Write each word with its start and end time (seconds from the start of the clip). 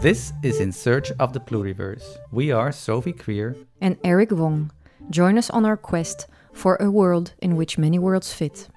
This 0.00 0.32
is 0.42 0.60
In 0.60 0.72
Search 0.72 1.10
of 1.18 1.32
the 1.32 1.40
Pluriverse. 1.40 2.04
We 2.30 2.52
are 2.52 2.70
Sophie 2.72 3.12
Krier 3.12 3.56
and 3.80 3.96
Eric 4.04 4.30
Wong. 4.32 4.70
Join 5.10 5.38
us 5.38 5.50
on 5.50 5.64
our 5.64 5.76
quest 5.76 6.28
for 6.52 6.76
a 6.76 6.88
world 6.90 7.34
in 7.42 7.56
which 7.56 7.78
many 7.78 7.98
worlds 7.98 8.32
fit. 8.32 8.68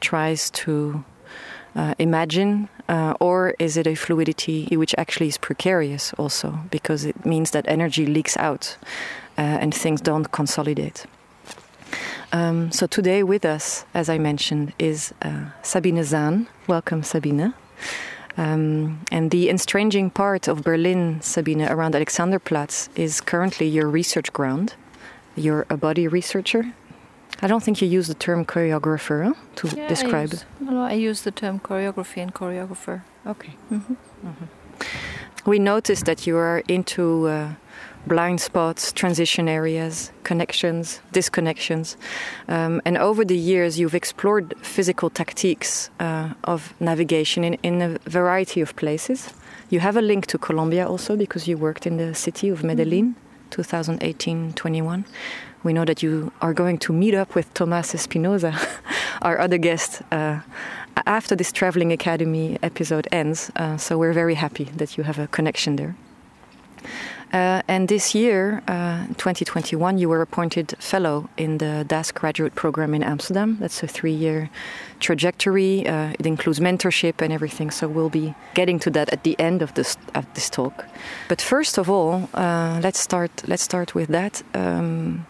tries 0.00 0.50
to 0.50 1.04
uh, 1.76 1.94
imagine, 1.98 2.68
uh, 2.88 3.14
or 3.20 3.54
is 3.58 3.76
it 3.76 3.86
a 3.86 3.94
fluidity 3.94 4.66
which 4.76 4.94
actually 4.98 5.28
is 5.28 5.38
precarious 5.38 6.12
also 6.14 6.58
because 6.70 7.04
it 7.04 7.24
means 7.24 7.52
that 7.52 7.64
energy 7.68 8.06
leaks 8.06 8.36
out 8.36 8.76
uh, 9.38 9.42
and 9.42 9.74
things 9.74 10.00
don't 10.00 10.32
consolidate? 10.32 11.06
Um, 12.32 12.70
so 12.70 12.86
today 12.86 13.22
with 13.22 13.44
us, 13.44 13.84
as 13.94 14.08
I 14.08 14.18
mentioned, 14.18 14.72
is 14.78 15.12
uh, 15.22 15.46
Sabine 15.62 16.02
Zahn. 16.04 16.46
Welcome, 16.66 17.02
Sabine. 17.02 17.54
Um, 18.40 19.00
and 19.12 19.30
the 19.30 19.50
estranging 19.50 20.08
part 20.10 20.48
of 20.48 20.62
Berlin, 20.62 21.20
Sabine, 21.20 21.68
around 21.68 21.94
Alexanderplatz, 21.94 22.88
is 22.96 23.20
currently 23.20 23.66
your 23.66 23.86
research 23.86 24.32
ground. 24.32 24.74
You're 25.36 25.66
a 25.68 25.76
body 25.76 26.08
researcher. 26.08 26.72
I 27.42 27.46
don't 27.48 27.62
think 27.62 27.82
you 27.82 27.88
use 27.88 28.08
the 28.08 28.14
term 28.14 28.46
choreographer 28.46 29.24
huh, 29.26 29.34
to 29.56 29.68
yeah, 29.68 29.88
describe 29.88 30.30
I 30.30 30.32
use, 30.32 30.42
it. 30.42 30.46
No, 30.60 30.82
I 30.82 30.92
use 30.94 31.20
the 31.22 31.30
term 31.30 31.60
choreography 31.60 32.22
and 32.22 32.32
choreographer. 32.32 33.02
Okay. 33.26 33.56
Mm-hmm. 33.70 33.94
Mm-hmm. 34.26 35.50
We 35.50 35.58
noticed 35.58 36.06
that 36.06 36.26
you 36.26 36.38
are 36.38 36.62
into 36.66 37.28
uh, 37.28 37.54
blind 38.06 38.40
spots, 38.40 38.92
transition 38.92 39.48
areas, 39.48 40.12
connections, 40.24 41.00
disconnections. 41.12 41.96
Um, 42.48 42.80
and 42.84 42.96
over 42.98 43.24
the 43.24 43.36
years, 43.36 43.78
you've 43.78 43.94
explored 43.94 44.54
physical 44.62 45.10
tactics 45.10 45.90
uh, 46.00 46.34
of 46.44 46.74
navigation 46.80 47.44
in, 47.44 47.54
in 47.62 47.82
a 47.82 47.98
variety 48.10 48.60
of 48.60 48.74
places. 48.76 49.30
You 49.68 49.80
have 49.80 49.96
a 49.96 50.02
link 50.02 50.26
to 50.26 50.38
Colombia 50.38 50.88
also 50.88 51.16
because 51.16 51.46
you 51.46 51.56
worked 51.56 51.86
in 51.86 51.96
the 51.96 52.14
city 52.14 52.48
of 52.48 52.64
Medellin, 52.64 53.16
2018 53.50 54.52
21 54.54 55.04
we 55.62 55.72
know 55.72 55.84
that 55.84 56.02
you 56.02 56.32
are 56.40 56.54
going 56.54 56.78
to 56.78 56.92
meet 56.92 57.14
up 57.14 57.34
with 57.34 57.52
Tomas 57.54 57.94
Espinosa, 57.94 58.56
our 59.22 59.38
other 59.38 59.58
guest, 59.58 60.02
uh, 60.10 60.40
after 61.06 61.36
this 61.36 61.52
Traveling 61.52 61.92
Academy 61.92 62.58
episode 62.62 63.06
ends. 63.12 63.50
Uh, 63.56 63.76
so 63.76 63.98
we're 63.98 64.12
very 64.12 64.34
happy 64.34 64.64
that 64.76 64.96
you 64.96 65.04
have 65.04 65.18
a 65.18 65.26
connection 65.28 65.76
there. 65.76 65.96
Uh, 67.32 67.62
and 67.68 67.88
this 67.88 68.14
year, 68.14 68.60
uh, 68.66 69.06
2021, 69.18 69.98
you 69.98 70.08
were 70.08 70.20
appointed 70.20 70.74
fellow 70.78 71.28
in 71.36 71.58
the 71.58 71.84
DAS 71.86 72.10
graduate 72.10 72.54
program 72.54 72.92
in 72.94 73.02
Amsterdam. 73.04 73.56
That's 73.60 73.82
a 73.82 73.86
three 73.86 74.12
year 74.12 74.50
trajectory. 74.98 75.86
Uh, 75.86 76.12
it 76.18 76.26
includes 76.26 76.58
mentorship 76.58 77.22
and 77.22 77.32
everything. 77.32 77.70
So 77.70 77.86
we'll 77.86 78.10
be 78.10 78.34
getting 78.54 78.80
to 78.80 78.90
that 78.90 79.12
at 79.12 79.22
the 79.22 79.38
end 79.38 79.62
of 79.62 79.74
this, 79.74 79.96
of 80.14 80.26
this 80.34 80.50
talk. 80.50 80.86
But 81.28 81.40
first 81.40 81.78
of 81.78 81.88
all, 81.88 82.28
uh, 82.34 82.80
let's, 82.82 82.98
start, 82.98 83.30
let's 83.46 83.62
start 83.62 83.94
with 83.94 84.08
that. 84.08 84.42
Um, 84.54 85.26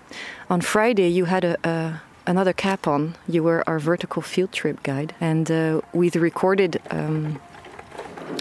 on 0.49 0.63
Friday, 0.63 1.09
you 1.09 1.27
had 1.27 1.45
a, 1.45 1.57
a 1.69 2.01
another 2.27 2.53
cap 2.53 2.87
on. 2.87 3.17
You 3.29 3.43
were 3.43 3.63
our 3.69 3.79
vertical 3.79 4.23
field 4.23 4.53
trip 4.53 4.83
guide, 4.83 5.15
and 5.21 5.51
uh, 5.51 5.81
we've 5.93 6.15
recorded 6.15 6.81
um, 6.91 7.41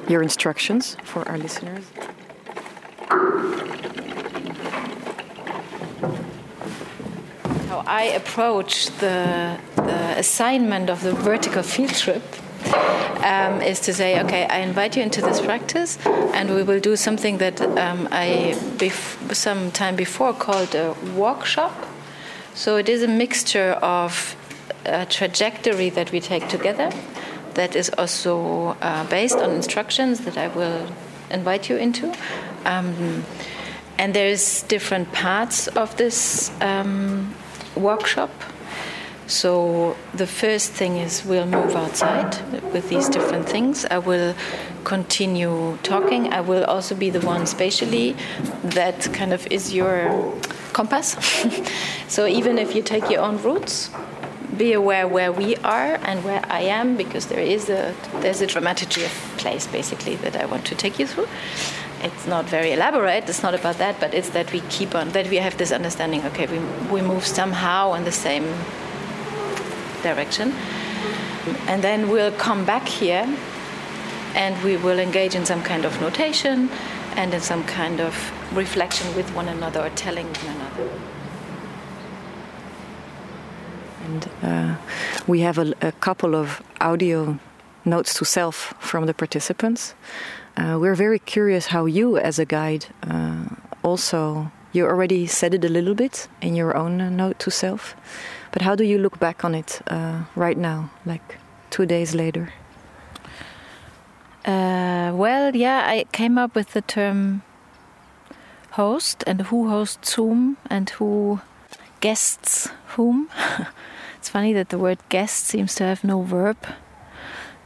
your 0.08 0.22
instructions 0.22 0.96
for 1.04 1.28
our 1.28 1.38
listeners. 1.38 1.86
How 7.68 7.84
I 7.88 8.12
approach 8.16 8.88
the, 9.00 9.58
the 9.76 10.14
assignment 10.18 10.90
of 10.92 11.02
the 11.02 11.14
vertical 11.14 11.64
field 11.64 11.96
trip 11.96 12.22
um, 13.24 13.62
is 13.62 13.80
to 13.82 13.94
say, 13.94 14.22
okay, 14.22 14.46
I 14.46 14.60
invite 14.60 14.96
you 14.96 15.02
into 15.02 15.22
this 15.22 15.42
practice, 15.42 15.98
and 16.06 16.54
we 16.54 16.62
will 16.62 16.80
do 16.80 16.96
something 16.96 17.40
that 17.40 17.60
um, 17.62 18.08
I 18.12 18.56
bef- 18.78 19.34
some 19.34 19.72
time 19.72 19.96
before 19.96 20.34
called 20.34 20.76
a 20.76 20.94
workshop. 21.16 21.74
So 22.54 22.76
it 22.78 22.90
is 22.90 23.02
a 23.02 23.08
mixture 23.08 23.72
of 23.82 24.36
a 24.86 25.08
trajectory 25.08 25.90
that 25.90 26.12
we 26.12 26.20
take 26.20 26.48
together, 26.48 26.92
that 27.56 27.76
is 27.76 27.90
also 27.98 28.78
uh, 28.82 29.04
based 29.10 29.40
on 29.40 29.50
instructions 29.52 30.20
that 30.22 30.38
I 30.38 30.48
will 30.50 30.92
invite 31.32 31.70
you 31.70 31.78
into. 31.78 32.14
Um, 32.66 33.26
and 33.98 34.14
there's 34.14 34.64
different 34.64 35.12
parts 35.12 35.68
of 35.68 35.96
this 35.98 36.52
um, 36.62 37.36
workshop. 37.76 38.32
So 39.28 39.96
the 40.14 40.26
first 40.26 40.72
thing 40.72 40.98
is 40.98 41.24
we'll 41.24 41.46
move 41.46 41.76
outside 41.76 42.36
with 42.74 42.90
these 42.90 43.10
different 43.10 43.48
things. 43.48 43.86
I 43.86 44.00
will 44.00 44.34
continue 44.86 45.78
talking. 45.84 46.34
I 46.34 46.42
will 46.42 46.64
also 46.64 46.96
be 46.96 47.12
the 47.12 47.20
one 47.22 47.46
spatially 47.46 48.16
that 48.64 49.14
kind 49.14 49.34
of 49.34 49.46
is 49.52 49.72
your 49.74 50.34
compass. 50.74 51.16
so 52.08 52.26
even 52.26 52.58
if 52.58 52.74
you 52.74 52.82
take 52.82 53.10
your 53.10 53.22
own 53.22 53.38
routes, 53.44 53.92
be 54.58 54.74
aware 54.74 55.08
where 55.08 55.32
we 55.32 55.56
are 55.58 56.00
and 56.04 56.24
where 56.24 56.44
I 56.50 56.62
am 56.62 56.98
because 56.98 57.28
there 57.28 57.40
is 57.40 57.70
a 57.70 57.94
there's 58.22 58.42
a 58.42 58.48
dramaturgy 58.48 59.04
of 59.06 59.12
place 59.38 59.68
basically 59.68 60.16
that 60.18 60.36
I 60.36 60.46
want 60.46 60.66
to 60.66 60.76
take 60.76 60.98
you 60.98 61.06
through. 61.06 61.28
It's 62.02 62.26
not 62.28 62.46
very 62.46 62.72
elaborate. 62.72 63.28
It's 63.30 63.44
not 63.44 63.54
about 63.54 63.78
that, 63.78 64.00
but 64.00 64.14
it's 64.14 64.30
that 64.30 64.52
we 64.52 64.62
keep 64.70 64.96
on 64.96 65.10
that 65.10 65.28
we 65.30 65.38
have 65.38 65.58
this 65.58 65.72
understanding. 65.72 66.24
Okay, 66.26 66.48
we 66.48 66.60
we 66.92 67.02
move 67.02 67.26
somehow 67.26 67.94
in 67.94 68.04
the 68.04 68.12
same 68.12 68.46
direction, 70.04 70.54
and 71.68 71.84
then 71.84 72.10
we'll 72.10 72.32
come 72.32 72.66
back 72.66 72.88
here, 72.88 73.28
and 74.36 74.64
we 74.64 74.78
will 74.78 75.00
engage 75.00 75.36
in 75.36 75.46
some 75.46 75.62
kind 75.62 75.86
of 75.86 76.00
notation, 76.02 76.70
and 77.16 77.34
in 77.34 77.42
some 77.42 77.64
kind 77.64 78.00
of 78.00 78.14
reflection 78.56 79.14
with 79.16 79.30
one 79.36 79.50
another 79.50 79.82
or 79.82 79.90
telling 79.90 80.28
one 80.28 80.56
another. 80.56 80.90
And 84.06 84.30
uh, 84.42 84.76
we 85.28 85.42
have 85.42 85.58
a, 85.58 85.74
a, 85.82 85.92
couple 85.92 86.34
of 86.34 86.64
audio 86.82 87.38
notes 87.86 88.14
to 88.16 88.26
self 88.26 88.74
from 88.80 89.06
the 89.06 89.14
participants. 89.14 89.94
Uh, 90.58 90.78
we're 90.80 90.96
very 90.96 91.20
curious 91.20 91.68
how 91.68 91.86
you, 91.86 92.18
as 92.18 92.40
a 92.40 92.46
guide, 92.46 92.88
uh, 93.04 93.46
also 93.84 94.52
you 94.72 94.86
already 94.86 95.26
said 95.26 95.54
it 95.54 95.66
a 95.66 95.70
little 95.70 95.96
bit 95.96 96.28
in 96.42 96.56
your 96.56 96.76
own 96.76 97.02
uh, 97.02 97.10
note 97.10 97.40
to 97.40 97.52
self, 97.52 97.96
but 98.52 98.62
how 98.62 98.76
do 98.76 98.84
you 98.84 98.98
look 98.98 99.20
back 99.20 99.44
on 99.44 99.56
it 99.56 99.82
uh, 99.88 100.24
right 100.36 100.58
now, 100.58 100.92
like 101.06 101.38
two 101.70 101.86
days 101.86 102.14
later? 102.14 102.54
Uh, 104.46 105.12
well, 105.14 105.56
yeah, 105.56 105.84
I 105.86 106.06
came 106.12 106.38
up 106.38 106.56
with 106.56 106.74
the 106.74 106.82
term 106.82 107.42
host 108.72 109.24
and 109.28 109.42
who 109.44 109.70
hosts 109.70 110.14
whom 110.14 110.58
and 110.70 110.90
who 110.92 111.42
guests 112.00 112.70
whom. 112.96 113.30
it's 114.18 114.30
funny 114.30 114.54
that 114.54 114.70
the 114.70 114.78
word 114.78 115.00
guest 115.10 115.46
seems 115.46 115.76
to 115.76 115.84
have 115.84 116.04
no 116.04 116.22
verb. 116.22 116.58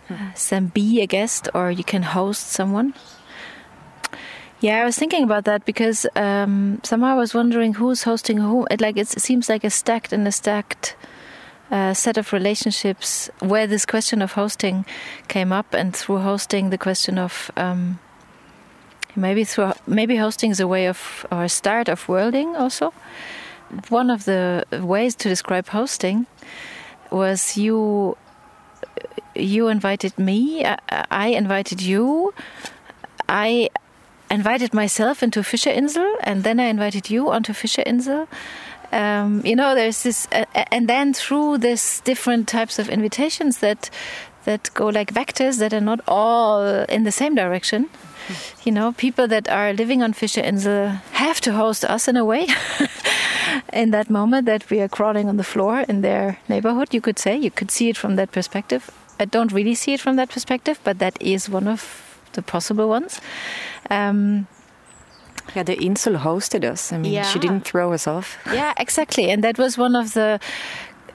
Uh, 0.10 0.60
be 0.74 1.02
a 1.02 1.08
guest 1.08 1.50
or 1.54 1.72
you 1.72 1.84
can 1.84 2.04
host 2.04 2.48
someone. 2.48 2.94
Yeah, 4.60 4.82
I 4.82 4.86
was 4.86 4.98
thinking 4.98 5.24
about 5.24 5.44
that 5.44 5.66
because 5.66 6.06
um, 6.16 6.80
somehow 6.84 7.08
I 7.08 7.16
was 7.16 7.34
wondering 7.34 7.74
who's 7.74 8.04
hosting 8.04 8.38
who. 8.38 8.66
It 8.72 8.80
like 8.80 8.96
it 8.96 9.10
seems 9.10 9.50
like 9.50 9.66
a 9.66 9.70
stacked 9.70 10.14
and 10.14 10.26
a 10.26 10.32
stacked 10.32 10.96
uh, 11.70 11.94
set 11.94 12.18
of 12.18 12.32
relationships 12.32 13.30
where 13.40 13.68
this 13.68 13.86
question 13.86 14.22
of 14.22 14.34
hosting 14.34 14.86
came 15.28 15.52
up, 15.52 15.74
and 15.74 15.94
through 15.94 16.20
hosting, 16.20 16.70
the 16.70 16.78
question 16.78 17.18
of 17.18 17.52
um, 17.58 18.00
maybe 19.18 19.44
through 19.44 19.74
maybe 19.86 20.16
hosting 20.16 20.52
is 20.52 20.62
a 20.62 20.68
way 20.68 20.88
of 20.88 21.26
or 21.30 21.44
a 21.44 21.50
start 21.50 21.90
of 21.90 22.08
worlding 22.08 22.56
also. 22.56 22.94
One 23.90 24.10
of 24.10 24.24
the 24.24 24.66
ways 24.72 25.16
to 25.16 25.28
describe 25.28 25.68
hosting 25.68 26.26
was 27.12 27.58
you 27.58 28.16
you 29.36 29.68
invited 29.68 30.18
me, 30.18 30.66
I 30.66 31.28
invited 31.28 31.82
you, 31.82 32.34
I 33.28 33.70
invited 34.30 34.74
myself 34.74 35.24
into 35.24 35.42
Fischerinsel, 35.42 36.16
and 36.22 36.44
then 36.44 36.60
I 36.60 36.66
invited 36.66 37.10
you 37.10 37.32
onto 37.32 37.54
Fischerinsel. 37.54 38.28
Um, 38.92 39.42
you 39.44 39.56
know, 39.56 39.74
there's 39.74 40.04
this, 40.04 40.28
uh, 40.32 40.46
and 40.72 40.88
then 40.88 41.14
through 41.14 41.58
this 41.60 42.00
different 42.02 42.48
types 42.48 42.78
of 42.78 42.90
invitations 42.90 43.58
that 43.58 43.90
that 44.46 44.70
go 44.74 44.88
like 44.88 45.14
vectors 45.14 45.60
that 45.60 45.74
are 45.74 45.82
not 45.82 46.02
all 46.08 46.62
in 46.90 47.04
the 47.04 47.12
same 47.12 47.36
direction. 47.36 47.90
You 48.64 48.72
know, 48.72 48.94
people 48.94 49.28
that 49.28 49.50
are 49.50 49.74
living 49.74 50.02
on 50.02 50.14
Fischerinsel 50.14 51.02
have 51.12 51.42
to 51.42 51.54
host 51.54 51.84
us 51.84 52.08
in 52.08 52.16
a 52.16 52.24
way. 52.24 52.48
in 53.74 53.92
that 53.92 54.10
moment 54.10 54.46
that 54.46 54.70
we 54.70 54.80
are 54.80 54.88
crawling 54.88 55.28
on 55.28 55.38
the 55.38 55.44
floor 55.44 55.82
in 55.82 56.02
their 56.02 56.40
neighborhood, 56.48 56.94
you 56.94 57.02
could 57.02 57.20
say, 57.20 57.36
you 57.36 57.52
could 57.52 57.72
see 57.72 57.90
it 57.90 57.98
from 57.98 58.16
that 58.16 58.32
perspective. 58.32 58.90
I 59.20 59.26
don't 59.26 59.52
really 59.52 59.76
see 59.76 59.94
it 59.94 60.02
from 60.02 60.16
that 60.16 60.30
perspective, 60.30 60.80
but 60.84 61.00
that 61.00 61.22
is 61.22 61.50
one 61.50 61.68
of 61.68 62.20
the 62.34 62.42
possible 62.42 62.90
ones. 62.90 63.20
Um, 63.90 64.48
yeah, 65.56 65.64
the 65.64 65.76
Insel 65.76 66.18
hosted 66.18 66.64
us. 66.64 66.92
I 66.92 66.98
mean, 66.98 67.14
yeah. 67.14 67.24
she 67.24 67.40
didn't 67.40 67.66
throw 67.66 67.94
us 67.94 68.08
off. 68.08 68.38
Yeah, 68.48 68.74
exactly. 68.78 69.30
And 69.30 69.44
that 69.44 69.58
was 69.58 69.78
one 69.78 69.96
of 69.96 70.14
the, 70.14 70.40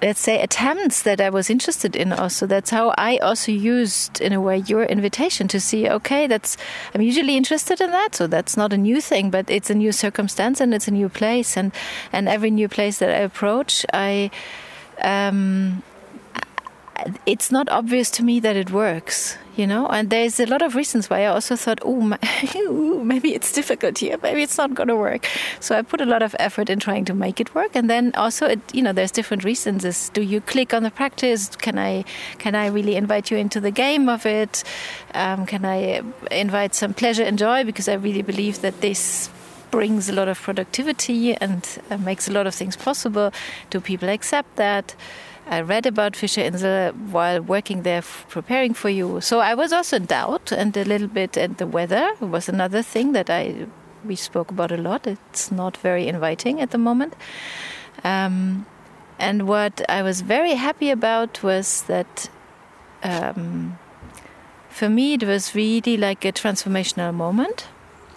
let's 0.00 0.20
say, 0.20 0.40
attempts 0.40 1.02
that 1.02 1.20
I 1.20 1.30
was 1.30 1.50
interested 1.50 1.96
in 1.96 2.12
also. 2.12 2.46
That's 2.46 2.70
how 2.70 2.94
I 2.96 3.18
also 3.18 3.52
used, 3.52 4.20
in 4.20 4.32
a 4.32 4.40
way, 4.40 4.58
your 4.58 4.84
invitation 4.84 5.48
to 5.48 5.60
see, 5.60 5.88
okay, 5.88 6.26
that's, 6.26 6.56
I'm 6.94 7.02
usually 7.02 7.36
interested 7.36 7.80
in 7.80 7.90
that. 7.90 8.14
So 8.14 8.26
that's 8.26 8.56
not 8.56 8.72
a 8.72 8.78
new 8.78 9.00
thing, 9.00 9.30
but 9.30 9.50
it's 9.50 9.70
a 9.70 9.74
new 9.74 9.92
circumstance 9.92 10.60
and 10.60 10.72
it's 10.72 10.88
a 10.88 10.92
new 10.92 11.08
place. 11.08 11.56
And, 11.56 11.72
and 12.12 12.28
every 12.28 12.50
new 12.50 12.68
place 12.68 12.98
that 12.98 13.10
I 13.10 13.18
approach, 13.18 13.84
I, 13.92 14.30
um, 15.02 15.82
it's 17.26 17.50
not 17.50 17.68
obvious 17.68 18.10
to 18.12 18.22
me 18.22 18.40
that 18.40 18.56
it 18.56 18.70
works, 18.70 19.36
you 19.56 19.66
know. 19.66 19.86
And 19.86 20.10
there's 20.10 20.40
a 20.40 20.46
lot 20.46 20.62
of 20.62 20.74
reasons 20.74 21.08
why 21.08 21.22
I 21.22 21.26
also 21.26 21.56
thought, 21.56 21.80
oh, 21.82 22.00
maybe 23.04 23.34
it's 23.34 23.52
difficult 23.52 23.98
here, 23.98 24.18
maybe 24.22 24.42
it's 24.42 24.58
not 24.58 24.74
going 24.74 24.88
to 24.88 24.96
work. 24.96 25.26
So 25.60 25.76
I 25.76 25.82
put 25.82 26.00
a 26.00 26.06
lot 26.06 26.22
of 26.22 26.34
effort 26.38 26.70
in 26.70 26.80
trying 26.80 27.04
to 27.06 27.14
make 27.14 27.40
it 27.40 27.54
work. 27.54 27.74
And 27.74 27.88
then 27.88 28.12
also, 28.14 28.46
it, 28.46 28.60
you 28.74 28.82
know, 28.82 28.92
there's 28.92 29.12
different 29.12 29.44
reasons. 29.44 30.08
Do 30.10 30.22
you 30.22 30.40
click 30.40 30.74
on 30.74 30.82
the 30.82 30.90
practice? 30.90 31.54
Can 31.56 31.78
I 31.78 32.04
can 32.38 32.54
I 32.54 32.66
really 32.66 32.96
invite 32.96 33.30
you 33.30 33.36
into 33.36 33.60
the 33.60 33.70
game 33.70 34.08
of 34.08 34.26
it? 34.26 34.64
Um, 35.14 35.46
can 35.46 35.64
I 35.64 36.02
invite 36.30 36.74
some 36.74 36.94
pleasure 36.94 37.22
and 37.22 37.38
joy? 37.38 37.64
Because 37.64 37.88
I 37.88 37.94
really 37.94 38.22
believe 38.22 38.60
that 38.62 38.80
this 38.80 39.30
brings 39.70 40.08
a 40.08 40.12
lot 40.12 40.28
of 40.28 40.40
productivity 40.40 41.34
and 41.34 41.66
uh, 41.90 41.98
makes 41.98 42.28
a 42.28 42.32
lot 42.32 42.46
of 42.46 42.54
things 42.54 42.76
possible. 42.76 43.32
Do 43.70 43.80
people 43.80 44.08
accept 44.08 44.56
that? 44.56 44.94
I 45.48 45.62
read 45.62 45.86
about 45.86 46.12
Fischerinsel 46.12 46.92
while 47.10 47.40
working 47.40 47.82
there, 47.82 48.02
preparing 48.28 48.74
for 48.74 48.90
you. 48.90 49.20
So 49.20 49.40
I 49.40 49.54
was 49.54 49.72
also 49.72 49.96
in 49.96 50.04
doubt, 50.04 50.52
and 50.52 50.76
a 50.76 50.84
little 50.84 51.08
bit. 51.08 51.36
And 51.36 51.56
the 51.56 51.66
weather 51.66 52.12
was 52.20 52.48
another 52.48 52.82
thing 52.82 53.12
that 53.12 53.30
I 53.30 53.66
we 54.04 54.16
spoke 54.16 54.50
about 54.50 54.72
a 54.72 54.76
lot. 54.76 55.06
It's 55.06 55.50
not 55.50 55.76
very 55.76 56.06
inviting 56.06 56.60
at 56.60 56.70
the 56.70 56.78
moment. 56.78 57.14
Um, 58.04 58.66
and 59.18 59.48
what 59.48 59.82
I 59.88 60.02
was 60.02 60.20
very 60.20 60.54
happy 60.54 60.90
about 60.90 61.42
was 61.42 61.82
that 61.82 62.30
um, 63.02 63.78
for 64.68 64.88
me 64.88 65.14
it 65.14 65.24
was 65.24 65.54
really 65.54 65.96
like 65.96 66.24
a 66.24 66.32
transformational 66.32 67.12
moment 67.12 67.66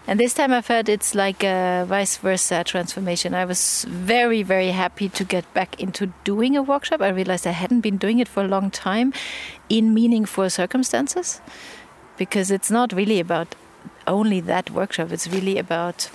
and 0.08 0.20
this 0.20 0.34
time 0.34 0.52
I 0.52 0.62
felt 0.62 0.90
it's 0.90 1.14
like 1.14 1.44
a 1.44 1.86
vice 1.88 2.18
versa 2.18 2.64
transformation. 2.64 3.34
I 3.34 3.46
was 3.46 3.86
very, 3.88 4.44
very 4.44 4.70
happy 4.70 5.10
to 5.10 5.24
get 5.24 5.52
back 5.54 5.80
into 5.80 6.12
doing 6.24 6.58
a 6.58 6.64
workshop. 6.64 7.02
I 7.02 7.10
realized 7.10 7.46
I 7.46 7.52
hadn't 7.52 7.82
been 7.82 7.98
doing 7.98 8.20
it 8.20 8.28
for 8.28 8.44
a 8.44 8.48
long 8.48 8.72
time 8.72 9.14
in 9.70 9.94
meaningful 9.94 10.50
circumstances 10.50 11.42
because 12.18 12.52
it's 12.52 12.72
not 12.72 12.94
really 12.94 13.20
about 13.20 13.56
only 14.08 14.40
that 14.42 14.72
workshop, 14.72 15.12
it's 15.12 15.28
really 15.28 15.58
about 15.58 16.10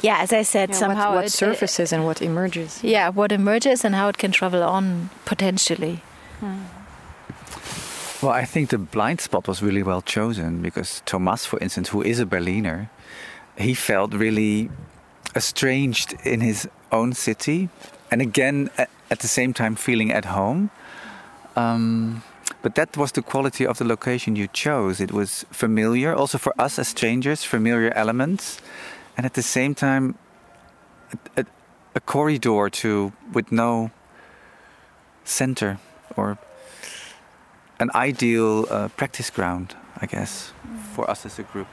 yeah, 0.00 0.18
as 0.20 0.32
I 0.32 0.42
said, 0.42 0.70
yeah, 0.70 0.76
somehow 0.76 1.10
what, 1.10 1.16
what 1.16 1.24
it, 1.26 1.32
surfaces 1.32 1.92
it, 1.92 1.96
and 1.96 2.04
what 2.04 2.22
emerges. 2.22 2.82
Yeah, 2.84 3.08
what 3.08 3.32
emerges 3.32 3.84
and 3.84 3.94
how 3.94 4.08
it 4.08 4.18
can 4.18 4.30
travel 4.30 4.62
on 4.62 5.10
potentially. 5.24 6.02
Hmm. 6.40 6.60
Well, 8.20 8.32
I 8.32 8.46
think 8.46 8.70
the 8.70 8.78
blind 8.78 9.20
spot 9.20 9.46
was 9.46 9.62
really 9.62 9.84
well 9.84 10.02
chosen 10.02 10.60
because 10.60 11.02
Thomas, 11.06 11.46
for 11.46 11.56
instance, 11.60 11.90
who 11.90 12.02
is 12.02 12.18
a 12.18 12.26
Berliner, 12.26 12.90
he 13.56 13.74
felt 13.74 14.12
really 14.12 14.70
estranged 15.36 16.14
in 16.24 16.40
his 16.40 16.68
own 16.90 17.12
city 17.12 17.68
and 18.10 18.20
again 18.20 18.70
at 18.76 19.20
the 19.20 19.28
same 19.28 19.52
time 19.52 19.76
feeling 19.76 20.12
at 20.12 20.24
home. 20.24 20.70
Um, 21.54 22.24
but 22.60 22.74
that 22.74 22.96
was 22.96 23.12
the 23.12 23.22
quality 23.22 23.64
of 23.64 23.78
the 23.78 23.84
location 23.84 24.34
you 24.34 24.48
chose. 24.48 25.00
It 25.00 25.12
was 25.12 25.44
familiar, 25.52 26.12
also 26.12 26.38
for 26.38 26.52
us 26.58 26.76
as 26.78 26.88
strangers, 26.88 27.44
familiar 27.44 27.92
elements, 27.94 28.60
and 29.16 29.26
at 29.26 29.34
the 29.34 29.42
same 29.42 29.76
time, 29.76 30.16
a, 31.12 31.42
a, 31.42 31.46
a 31.94 32.00
corridor 32.00 32.68
to 32.68 33.12
with 33.32 33.52
no 33.52 33.92
center 35.24 35.78
or 36.16 36.36
an 37.80 37.90
ideal 37.94 38.66
uh, 38.70 38.88
practice 38.96 39.30
ground, 39.30 39.76
I 40.00 40.06
guess, 40.06 40.52
mm. 40.66 40.80
for 40.94 41.10
us 41.10 41.24
as 41.26 41.38
a 41.38 41.42
group 41.42 41.68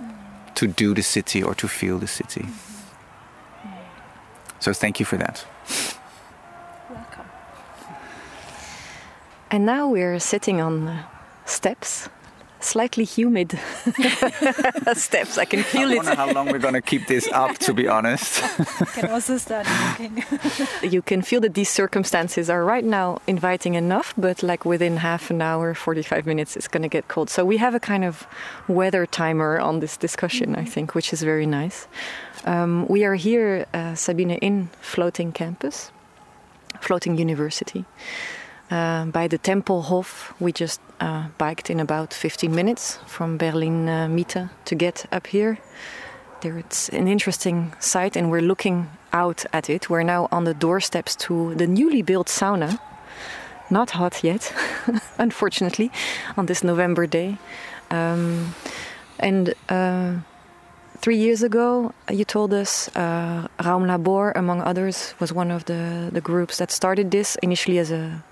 mm. 0.00 0.54
to 0.54 0.66
do 0.66 0.94
the 0.94 1.02
city 1.02 1.42
or 1.42 1.54
to 1.54 1.68
feel 1.68 1.98
the 1.98 2.06
city. 2.06 2.42
Mm-hmm. 2.42 3.70
So 4.60 4.72
thank 4.72 5.00
you 5.00 5.06
for 5.06 5.16
that. 5.16 5.46
Welcome. 6.90 7.26
And 9.50 9.66
now 9.66 9.88
we're 9.88 10.18
sitting 10.18 10.60
on 10.60 11.04
steps 11.44 12.08
slightly 12.64 13.04
humid 13.04 13.50
steps. 14.94 15.38
I 15.38 15.44
can 15.44 15.62
feel 15.62 15.88
I 15.88 15.94
it. 15.94 15.94
I 15.94 15.96
wonder 15.96 16.14
how 16.14 16.32
long 16.32 16.46
we're 16.46 16.58
going 16.58 16.74
to 16.74 16.80
keep 16.80 17.06
this 17.06 17.28
up, 17.32 17.58
to 17.58 17.74
be 17.74 17.88
honest. 17.88 18.42
can 18.94 19.10
also 19.10 19.38
start 19.38 19.66
looking. 19.66 20.24
you 20.82 21.02
can 21.02 21.22
feel 21.22 21.40
that 21.40 21.54
these 21.54 21.68
circumstances 21.70 22.48
are 22.50 22.64
right 22.64 22.84
now 22.84 23.20
inviting 23.26 23.74
enough, 23.74 24.14
but 24.16 24.42
like 24.42 24.64
within 24.64 24.98
half 24.98 25.30
an 25.30 25.42
hour, 25.42 25.74
45 25.74 26.26
minutes, 26.26 26.56
it's 26.56 26.68
going 26.68 26.82
to 26.82 26.88
get 26.88 27.08
cold. 27.08 27.30
So 27.30 27.44
we 27.44 27.56
have 27.58 27.74
a 27.74 27.80
kind 27.80 28.04
of 28.04 28.26
weather 28.68 29.06
timer 29.06 29.58
on 29.58 29.80
this 29.80 29.96
discussion, 29.96 30.50
mm 30.50 30.54
-hmm. 30.54 30.62
I 30.62 30.70
think, 30.70 30.94
which 30.94 31.12
is 31.12 31.22
very 31.22 31.46
nice. 31.46 31.86
Um, 32.44 32.86
we 32.88 33.06
are 33.06 33.16
here, 33.16 33.66
uh, 33.74 33.94
Sabine, 33.94 34.38
in 34.40 34.68
Floating 34.80 35.32
Campus, 35.32 35.92
Floating 36.80 37.20
University. 37.20 37.84
Uh, 38.72 39.04
by 39.04 39.28
the 39.28 39.38
Tempelhof, 39.38 40.32
we 40.40 40.50
just 40.50 40.80
uh, 40.98 41.26
biked 41.36 41.68
in 41.68 41.78
about 41.78 42.14
15 42.14 42.54
minutes 42.54 42.98
from 43.06 43.36
Berlin 43.36 43.86
uh, 43.86 44.08
Mitte 44.08 44.48
to 44.64 44.74
get 44.74 45.04
up 45.12 45.26
here. 45.26 45.58
There, 46.40 46.56
it's 46.56 46.88
an 46.88 47.06
interesting 47.06 47.74
site, 47.80 48.16
and 48.16 48.30
we're 48.30 48.40
looking 48.40 48.88
out 49.12 49.44
at 49.52 49.68
it. 49.68 49.90
We're 49.90 50.04
now 50.04 50.26
on 50.32 50.44
the 50.44 50.54
doorsteps 50.54 51.16
to 51.16 51.54
the 51.54 51.66
newly 51.66 52.00
built 52.00 52.28
sauna. 52.28 52.78
Not 53.68 53.90
hot 53.90 54.24
yet, 54.24 54.54
unfortunately, 55.18 55.90
on 56.38 56.46
this 56.46 56.64
November 56.64 57.06
day. 57.06 57.36
Um, 57.90 58.54
And 59.18 59.54
uh, 59.68 60.14
three 60.98 61.16
years 61.16 61.42
ago, 61.42 61.92
you 62.10 62.24
told 62.24 62.52
us 62.52 62.88
uh, 62.96 63.46
Raumlabor, 63.58 64.32
among 64.34 64.62
others, 64.62 65.14
was 65.20 65.32
one 65.32 65.50
of 65.50 65.64
the, 65.64 66.10
the 66.12 66.20
groups 66.20 66.56
that 66.56 66.70
started 66.70 67.10
this 67.10 67.36
initially 67.42 67.78
as 67.78 67.90
a 67.90 68.24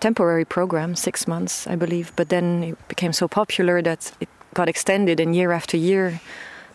temporary 0.00 0.44
program, 0.44 0.94
six 0.94 1.26
months, 1.26 1.66
I 1.66 1.76
believe. 1.76 2.12
But 2.16 2.28
then 2.28 2.62
it 2.64 2.88
became 2.88 3.12
so 3.12 3.28
popular 3.28 3.82
that 3.82 4.12
it 4.20 4.28
got 4.54 4.68
extended, 4.68 5.20
and 5.20 5.34
year 5.34 5.52
after 5.52 5.76
year, 5.76 6.20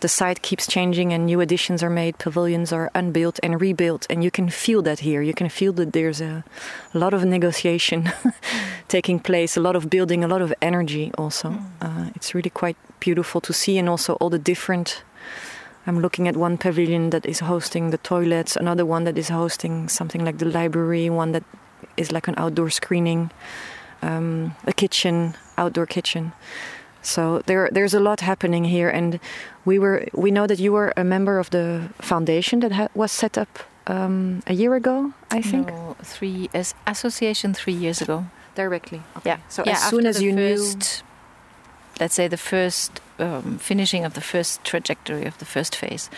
the 0.03 0.09
site 0.09 0.41
keeps 0.41 0.67
changing 0.67 1.13
and 1.13 1.25
new 1.25 1.39
additions 1.39 1.81
are 1.81 1.89
made, 1.89 2.17
pavilions 2.17 2.73
are 2.73 2.91
unbuilt 2.93 3.39
and 3.41 3.61
rebuilt, 3.61 4.05
and 4.09 4.21
you 4.21 4.29
can 4.29 4.49
feel 4.49 4.81
that 4.81 4.99
here. 4.99 5.21
You 5.21 5.33
can 5.33 5.47
feel 5.47 5.71
that 5.73 5.93
there's 5.93 6.19
a, 6.19 6.43
a 6.93 6.97
lot 6.97 7.13
of 7.13 7.23
negotiation 7.23 8.11
taking 8.89 9.17
place, 9.17 9.55
a 9.55 9.61
lot 9.61 9.77
of 9.77 9.89
building, 9.89 10.21
a 10.21 10.27
lot 10.27 10.41
of 10.41 10.53
energy 10.61 11.11
also. 11.17 11.51
Mm. 11.51 11.63
Uh, 11.81 12.09
it's 12.15 12.35
really 12.35 12.49
quite 12.49 12.75
beautiful 12.99 13.39
to 13.41 13.53
see, 13.53 13.77
and 13.77 13.87
also 13.87 14.15
all 14.15 14.29
the 14.29 14.37
different. 14.37 15.03
I'm 15.87 15.99
looking 16.01 16.27
at 16.27 16.35
one 16.35 16.57
pavilion 16.57 17.09
that 17.11 17.25
is 17.25 17.39
hosting 17.39 17.91
the 17.91 17.97
toilets, 17.97 18.57
another 18.57 18.85
one 18.85 19.05
that 19.05 19.17
is 19.17 19.29
hosting 19.29 19.87
something 19.87 20.23
like 20.23 20.37
the 20.37 20.45
library, 20.45 21.09
one 21.09 21.31
that 21.31 21.43
is 21.97 22.11
like 22.11 22.27
an 22.27 22.35
outdoor 22.37 22.69
screening, 22.69 23.31
um, 24.01 24.55
a 24.65 24.73
kitchen, 24.73 25.35
outdoor 25.57 25.85
kitchen. 25.85 26.31
So 27.01 27.41
there, 27.45 27.69
there's 27.71 27.93
a 27.93 27.99
lot 27.99 28.21
happening 28.21 28.63
here, 28.63 28.89
and 28.89 29.19
we 29.65 29.77
were, 29.77 30.07
we 30.13 30.31
know 30.31 30.47
that 30.47 30.59
you 30.59 30.71
were 30.71 30.93
a 30.95 31.03
member 31.03 31.37
of 31.37 31.49
the 31.49 31.89
foundation 31.99 32.61
that 32.61 32.71
ha- 32.71 32.87
was 32.95 33.11
set 33.11 33.37
up 33.37 33.59
um, 33.87 34.41
a 34.47 34.53
year 34.53 34.73
ago, 34.75 35.13
I 35.29 35.41
think. 35.41 35.67
No, 35.67 35.97
three 36.01 36.49
as 36.53 36.73
association 36.87 37.53
three 37.53 37.73
years 37.73 38.01
ago. 38.01 38.25
Directly. 38.55 39.01
Okay. 39.17 39.31
Yeah. 39.31 39.37
So 39.49 39.63
yeah, 39.65 39.73
as 39.73 39.89
soon 39.89 40.05
as 40.05 40.21
you 40.21 40.33
first, 40.33 41.03
knew, 41.03 41.99
let's 41.99 42.13
say 42.13 42.29
the 42.29 42.37
first 42.37 43.01
um, 43.19 43.57
finishing 43.57 44.05
of 44.05 44.13
the 44.13 44.21
first 44.21 44.63
trajectory 44.63 45.25
of 45.25 45.37
the 45.39 45.45
first 45.45 45.75
phase, 45.75 46.09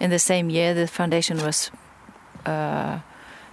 in 0.00 0.10
the 0.10 0.18
same 0.18 0.50
year, 0.50 0.74
the 0.74 0.86
foundation 0.86 1.36
was. 1.38 1.70
Uh, 2.44 2.98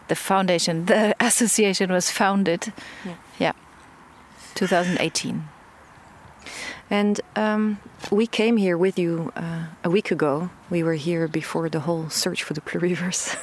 the 0.08 0.16
foundation, 0.16 0.86
the 0.86 1.16
association 1.26 1.92
was 1.92 2.10
founded. 2.10 2.74
Yeah. 3.06 3.16
yeah 3.40 3.54
2018. 4.56 5.50
And 6.90 7.22
um, 7.36 7.80
we 8.12 8.28
came 8.28 8.58
here 8.58 8.78
with 8.78 9.00
you 9.00 9.32
uh, 9.36 9.66
a 9.84 9.90
week 9.90 10.12
ago. 10.12 10.50
We 10.70 10.84
were 10.84 10.94
here 10.94 11.28
before 11.28 11.70
the 11.70 11.80
whole 11.80 12.10
search 12.10 12.44
for 12.44 12.54
the 12.54 12.62
pluriverse 12.62 13.36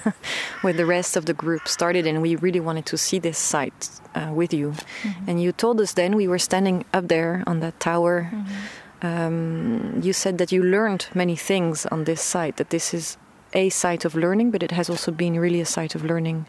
with 0.62 0.76
the 0.76 0.86
rest 0.86 1.16
of 1.16 1.26
the 1.26 1.34
group 1.34 1.66
started, 1.66 2.06
and 2.06 2.22
we 2.22 2.36
really 2.36 2.60
wanted 2.60 2.86
to 2.86 2.96
see 2.96 3.18
this 3.18 3.38
site 3.38 3.90
uh, 4.14 4.30
with 4.32 4.52
you. 4.52 4.74
Mm-hmm. 5.02 5.30
And 5.30 5.42
you 5.42 5.52
told 5.52 5.80
us 5.80 5.94
then 5.94 6.14
we 6.16 6.28
were 6.28 6.38
standing 6.38 6.84
up 6.92 7.08
there 7.08 7.42
on 7.46 7.60
that 7.60 7.80
tower. 7.80 8.30
Mm-hmm. 8.32 9.06
Um, 9.06 10.00
you 10.02 10.12
said 10.12 10.38
that 10.38 10.52
you 10.52 10.62
learned 10.62 11.08
many 11.14 11.34
things 11.34 11.86
on 11.86 12.04
this 12.04 12.20
site, 12.20 12.56
that 12.58 12.70
this 12.70 12.92
is 12.92 13.16
a 13.52 13.68
site 13.68 14.04
of 14.04 14.14
learning, 14.14 14.50
but 14.50 14.62
it 14.62 14.70
has 14.70 14.88
also 14.88 15.10
been 15.10 15.38
really 15.38 15.60
a 15.60 15.66
site 15.66 15.94
of 15.94 16.04
learning 16.04 16.46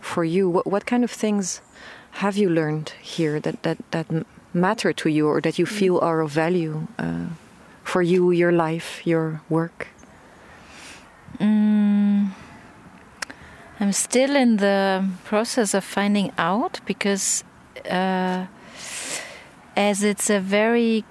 for 0.00 0.24
you. 0.24 0.48
What, 0.48 0.66
what 0.66 0.86
kind 0.86 1.04
of 1.04 1.10
things 1.10 1.60
have 2.12 2.36
you 2.36 2.48
learned 2.48 2.90
here 3.00 3.40
that, 3.40 3.62
that, 3.62 3.78
that 3.90 4.06
matter 4.52 4.92
to 4.92 5.08
you 5.08 5.28
or 5.28 5.40
that 5.40 5.58
you 5.58 5.66
feel 5.66 5.98
are 5.98 6.20
of 6.20 6.30
value 6.30 6.86
uh, 6.98 7.26
for 7.82 8.02
you, 8.02 8.30
your 8.30 8.52
life, 8.52 9.04
your 9.04 9.42
work? 9.48 9.88
Mm, 11.38 12.30
I'm 13.80 13.92
still 13.92 14.36
in 14.36 14.58
the 14.58 15.04
process 15.24 15.74
of 15.74 15.82
finding 15.82 16.30
out 16.38 16.80
because, 16.86 17.42
uh, 17.90 18.46
as 19.76 20.04
it's 20.04 20.30
a 20.30 20.38
very 20.38 21.04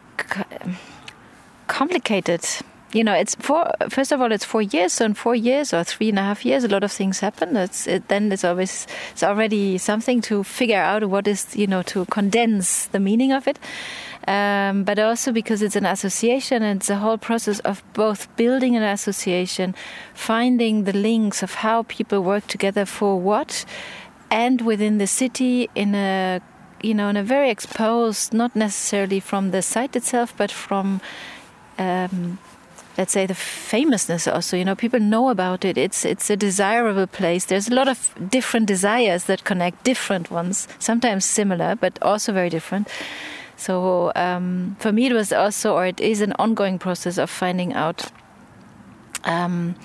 complicated 1.67 2.45
you 2.93 3.03
know, 3.03 3.13
it's 3.13 3.35
four. 3.35 3.71
First 3.89 4.11
of 4.11 4.21
all, 4.21 4.31
it's 4.31 4.45
four 4.45 4.61
years. 4.61 4.93
So 4.93 5.05
in 5.05 5.15
four 5.15 5.35
years 5.35 5.73
or 5.73 5.83
three 5.83 6.09
and 6.09 6.19
a 6.19 6.21
half 6.21 6.45
years, 6.45 6.63
a 6.63 6.67
lot 6.67 6.83
of 6.83 6.91
things 6.91 7.19
happen. 7.19 7.57
It's 7.57 7.87
it, 7.87 8.07
then 8.07 8.31
it's 8.31 8.43
always 8.43 8.87
it's 9.11 9.23
already 9.23 9.77
something 9.79 10.21
to 10.21 10.43
figure 10.43 10.79
out 10.79 11.03
what 11.09 11.27
is 11.27 11.55
you 11.55 11.67
know 11.67 11.81
to 11.83 12.05
condense 12.05 12.85
the 12.87 12.99
meaning 12.99 13.31
of 13.31 13.47
it. 13.47 13.59
Um, 14.27 14.83
but 14.83 14.99
also 14.99 15.33
because 15.33 15.61
it's 15.61 15.75
an 15.75 15.85
association 15.85 16.63
and 16.63 16.79
it's 16.79 16.89
a 16.89 16.95
whole 16.95 17.17
process 17.17 17.59
of 17.59 17.83
both 17.93 18.33
building 18.37 18.77
an 18.77 18.83
association, 18.83 19.75
finding 20.13 20.85
the 20.85 20.93
links 20.93 21.43
of 21.43 21.55
how 21.55 21.83
people 21.83 22.21
work 22.21 22.47
together 22.47 22.85
for 22.85 23.19
what, 23.19 23.65
and 24.31 24.61
within 24.61 24.97
the 24.97 25.07
city 25.07 25.69
in 25.75 25.95
a 25.95 26.41
you 26.81 26.93
know 26.93 27.09
in 27.09 27.17
a 27.17 27.23
very 27.23 27.49
exposed, 27.49 28.33
not 28.33 28.55
necessarily 28.55 29.19
from 29.19 29.49
the 29.51 29.61
site 29.63 29.95
itself, 29.95 30.33
but 30.37 30.51
from 30.51 31.01
um, 31.77 32.37
let's 32.97 33.11
say 33.11 33.25
the 33.25 33.35
famousness 33.35 34.27
also 34.27 34.57
you 34.57 34.65
know 34.65 34.75
people 34.75 34.99
know 34.99 35.29
about 35.29 35.65
it. 35.65 35.77
It's 35.77 36.05
it's 36.05 36.29
a 36.29 36.35
desirable 36.35 37.07
place. 37.07 37.45
There's 37.45 37.67
a 37.67 37.73
lot 37.73 37.87
of 37.87 38.13
different 38.29 38.67
desires 38.67 39.25
that 39.25 39.43
connect 39.43 39.83
different 39.83 40.31
ones 40.31 40.67
sometimes 40.79 41.25
similar 41.25 41.75
but 41.75 41.97
also 42.01 42.33
very 42.33 42.49
different. 42.49 42.87
So 43.55 44.11
um, 44.15 44.75
for 44.79 44.91
me 44.91 45.05
it 45.05 45.13
was 45.13 45.31
also 45.31 45.73
or 45.75 45.85
it 45.85 45.99
is 45.99 46.21
an 46.21 46.33
ongoing 46.39 46.79
process 46.79 47.17
of 47.17 47.29
finding 47.29 47.73
out 47.73 48.11
um, 49.23 49.75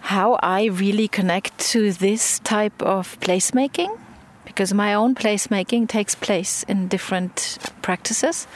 how 0.00 0.38
i 0.42 0.64
really 0.64 1.08
connect 1.08 1.58
to 1.58 1.92
this 1.92 2.38
type 2.40 2.82
of 2.82 3.18
placemaking 3.20 3.98
because 4.44 4.72
my 4.72 4.94
own 4.94 5.14
placemaking 5.14 5.88
takes 5.88 6.14
place 6.14 6.62
in 6.64 6.88
different 6.88 7.58
practices 7.82 8.46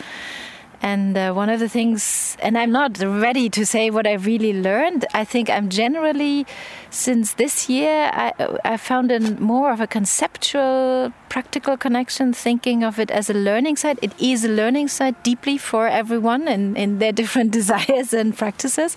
and 0.82 1.16
uh, 1.16 1.32
one 1.32 1.48
of 1.48 1.60
the 1.60 1.68
things, 1.68 2.36
and 2.40 2.58
I'm 2.58 2.72
not 2.72 2.98
ready 2.98 3.48
to 3.50 3.64
say 3.64 3.88
what 3.88 4.04
I 4.04 4.14
really 4.14 4.52
learned. 4.52 5.06
I 5.14 5.24
think 5.24 5.48
I'm 5.48 5.68
generally, 5.68 6.44
since 6.90 7.34
this 7.34 7.68
year, 7.68 8.10
I, 8.12 8.32
I 8.64 8.76
found 8.76 9.12
a 9.12 9.20
more 9.40 9.70
of 9.70 9.80
a 9.80 9.86
conceptual, 9.86 11.12
practical 11.28 11.76
connection, 11.76 12.32
thinking 12.32 12.82
of 12.82 12.98
it 12.98 13.12
as 13.12 13.30
a 13.30 13.34
learning 13.34 13.76
site. 13.76 14.00
It 14.02 14.12
is 14.20 14.44
a 14.44 14.48
learning 14.48 14.88
site 14.88 15.22
deeply 15.22 15.56
for 15.56 15.86
everyone 15.86 16.48
in, 16.48 16.76
in 16.76 16.98
their 16.98 17.12
different 17.22 17.52
desires 17.52 18.12
and 18.12 18.36
practices. 18.36 18.96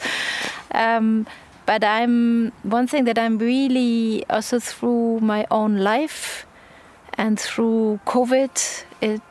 Um, 0.71 1.27
but 1.67 1.83
I'm 1.83 2.51
one 2.63 2.87
thing 2.87 3.03
that 3.03 3.19
I'm 3.19 3.37
really 3.37 4.25
also 4.27 4.59
through 4.59 5.19
my 5.19 5.45
own 5.51 5.77
life 5.77 6.47
and 7.13 7.39
through 7.39 7.99
COVID, 8.05 8.83
it 9.01 9.21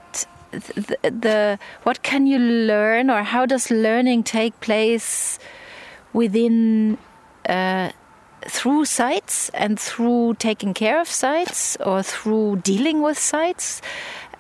the, 0.75 0.97
the 1.03 1.59
what 1.83 2.03
can 2.03 2.27
you 2.27 2.39
learn 2.39 3.11
or 3.11 3.23
how 3.23 3.47
does 3.47 3.71
learning 3.71 4.23
take 4.23 4.59
place 4.61 5.39
within 6.13 6.99
uh, 7.49 7.91
through 8.47 8.85
sites 8.85 9.51
and 9.55 9.79
through 9.79 10.35
taking 10.35 10.75
care 10.75 11.01
of 11.01 11.09
sites 11.09 11.77
or 11.85 12.03
through 12.03 12.57
dealing 12.57 13.03
with 13.03 13.19
sites 13.19 13.81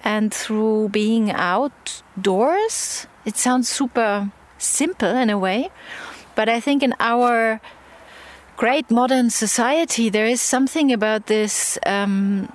and 0.04 0.32
through 0.32 0.88
being 0.90 1.30
outdoors? 1.32 3.06
It 3.24 3.36
sounds 3.36 3.68
super 3.68 4.30
simple 4.58 5.16
in 5.16 5.30
a 5.30 5.38
way 5.38 5.70
but 6.34 6.48
i 6.48 6.60
think 6.60 6.82
in 6.82 6.94
our 7.00 7.60
great 8.56 8.90
modern 8.90 9.30
society 9.30 10.08
there 10.08 10.26
is 10.26 10.40
something 10.40 10.92
about 10.92 11.26
this 11.26 11.78
um, 11.86 12.48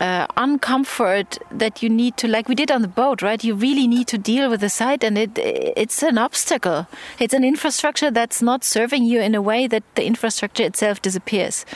uh, 0.00 0.26
uncomfort 0.28 1.38
that 1.50 1.82
you 1.82 1.90
need 1.90 2.16
to 2.16 2.26
like 2.26 2.48
we 2.48 2.54
did 2.54 2.70
on 2.70 2.82
the 2.82 2.88
boat 2.88 3.22
right? 3.22 3.44
You 3.44 3.54
really 3.54 3.86
need 3.86 4.08
to 4.08 4.18
deal 4.18 4.48
with 4.48 4.60
the 4.60 4.70
site 4.70 5.04
and 5.04 5.18
it 5.18 5.38
it's 5.38 6.02
an 6.02 6.18
obstacle. 6.18 6.86
It's 7.18 7.34
an 7.34 7.44
infrastructure 7.44 8.10
that's 8.10 8.40
not 8.40 8.64
serving 8.64 9.04
you 9.04 9.20
in 9.20 9.34
a 9.34 9.42
way 9.42 9.66
that 9.66 9.82
the 9.94 10.04
infrastructure 10.04 10.64
itself 10.64 11.02
disappears. 11.02 11.66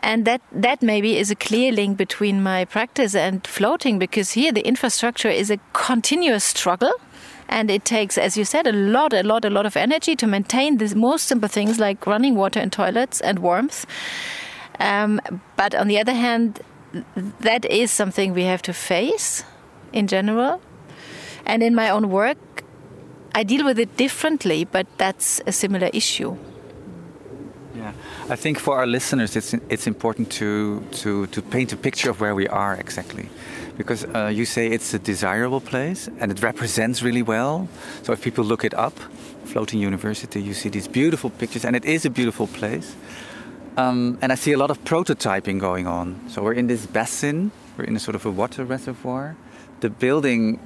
And 0.00 0.24
that 0.26 0.42
that 0.52 0.82
maybe 0.82 1.18
is 1.18 1.30
a 1.30 1.34
clear 1.34 1.72
link 1.72 1.96
between 1.96 2.42
my 2.42 2.64
practice 2.66 3.14
and 3.14 3.46
floating 3.46 3.98
because 3.98 4.32
here 4.32 4.52
the 4.52 4.66
infrastructure 4.66 5.30
is 5.30 5.50
a 5.50 5.58
continuous 5.72 6.44
struggle 6.44 6.92
and 7.48 7.70
it 7.70 7.84
takes 7.84 8.16
as 8.16 8.36
you 8.36 8.44
said 8.44 8.66
a 8.66 8.72
lot 8.72 9.12
a 9.12 9.22
lot 9.22 9.44
a 9.44 9.50
lot 9.50 9.66
of 9.66 9.76
energy 9.76 10.14
to 10.16 10.26
maintain 10.26 10.78
the 10.78 10.94
most 10.94 11.26
simple 11.26 11.48
things 11.48 11.78
like 11.78 12.06
running 12.06 12.34
water 12.34 12.60
and 12.60 12.72
toilets 12.72 13.20
and 13.20 13.38
warmth. 13.38 13.86
Um, 14.78 15.20
but 15.56 15.74
on 15.74 15.88
the 15.88 15.98
other 15.98 16.14
hand 16.14 16.60
that 17.40 17.64
is 17.64 17.90
something 17.90 18.34
we 18.34 18.44
have 18.44 18.62
to 18.62 18.72
face 18.72 19.44
in 19.92 20.06
general. 20.06 20.60
And 21.46 21.62
in 21.62 21.74
my 21.74 21.90
own 21.90 22.10
work, 22.10 22.38
I 23.34 23.44
deal 23.44 23.64
with 23.64 23.78
it 23.78 23.96
differently, 23.96 24.64
but 24.64 24.86
that's 24.98 25.40
a 25.46 25.52
similar 25.52 25.88
issue. 25.92 26.36
Yeah, 27.74 27.92
I 28.28 28.36
think 28.36 28.58
for 28.58 28.76
our 28.76 28.86
listeners, 28.86 29.36
it's 29.36 29.54
it's 29.68 29.86
important 29.86 30.30
to 30.32 30.82
to 31.02 31.26
to 31.26 31.42
paint 31.42 31.72
a 31.72 31.76
picture 31.76 32.10
of 32.10 32.20
where 32.20 32.34
we 32.34 32.48
are 32.48 32.74
exactly, 32.74 33.28
because 33.76 34.04
uh, 34.04 34.26
you 34.26 34.44
say 34.44 34.66
it's 34.66 34.94
a 34.94 34.98
desirable 34.98 35.60
place 35.60 36.10
and 36.20 36.32
it 36.32 36.42
represents 36.42 37.02
really 37.02 37.22
well. 37.22 37.68
So 38.02 38.12
if 38.12 38.20
people 38.20 38.44
look 38.44 38.64
it 38.64 38.74
up, 38.74 38.98
Floating 39.44 39.80
University, 39.86 40.42
you 40.42 40.54
see 40.54 40.70
these 40.70 40.88
beautiful 40.88 41.30
pictures, 41.30 41.64
and 41.64 41.76
it 41.76 41.84
is 41.84 42.04
a 42.04 42.10
beautiful 42.10 42.46
place. 42.46 42.96
Um, 43.76 44.18
and 44.20 44.32
I 44.32 44.34
see 44.34 44.52
a 44.52 44.58
lot 44.58 44.70
of 44.70 44.82
prototyping 44.84 45.58
going 45.60 45.86
on. 45.86 46.20
So 46.28 46.42
we're 46.42 46.54
in 46.54 46.66
this 46.66 46.86
basin, 46.86 47.52
we're 47.76 47.84
in 47.84 47.96
a 47.96 48.00
sort 48.00 48.14
of 48.14 48.26
a 48.26 48.30
water 48.30 48.64
reservoir. 48.64 49.36
The 49.80 49.90
building 49.90 50.58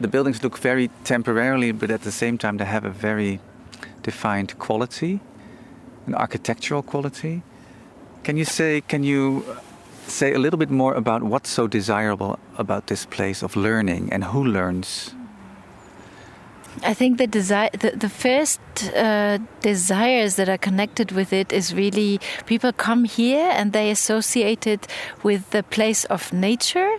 the 0.00 0.08
buildings 0.08 0.42
look 0.42 0.58
very 0.58 0.90
temporarily, 1.04 1.72
but 1.72 1.90
at 1.90 2.02
the 2.02 2.12
same 2.12 2.38
time 2.38 2.56
they 2.56 2.64
have 2.64 2.84
a 2.84 2.90
very 2.90 3.40
defined 4.02 4.58
quality, 4.58 5.20
an 6.06 6.14
architectural 6.14 6.82
quality. 6.82 7.42
Can 8.24 8.36
you 8.36 8.44
say? 8.44 8.80
Can 8.80 9.04
you 9.04 9.44
say 10.06 10.32
a 10.32 10.38
little 10.38 10.58
bit 10.58 10.70
more 10.70 10.94
about 10.94 11.22
what's 11.22 11.50
so 11.50 11.66
desirable 11.66 12.38
about 12.58 12.86
this 12.86 13.06
place 13.06 13.42
of 13.42 13.56
learning 13.56 14.12
and 14.12 14.24
who 14.24 14.44
learns? 14.44 15.15
I 16.82 16.94
think 16.94 17.18
the 17.18 17.26
desire, 17.26 17.70
the, 17.72 17.90
the 17.90 18.08
first 18.08 18.60
uh, 18.94 19.38
desires 19.60 20.36
that 20.36 20.48
are 20.48 20.58
connected 20.58 21.12
with 21.12 21.32
it 21.32 21.52
is 21.52 21.74
really 21.74 22.20
people 22.46 22.72
come 22.72 23.04
here 23.04 23.50
and 23.54 23.72
they 23.72 23.90
associate 23.90 24.66
it 24.66 24.86
with 25.22 25.50
the 25.50 25.62
place 25.62 26.04
of 26.06 26.32
nature, 26.32 26.98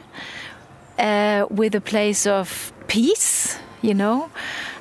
uh, 0.97 1.45
with 1.49 1.75
a 1.75 1.81
place 1.81 2.25
of 2.25 2.73
peace, 2.87 3.57
you 3.81 3.93
know, 3.93 4.29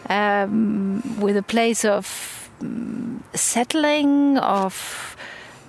um, 0.09 1.03
with 1.21 1.37
a 1.37 1.43
place 1.43 1.85
of 1.85 2.51
um, 2.61 3.23
settling, 3.35 4.39
of 4.39 5.17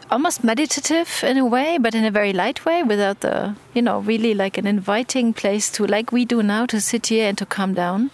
almost 0.09 0.43
meditative 0.43 1.21
in 1.23 1.37
a 1.37 1.45
way, 1.45 1.77
but 1.77 1.93
in 1.93 2.05
a 2.05 2.11
very 2.11 2.31
light 2.31 2.63
way, 2.65 2.81
without 2.81 3.19
the, 3.19 3.55
you 3.73 3.81
know, 3.81 3.99
really 3.99 4.33
like 4.33 4.57
an 4.57 4.65
inviting 4.65 5.33
place 5.33 5.69
to, 5.69 5.85
like 5.85 6.13
we 6.13 6.23
do 6.23 6.41
now, 6.41 6.65
to 6.65 6.79
sit 6.79 7.07
here 7.07 7.27
and 7.27 7.37
to 7.37 7.45
calm 7.45 7.73
down 7.73 8.09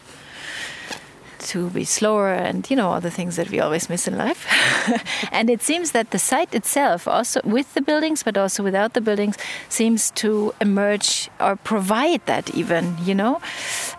to 1.44 1.70
be 1.70 1.84
slower 1.84 2.34
and 2.34 2.70
you 2.70 2.76
know 2.76 2.90
all 2.92 3.02
the 3.02 3.12
things 3.12 3.36
that 3.36 3.50
we 3.50 3.60
always 3.60 3.90
miss 3.90 4.08
in 4.08 4.18
life. 4.18 4.46
And 5.32 5.50
it 5.50 5.62
seems 5.62 5.92
that 5.92 6.12
the 6.12 6.20
site 6.20 6.54
itself 6.54 7.08
also 7.08 7.42
with 7.44 7.74
the 7.74 7.82
buildings 7.82 8.24
but 8.24 8.38
also 8.38 8.64
without 8.64 8.94
the 8.94 9.02
buildings 9.02 9.38
seems 9.70 10.12
to 10.12 10.54
emerge 10.62 11.30
or 11.40 11.56
provide 11.56 12.26
that 12.26 12.54
even 12.56 12.96
you 13.04 13.16
know? 13.16 13.42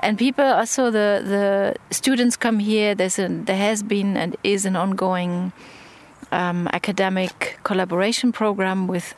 And 0.00 0.18
people 0.18 0.44
also 0.44 0.90
the 0.90 1.22
the 1.24 1.74
students 1.90 2.36
come 2.36 2.58
here. 2.58 2.94
There's 2.94 3.18
a 3.18 3.28
there 3.28 3.56
has 3.56 3.82
been 3.82 4.16
and 4.16 4.36
is 4.42 4.66
an 4.66 4.76
ongoing 4.76 5.52
um, 6.32 6.68
academic 6.72 7.58
collaboration 7.62 8.32
program 8.32 8.86
with 8.86 9.14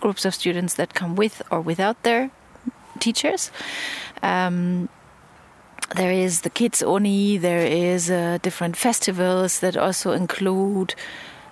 groups 0.00 0.24
of 0.24 0.34
students 0.34 0.74
that 0.74 0.94
come 0.94 1.16
with 1.16 1.42
or 1.50 1.60
without 1.60 2.02
their 2.02 2.30
teachers. 3.00 3.50
Um, 4.22 4.88
there 5.94 6.12
is 6.12 6.40
the 6.40 6.50
Kids 6.50 6.80
Uni, 6.80 7.38
there 7.38 7.66
is 7.66 8.10
uh, 8.10 8.38
different 8.42 8.76
festivals 8.76 9.60
that 9.60 9.76
also 9.76 10.12
include, 10.12 10.94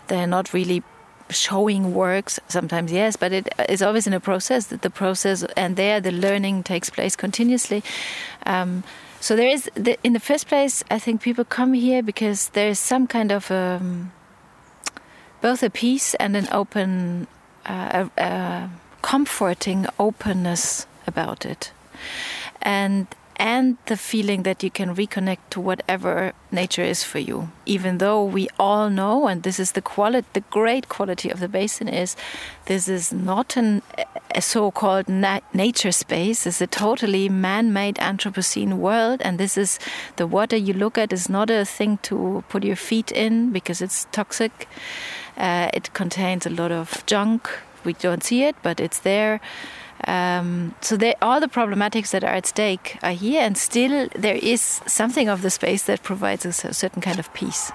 they're 0.07 0.27
not 0.27 0.53
really 0.53 0.83
showing 1.29 1.95
works, 1.95 2.41
sometimes 2.49 2.91
yes, 2.91 3.17
but 3.17 3.33
it 3.33 3.49
is 3.69 3.83
always 3.83 4.07
in 4.07 4.13
a 4.13 4.21
process, 4.21 4.67
that 4.67 4.83
the 4.83 4.91
process, 4.91 5.45
and 5.57 5.77
there 5.77 6.01
the 6.01 6.11
learning 6.11 6.63
takes 6.63 6.91
place 6.91 7.17
continuously. 7.17 7.83
Um, 8.47 8.83
so 9.21 9.37
there 9.37 9.49
is, 9.49 9.71
the, 9.75 9.99
in 10.03 10.13
the 10.13 10.21
first 10.21 10.49
place, 10.49 10.83
I 10.91 10.99
think 10.99 11.23
people 11.23 11.45
come 11.45 11.73
here 11.75 12.03
because 12.03 12.49
there 12.51 12.69
is 12.71 12.79
some 12.79 13.07
kind 13.07 13.31
of 13.31 13.51
um, 13.51 14.13
both 15.41 15.63
a 15.63 15.71
peace 15.71 16.15
and 16.15 16.37
an 16.37 16.49
open, 16.51 17.27
uh, 17.67 18.09
a, 18.17 18.23
a 18.23 18.71
comforting 19.03 19.87
openness 19.99 20.87
about 21.07 21.47
it. 21.47 21.73
And 22.63 23.07
and 23.41 23.79
the 23.87 23.97
feeling 23.97 24.43
that 24.43 24.63
you 24.63 24.71
can 24.71 24.95
reconnect 24.95 25.39
to 25.49 25.59
whatever 25.59 26.35
nature 26.53 26.83
is 26.83 27.03
for 27.03 27.19
you. 27.19 27.49
Even 27.65 27.97
though 27.97 28.23
we 28.23 28.49
all 28.59 28.91
know 28.91 29.29
and 29.29 29.43
this 29.45 29.59
is 29.59 29.73
the 29.73 29.81
quality 29.81 30.29
the 30.35 30.43
great 30.51 30.91
quality 30.91 31.31
of 31.31 31.41
the 31.41 31.49
basin 31.49 31.89
is 31.89 32.17
this 32.67 32.87
is 32.87 33.15
not 33.15 33.57
an, 33.57 33.81
a 34.35 34.43
so-called 34.43 35.09
na 35.09 35.41
nature 35.55 35.91
space. 35.91 36.47
It's 36.47 36.61
a 36.61 36.67
totally 36.67 37.31
man-made 37.31 37.95
anthropocene 37.95 38.75
world 38.75 39.23
and 39.23 39.39
this 39.39 39.57
is 39.57 39.79
the 40.17 40.27
water 40.27 40.57
you 40.57 40.75
look 40.75 40.99
at 40.99 41.11
is 41.11 41.31
not 41.31 41.49
a 41.49 41.65
thing 41.65 41.97
to 42.03 42.45
put 42.51 42.63
your 42.63 42.77
feet 42.77 43.11
in 43.11 43.53
because 43.53 43.81
it's 43.81 44.07
toxic. 44.13 44.69
Uh, 45.39 45.71
it 45.73 45.95
contains 45.95 46.45
a 46.45 46.51
lot 46.51 46.73
of 46.73 47.03
junk. 47.07 47.49
We 47.85 47.95
don't 47.95 48.23
see 48.23 48.45
it 48.45 48.57
but 48.63 48.81
it's 48.81 48.99
there 48.99 49.41
um, 50.07 50.75
so 50.81 50.97
they, 50.97 51.15
all 51.21 51.41
the 51.41 51.49
problematics 51.49 52.11
that 52.11 52.25
are 52.25 52.35
at 52.35 52.47
stake 52.47 52.99
are 53.03 53.13
here, 53.13 53.43
and 53.43 53.57
still 53.57 54.09
there 54.15 54.37
is 54.37 54.81
something 54.87 55.29
of 55.29 55.43
the 55.43 55.51
space 55.51 55.85
that 55.85 56.03
provides 56.03 56.47
us 56.47 56.65
a 56.65 56.73
certain 56.73 57.03
kind 57.03 57.19
of 57.19 57.33
peace. 57.35 57.73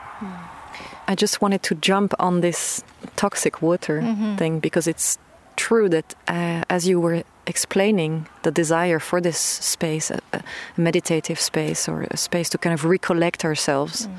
I 1.07 1.15
just 1.15 1.41
wanted 1.41 1.61
to 1.63 1.75
jump 1.75 2.13
on 2.19 2.41
this 2.41 2.83
toxic 3.15 3.61
water 3.61 4.01
mm 4.01 4.15
-hmm. 4.15 4.37
thing 4.37 4.61
because 4.61 4.89
it's 4.89 5.17
true 5.55 5.89
that, 5.89 6.15
uh, 6.29 6.75
as 6.75 6.85
you 6.85 7.01
were 7.01 7.23
explaining, 7.45 8.27
the 8.41 8.51
desire 8.51 8.99
for 8.99 9.21
this 9.21 9.37
space, 9.61 10.13
a, 10.13 10.19
a, 10.31 10.39
meditative 10.75 11.39
space 11.39 11.91
or 11.91 12.05
a 12.11 12.17
space 12.17 12.49
to 12.49 12.57
kind 12.57 12.73
of 12.73 12.83
recollect 12.83 13.43
ourselves, 13.43 14.07
mm. 14.07 14.13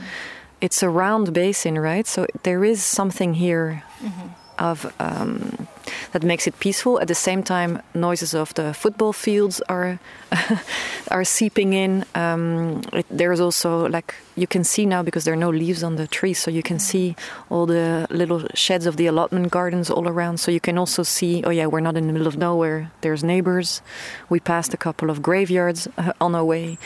it's 0.61 0.83
a 0.83 0.89
round 0.89 1.33
basin, 1.33 1.79
right? 1.79 2.09
So 2.09 2.25
there 2.43 2.69
is 2.71 2.95
something 2.95 3.35
here. 3.35 3.83
Mm 4.01 4.13
-hmm 4.13 4.46
of 4.59 4.93
um, 4.99 5.69
that 6.13 6.23
makes 6.23 6.47
it 6.47 6.59
peaceful. 6.59 7.01
At 7.01 7.09
the 7.09 7.15
same 7.15 7.43
time, 7.43 7.83
noises 7.95 8.35
of 8.35 8.55
the 8.55 8.75
football 8.75 9.13
fields 9.13 9.61
are 9.69 9.99
are 11.11 11.25
seeping 11.25 11.73
in. 11.73 12.05
Um, 12.15 12.83
it, 12.93 13.07
there's 13.11 13.41
also 13.41 13.89
like 13.89 14.15
you 14.37 14.47
can 14.47 14.65
see 14.65 14.87
now 14.87 15.03
because 15.03 15.25
there 15.25 15.35
are 15.35 15.45
no 15.49 15.51
leaves 15.51 15.83
on 15.83 15.97
the 15.97 16.07
trees, 16.07 16.39
so 16.39 16.51
you 16.51 16.63
can 16.63 16.79
see 16.79 17.17
all 17.51 17.67
the 17.67 18.07
little 18.11 18.47
sheds 18.55 18.87
of 18.87 18.97
the 18.97 19.07
allotment 19.07 19.51
gardens 19.51 19.91
all 19.91 20.09
around. 20.09 20.39
So 20.39 20.51
you 20.51 20.61
can 20.61 20.79
also 20.79 21.03
see. 21.03 21.43
Oh 21.45 21.51
yeah, 21.51 21.67
we're 21.67 21.81
not 21.81 21.97
in 21.97 22.07
the 22.07 22.13
middle 22.13 22.29
of 22.29 22.37
nowhere. 22.37 22.91
There's 23.01 23.23
neighbors. 23.23 23.83
We 24.29 24.41
passed 24.41 24.75
a 24.75 24.79
couple 24.79 25.11
of 25.11 25.23
graveyards 25.23 25.89
uh, 25.99 26.13
on 26.21 26.35
our 26.35 26.45
way 26.45 26.79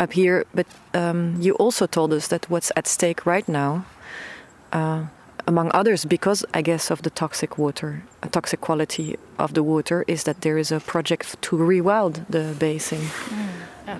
up 0.00 0.12
here, 0.12 0.46
but 0.54 0.66
um, 0.94 1.36
you 1.40 1.54
also 1.54 1.86
told 1.86 2.12
us 2.12 2.28
that 2.28 2.48
what's 2.50 2.72
at 2.76 2.86
stake 2.86 3.26
right 3.26 3.48
now. 3.48 3.84
Uh, 4.72 5.06
among 5.48 5.70
others, 5.72 6.04
because 6.04 6.44
I 6.52 6.60
guess 6.62 6.90
of 6.90 7.00
the 7.02 7.10
toxic 7.10 7.56
water, 7.56 8.02
a 8.22 8.28
toxic 8.28 8.60
quality 8.60 9.16
of 9.38 9.54
the 9.54 9.62
water, 9.62 10.04
is 10.06 10.24
that 10.24 10.42
there 10.42 10.58
is 10.58 10.70
a 10.70 10.78
project 10.78 11.40
to 11.42 11.56
rewild 11.56 12.26
the 12.28 12.54
basin. 12.58 13.00
Mm, 13.00 13.48
yeah, 13.86 13.98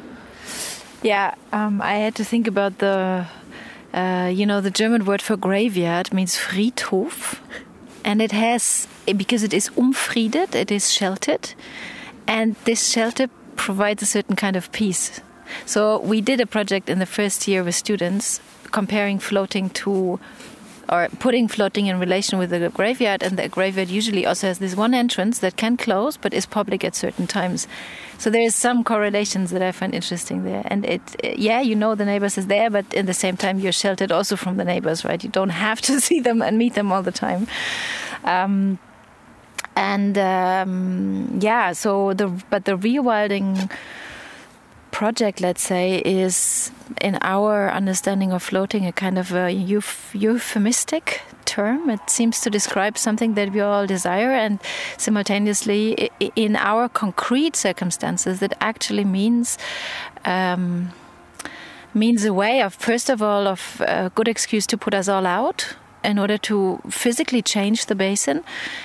yeah 1.03 1.35
um, 1.53 1.81
I 1.81 1.95
had 2.05 2.15
to 2.17 2.25
think 2.25 2.47
about 2.47 2.79
the, 2.79 3.27
uh, 3.95 4.31
you 4.33 4.45
know, 4.45 4.61
the 4.61 4.71
German 4.71 5.07
word 5.07 5.23
for 5.23 5.37
graveyard 5.37 6.13
means 6.13 6.37
Friedhof, 6.37 7.41
and 8.05 8.21
it 8.21 8.33
has 8.33 8.87
because 9.17 9.43
it 9.43 9.55
is 9.55 9.71
umfriedet, 9.71 10.55
it 10.55 10.71
is 10.71 10.93
sheltered, 10.93 11.55
and 12.27 12.57
this 12.65 12.87
shelter 12.87 13.29
provides 13.57 14.03
a 14.03 14.07
certain 14.07 14.37
kind 14.37 14.55
of 14.55 14.71
peace. 14.73 15.23
So 15.65 15.99
we 16.01 16.21
did 16.21 16.41
a 16.41 16.47
project 16.47 16.91
in 16.91 16.99
the 16.99 17.07
first 17.07 17.49
year 17.49 17.65
with 17.65 17.75
students 17.75 18.41
comparing 18.71 19.19
floating 19.19 19.71
to 19.71 20.21
or 20.89 21.09
putting 21.19 21.49
floating 21.49 21.87
in 21.87 21.99
relation 22.01 22.39
with 22.39 22.51
the 22.51 22.69
graveyard. 22.71 23.23
And 23.23 23.39
the 23.39 23.49
graveyard 23.49 23.89
usually 23.89 24.27
also 24.27 24.47
has 24.47 24.59
this 24.59 24.75
one 24.75 24.95
entrance 24.95 25.41
that 25.41 25.57
can 25.57 25.77
close 25.77 26.17
but 26.17 26.33
is 26.33 26.47
public 26.47 26.85
at 26.85 26.95
certain 26.95 27.27
times. 27.27 27.67
So 28.19 28.31
there 28.31 28.43
is 28.43 28.55
some 28.55 28.85
correlations 28.85 29.51
that 29.51 29.63
I 29.63 29.73
find 29.73 29.95
interesting 29.95 30.45
there. 30.45 30.63
And 30.67 30.85
it, 30.85 31.03
yeah, 31.39 31.61
you 31.61 31.75
know 31.75 31.95
the 31.95 32.05
neighbors 32.05 32.39
is 32.39 32.47
there, 32.47 32.71
but 32.71 32.93
at 32.95 33.07
the 33.07 33.15
same 33.15 33.37
time 33.37 33.59
you're 33.59 33.73
sheltered 33.73 34.11
also 34.11 34.37
from 34.37 34.57
the 34.57 34.65
neighbors, 34.65 35.05
right? 35.05 35.23
You 35.23 35.31
don't 35.31 35.51
have 35.51 35.81
to 35.83 36.01
see 36.07 36.21
them 36.21 36.43
and 36.43 36.59
meet 36.59 36.75
them 36.75 36.93
all 36.93 37.03
the 37.03 37.13
time. 37.13 37.47
Um, 38.25 38.79
and 39.77 40.19
um, 40.19 41.39
yeah, 41.41 41.73
so 41.73 42.13
the 42.13 42.27
but 42.51 42.65
the 42.65 42.77
rewilding 42.77 43.71
project, 44.99 45.41
let's 45.41 45.63
say, 45.63 46.03
is 46.05 46.73
in 47.01 47.19
our 47.23 47.71
understanding 47.71 48.33
of 48.33 48.43
floating 48.43 48.85
a 48.85 48.91
kind 48.91 49.17
of 49.17 49.31
a 49.31 49.47
euph 49.55 50.13
euphemistic 50.13 51.23
term. 51.45 51.89
It 51.89 52.11
seems 52.11 52.41
to 52.41 52.51
describe 52.51 52.99
something 52.99 53.35
that 53.35 53.53
we 53.53 53.61
all 53.61 53.87
desire, 53.87 54.33
and 54.33 54.59
simultaneously, 54.97 56.11
in 56.35 56.57
our 56.57 56.89
concrete 56.89 57.55
circumstances, 57.55 58.41
that 58.41 58.55
actually 58.61 59.05
means. 59.05 59.59
Um, 60.25 60.91
means 61.95 62.25
a 62.25 62.35
way 62.35 62.63
of 62.63 62.75
first 62.75 63.11
of 63.11 63.23
all 63.23 63.47
of 63.49 63.81
a 63.81 64.11
good 64.15 64.29
excuse 64.29 64.67
to 64.67 64.77
put 64.77 64.95
us 64.95 65.09
all 65.09 65.27
out 65.27 65.77
in 66.05 66.19
order 66.19 66.39
to 66.39 66.81
physically 66.91 67.43
change 67.43 67.87
the 67.87 67.95
basin. 67.95 68.45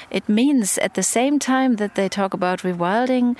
It 0.09 0.27
means 0.29 0.77
at 0.77 0.93
the 0.93 1.03
same 1.03 1.37
time 1.37 1.75
that 1.75 1.95
they 1.95 2.09
talk 2.09 2.33
about 2.33 2.63
rewilding, 2.63 3.35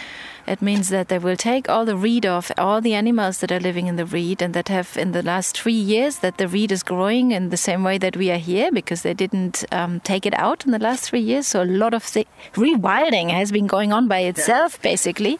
it 0.47 0.61
means 0.61 0.89
that 0.89 1.07
they 1.07 1.17
will 1.17 1.37
take 1.37 1.69
all 1.69 1.85
the 1.85 1.95
reed 1.95 2.25
off 2.25 2.51
all 2.57 2.81
the 2.81 2.93
animals 2.93 3.39
that 3.39 3.51
are 3.51 3.59
living 3.59 3.87
in 3.87 3.95
the 3.95 4.05
reed 4.05 4.41
and 4.41 4.53
that 4.53 4.67
have 4.69 4.97
in 4.97 5.11
the 5.11 5.21
last 5.21 5.57
three 5.57 5.73
years 5.73 6.19
that 6.19 6.37
the 6.37 6.47
reed 6.47 6.71
is 6.71 6.83
growing 6.83 7.31
in 7.31 7.49
the 7.49 7.57
same 7.57 7.83
way 7.83 7.97
that 7.97 8.17
we 8.17 8.31
are 8.31 8.37
here 8.37 8.71
because 8.71 9.01
they 9.01 9.13
didn't 9.13 9.63
um, 9.71 9.99
take 10.01 10.25
it 10.25 10.33
out 10.37 10.65
in 10.65 10.71
the 10.71 10.79
last 10.79 11.09
three 11.09 11.19
years. 11.19 11.47
So 11.47 11.63
a 11.63 11.65
lot 11.65 11.93
of 11.93 12.11
the 12.13 12.27
rewilding 12.53 13.29
has 13.29 13.51
been 13.51 13.67
going 13.67 13.93
on 13.93 14.07
by 14.07 14.19
itself, 14.19 14.77
yeah. 14.77 14.91
basically. 14.91 15.39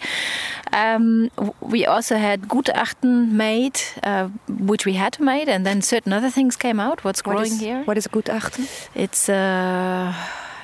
Um, 0.71 1.29
we 1.61 1.85
also 1.85 2.17
had 2.17 2.43
Gutachten 2.43 3.31
made, 3.31 3.81
uh, 4.03 4.29
which 4.47 4.85
we 4.85 4.93
had 4.93 5.13
to 5.13 5.23
make, 5.23 5.47
and 5.47 5.65
then 5.65 5.81
certain 5.81 6.13
other 6.13 6.29
things 6.29 6.55
came 6.55 6.79
out. 6.79 7.03
What's 7.03 7.21
growing 7.21 7.39
what 7.39 7.47
is, 7.47 7.59
here? 7.59 7.83
What 7.83 7.97
is 7.97 8.07
Gutachten? 8.07 8.67
It's 8.95 9.29
uh, 9.29 10.13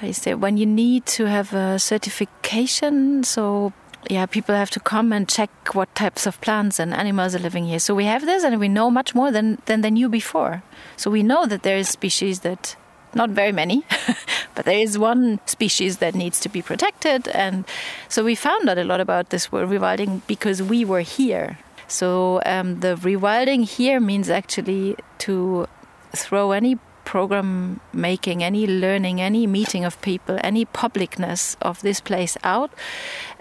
is 0.02 0.25
when 0.25 0.58
you 0.58 0.65
need 0.65 1.06
to 1.06 1.25
have 1.25 1.54
a 1.54 1.78
certification, 1.78 3.23
so 3.23 3.73
yeah, 4.08 4.26
people 4.26 4.56
have 4.56 4.70
to 4.72 4.80
come 4.80 5.12
and 5.12 5.28
check 5.28 5.50
what 5.74 5.94
types 5.96 6.26
of 6.26 6.40
plants 6.42 6.80
and 6.80 6.94
animals 6.94 7.36
are 7.36 7.40
living 7.40 7.66
here. 7.66 7.80
So 7.80 7.94
we 7.94 8.06
have 8.06 8.26
this, 8.26 8.44
and 8.44 8.60
we 8.60 8.70
know 8.70 8.90
much 8.90 9.14
more 9.14 9.32
than 9.32 9.62
than 9.66 9.82
they 9.82 9.92
knew 9.92 10.10
before. 10.10 10.64
So 10.96 11.12
we 11.12 11.24
know 11.24 11.46
that 11.46 11.64
there 11.64 11.78
is 11.78 11.90
species 11.90 12.40
that, 12.42 12.76
not 13.14 13.30
very 13.32 13.52
many, 13.52 13.84
but 14.56 14.66
there 14.66 14.80
is 14.80 14.98
one 14.98 15.40
species 15.46 15.98
that 15.98 16.16
needs 16.16 16.40
to 16.42 16.50
be 16.50 16.62
protected, 16.62 17.28
and 17.30 17.66
so 18.08 18.24
we 18.24 18.36
found 18.36 18.70
out 18.70 18.78
a 18.78 18.84
lot 18.84 19.02
about 19.02 19.30
this 19.30 19.52
world 19.52 19.70
rewilding 19.70 20.22
because 20.28 20.64
we 20.64 20.86
were 20.86 21.02
here. 21.02 21.58
So 21.88 22.40
um, 22.46 22.80
the 22.82 22.96
rewilding 22.96 23.66
here 23.66 24.00
means 24.00 24.30
actually 24.30 24.96
to 25.20 25.68
throw 26.16 26.52
any 26.52 26.78
program 27.10 27.80
making, 27.92 28.44
any 28.44 28.68
learning, 28.68 29.20
any 29.20 29.48
meeting 29.48 29.84
of 29.84 30.00
people, 30.02 30.38
any 30.44 30.64
publicness 30.64 31.56
of 31.60 31.82
this 31.82 32.00
place 32.00 32.38
out, 32.44 32.72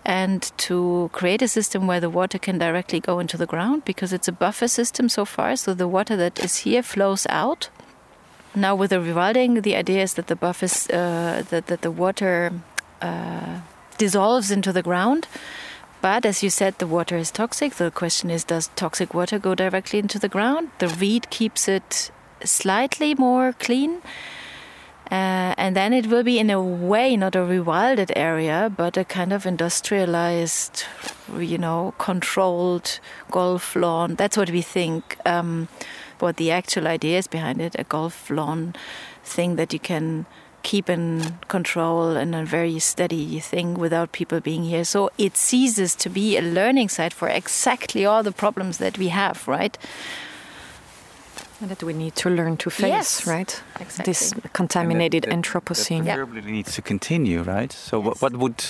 and 0.09 0.51
to 0.57 1.11
create 1.13 1.43
a 1.43 1.47
system 1.49 1.87
where 1.87 2.01
the 2.01 2.09
water 2.09 2.39
can 2.39 2.57
directly 2.57 2.99
go 2.99 3.19
into 3.19 3.37
the 3.37 3.45
ground 3.45 3.85
because 3.85 4.11
it's 4.11 4.27
a 4.27 4.33
buffer 4.33 4.67
system 4.67 5.07
so 5.11 5.27
far. 5.27 5.55
So 5.55 5.75
the 5.75 5.87
water 5.87 6.17
that 6.17 6.43
is 6.43 6.57
here 6.65 6.83
flows 6.83 7.27
out. 7.29 7.69
Now 8.55 8.75
with 8.75 8.89
the 8.89 8.97
rewilding, 8.97 9.63
the 9.63 9.77
idea 9.77 10.03
is 10.03 10.15
that 10.15 10.29
the 10.29 10.35
buffers, 10.35 10.89
uh, 10.89 11.45
that, 11.51 11.67
that 11.67 11.83
the 11.83 11.91
water 11.91 12.53
uh, 13.03 13.61
dissolves 13.99 14.51
into 14.51 14.73
the 14.73 14.83
ground. 14.83 15.29
But 16.01 16.25
as 16.25 16.43
you 16.43 16.49
said, 16.49 16.79
the 16.79 16.87
water 16.87 17.19
is 17.19 17.31
toxic. 17.31 17.75
The 17.75 17.91
question 17.91 18.31
is, 18.31 18.45
does 18.45 18.71
toxic 18.77 19.13
water 19.13 19.39
go 19.39 19.55
directly 19.55 19.99
into 19.99 20.19
the 20.19 20.29
ground? 20.29 20.71
The 20.79 20.89
reed 20.89 21.29
keeps 21.29 21.69
it 21.69 22.11
slightly 22.43 23.15
more 23.15 23.53
clean. 23.53 24.01
Uh, 25.11 25.55
and 25.57 25.75
then 25.75 25.93
it 25.93 26.07
will 26.07 26.23
be, 26.23 26.39
in 26.39 26.51
a 26.51 26.63
way, 26.63 27.17
not 27.17 27.35
a 27.35 27.39
rewilded 27.39 28.11
area, 28.15 28.71
but 28.75 28.97
a 28.97 29.05
kind 29.05 29.33
of 29.33 29.47
industrialized, 29.47 30.85
you 31.39 31.57
know, 31.57 31.95
controlled 31.99 33.01
golf 33.31 33.75
lawn. 33.75 34.17
That's 34.17 34.37
what 34.37 34.51
we 34.51 34.61
think. 34.61 35.17
Um, 35.25 35.69
what 36.21 36.37
the 36.37 36.51
actual 36.51 36.87
idea 36.87 37.19
is 37.19 37.27
behind 37.27 37.61
it 37.61 37.77
a 37.79 37.85
golf 37.85 38.31
lawn 38.31 38.75
thing 39.25 39.57
that 39.57 39.73
you 39.73 39.79
can 39.79 40.27
keep 40.63 40.91
in 40.91 41.39
control 41.49 42.17
and 42.17 42.35
a 42.35 42.45
very 42.45 42.79
steady 42.79 43.39
thing 43.39 43.75
without 43.75 44.13
people 44.13 44.41
being 44.41 44.65
here. 44.65 44.85
So 44.85 45.11
it 45.17 45.37
ceases 45.37 45.95
to 45.97 46.11
be 46.11 46.37
a 46.37 46.43
learning 46.43 46.89
site 46.89 47.13
for 47.13 47.29
exactly 47.29 48.05
all 48.05 48.23
the 48.23 48.33
problems 48.33 48.79
that 48.79 48.99
we 48.99 49.09
have, 49.09 49.47
right? 49.47 49.79
And 51.61 51.71
that 51.71 51.83
we 51.83 51.93
need 51.93 52.15
to 52.17 52.31
learn 52.31 52.57
to 52.59 52.71
face, 52.71 52.89
yes, 52.89 53.27
right? 53.27 53.63
Exactly. 53.81 54.05
This 54.05 54.33
contaminated 54.53 55.25
that, 55.25 55.31
that, 55.31 55.43
Anthropocene. 55.43 56.05
That 56.05 56.17
preferably 56.17 56.53
needs 56.53 56.75
to 56.77 56.83
continue, 56.83 57.43
right? 57.43 57.73
So, 57.73 57.99
yes. 57.99 58.07
what, 58.07 58.23
what 58.23 58.37
would 58.37 58.65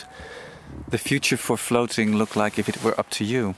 the 0.88 0.98
future 0.98 1.37
for 1.37 1.59
floating 1.59 2.16
look 2.16 2.35
like 2.35 2.59
if 2.59 2.68
it 2.68 2.83
were 2.83 2.98
up 2.98 3.11
to 3.11 3.24
you? 3.24 3.55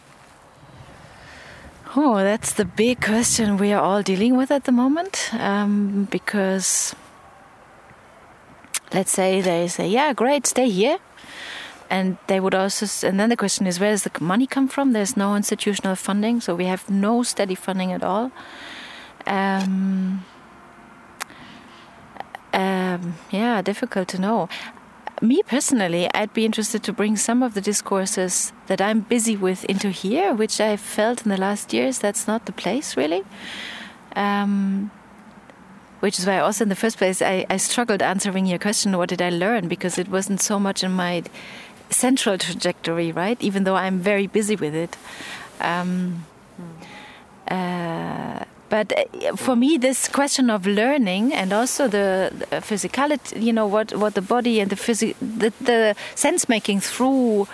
Oh, 1.97 2.19
that's 2.19 2.53
the 2.53 2.64
big 2.64 3.01
question 3.01 3.57
we 3.57 3.73
are 3.73 3.83
all 3.83 4.03
dealing 4.03 4.37
with 4.37 4.51
at 4.51 4.64
the 4.64 4.73
moment. 4.73 5.31
Um, 5.35 6.09
because 6.11 6.95
let's 8.93 9.11
say 9.11 9.40
they 9.40 9.69
say, 9.69 9.88
yeah, 9.88 10.12
great, 10.12 10.47
stay 10.47 10.69
here. 10.69 10.99
And 11.88 12.19
they 12.29 12.38
would 12.38 12.55
also, 12.55 13.09
and 13.09 13.19
then 13.19 13.29
the 13.29 13.37
question 13.37 13.66
is, 13.66 13.81
where 13.81 13.90
does 13.90 14.05
the 14.05 14.12
money 14.21 14.47
come 14.47 14.69
from? 14.69 14.93
There's 14.93 15.16
no 15.16 15.35
institutional 15.35 15.97
funding, 15.97 16.40
so 16.40 16.55
we 16.55 16.66
have 16.66 16.88
no 16.88 17.25
steady 17.25 17.57
funding 17.57 17.90
at 17.93 18.05
all. 18.05 18.31
Um, 19.26 20.24
um, 22.52 23.14
yeah, 23.30 23.62
difficult 23.62 24.09
to 24.09 24.20
know. 24.20 24.48
Me 25.22 25.42
personally, 25.46 26.09
I'd 26.14 26.33
be 26.33 26.46
interested 26.46 26.83
to 26.85 26.92
bring 26.92 27.16
some 27.16 27.42
of 27.42 27.54
the 27.54 27.61
discourses 27.61 28.52
that 28.68 28.80
I'm 28.80 29.00
busy 29.00 29.37
with 29.37 29.64
into 29.64 29.90
here, 29.90 30.33
which 30.33 30.61
I 30.61 30.76
felt 30.76 31.22
in 31.22 31.28
the 31.30 31.37
last 31.37 31.72
years 31.72 31.98
that's 31.98 32.26
not 32.26 32.46
the 32.46 32.52
place 32.52 32.96
really. 32.96 33.24
Um, 34.16 34.90
which 36.00 36.18
is 36.18 36.26
why 36.26 36.38
also 36.38 36.64
in 36.64 36.68
the 36.68 36.74
first 36.76 36.98
place 36.98 37.22
I, 37.22 37.46
I, 37.48 37.59
struggled 37.59 38.02
answering 38.02 38.46
your 38.46 38.59
question 38.59 38.96
what 38.96 39.11
did 39.11 39.22
i 39.22 39.30
learn 39.30 39.68
because 39.68 39.98
it 39.98 40.09
wasn't 40.09 40.40
so 40.40 40.59
much 40.59 40.83
in 40.83 40.92
my 40.92 41.22
central 41.90 42.38
trajectory 42.38 43.12
right 43.12 43.40
even 43.40 43.64
though 43.64 43.76
i'm 43.76 44.00
very 44.00 44.26
busy 44.26 44.56
with 44.56 44.74
it 44.74 44.96
um, 45.61 46.24
uh, 47.48 48.44
but 48.70 48.92
uh, 48.96 49.37
for 49.37 49.54
me 49.54 49.76
this 49.76 50.09
question 50.09 50.48
of 50.48 50.66
learning 50.66 51.35
and 51.35 51.52
also 51.52 51.87
the, 51.88 52.33
physicality 52.70 53.42
you 53.42 53.52
know 53.52 53.66
what 53.66 53.94
what 53.96 54.14
the 54.14 54.22
body 54.22 54.61
and 54.61 54.70
the 54.70 54.76
physic 54.76 55.14
the, 55.20 55.52
the 55.61 55.94
sense 56.14 56.48
making 56.48 56.80
through 56.80 57.46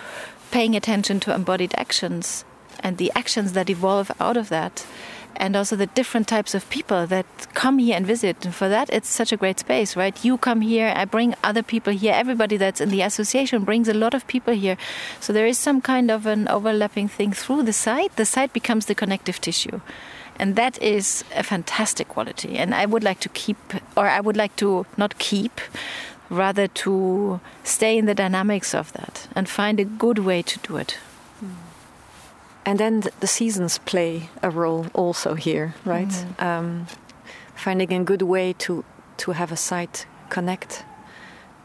paying 0.51 0.75
attention 0.75 1.19
to 1.19 1.33
embodied 1.33 1.73
actions 1.77 2.45
and 2.79 2.97
the 2.97 3.11
actions 3.15 3.53
that 3.53 3.69
evolve 3.69 4.11
out 4.19 4.37
of 4.37 4.49
that 4.49 4.85
and 5.37 5.55
also 5.55 5.75
the 5.75 5.85
different 5.87 6.27
types 6.27 6.53
of 6.53 6.69
people 6.69 7.07
that 7.07 7.25
come 7.53 7.77
here 7.77 7.95
and 7.95 8.05
visit. 8.05 8.43
And 8.43 8.53
for 8.53 8.67
that, 8.69 8.89
it's 8.91 9.07
such 9.07 9.31
a 9.31 9.37
great 9.37 9.59
space, 9.59 9.95
right? 9.95 10.25
You 10.25 10.37
come 10.37 10.61
here, 10.61 10.91
I 10.95 11.05
bring 11.05 11.35
other 11.43 11.63
people 11.63 11.93
here. 11.93 12.13
Everybody 12.13 12.57
that's 12.57 12.81
in 12.81 12.89
the 12.89 13.01
association 13.01 13.63
brings 13.63 13.87
a 13.87 13.93
lot 13.93 14.13
of 14.13 14.27
people 14.27 14.53
here. 14.53 14.77
So 15.19 15.31
there 15.31 15.45
is 15.45 15.57
some 15.57 15.81
kind 15.81 16.11
of 16.11 16.25
an 16.25 16.47
overlapping 16.47 17.07
thing 17.07 17.33
through 17.33 17.63
the 17.63 17.73
site. 17.73 18.15
The 18.15 18.25
site 18.25 18.51
becomes 18.51 18.87
the 18.87 18.95
connective 18.95 19.39
tissue. 19.39 19.79
And 20.39 20.55
that 20.55 20.81
is 20.81 21.23
a 21.35 21.43
fantastic 21.43 22.07
quality. 22.07 22.57
And 22.57 22.73
I 22.73 22.85
would 22.85 23.03
like 23.03 23.19
to 23.21 23.29
keep, 23.29 23.57
or 23.95 24.07
I 24.07 24.19
would 24.19 24.37
like 24.37 24.55
to 24.57 24.85
not 24.95 25.17
keep, 25.17 25.59
rather 26.29 26.67
to 26.67 27.39
stay 27.63 27.97
in 27.97 28.05
the 28.05 28.15
dynamics 28.15 28.75
of 28.75 28.91
that 28.93 29.27
and 29.35 29.49
find 29.49 29.79
a 29.79 29.85
good 29.85 30.19
way 30.19 30.41
to 30.43 30.59
do 30.59 30.77
it. 30.77 30.99
And 32.65 32.79
then 32.79 33.03
the 33.21 33.27
seasons 33.27 33.77
play 33.77 34.29
a 34.43 34.49
role 34.49 34.87
also 34.93 35.35
here, 35.35 35.73
right? 35.85 36.09
Mm 36.09 36.43
um, 36.45 36.87
finding 37.57 37.91
a 37.91 38.03
good 38.03 38.21
way 38.21 38.53
to 38.53 38.83
to 39.17 39.31
have 39.31 39.51
a 39.51 39.57
site 39.57 40.05
connect 40.29 40.85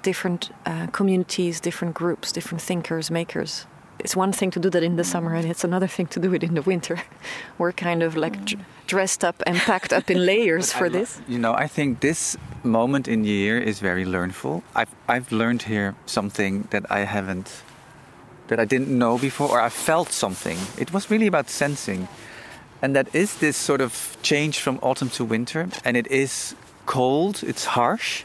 different 0.02 0.50
uh, 0.66 0.86
communities, 0.88 1.60
different 1.60 1.94
groups, 1.94 2.32
different 2.32 2.60
thinkers, 2.60 3.10
makers. 3.10 3.66
It's 4.02 4.16
one 4.16 4.32
thing 4.32 4.50
to 4.52 4.60
do 4.60 4.68
that 4.70 4.82
in 4.82 4.96
the 4.96 5.04
summer, 5.04 5.34
and 5.34 5.48
it's 5.48 5.64
another 5.64 5.86
thing 5.86 6.06
to 6.08 6.20
do 6.20 6.34
it 6.34 6.42
in 6.42 6.54
the 6.54 6.62
winter. 6.62 7.02
We're 7.58 7.72
kind 7.72 8.02
of 8.02 8.16
like 8.16 8.36
mm. 8.44 8.60
dressed 8.86 9.24
up 9.24 9.42
and 9.46 9.56
packed 9.56 9.92
up 9.92 10.10
in 10.10 10.26
layers 10.32 10.72
for 10.72 10.88
this. 10.88 11.20
You 11.28 11.38
know, 11.38 11.54
I 11.54 11.68
think 11.68 12.00
this 12.00 12.36
moment 12.64 13.08
in 13.08 13.22
the 13.22 13.28
year 13.28 13.58
is 13.58 13.80
very 13.80 14.04
learnful. 14.04 14.62
I've 14.74 14.94
I've 15.08 15.30
learned 15.32 15.62
here 15.62 15.94
something 16.06 16.68
that 16.70 16.84
I 16.90 17.00
haven't 17.00 17.62
that 18.48 18.60
I 18.60 18.64
didn't 18.64 18.96
know 18.98 19.18
before, 19.18 19.48
or 19.48 19.60
I 19.60 19.70
felt 19.70 20.12
something. 20.12 20.58
It 20.76 20.92
was 20.92 21.10
really 21.10 21.26
about 21.26 21.48
sensing. 21.48 22.08
And 22.82 22.96
that 22.96 23.14
is 23.14 23.36
this 23.38 23.56
sort 23.56 23.80
of 23.80 24.16
change 24.22 24.58
from 24.58 24.78
autumn 24.82 25.08
to 25.10 25.24
winter. 25.24 25.68
And 25.84 25.96
it 25.96 26.06
is 26.08 26.54
cold, 26.84 27.42
it's 27.44 27.64
harsh. 27.64 28.24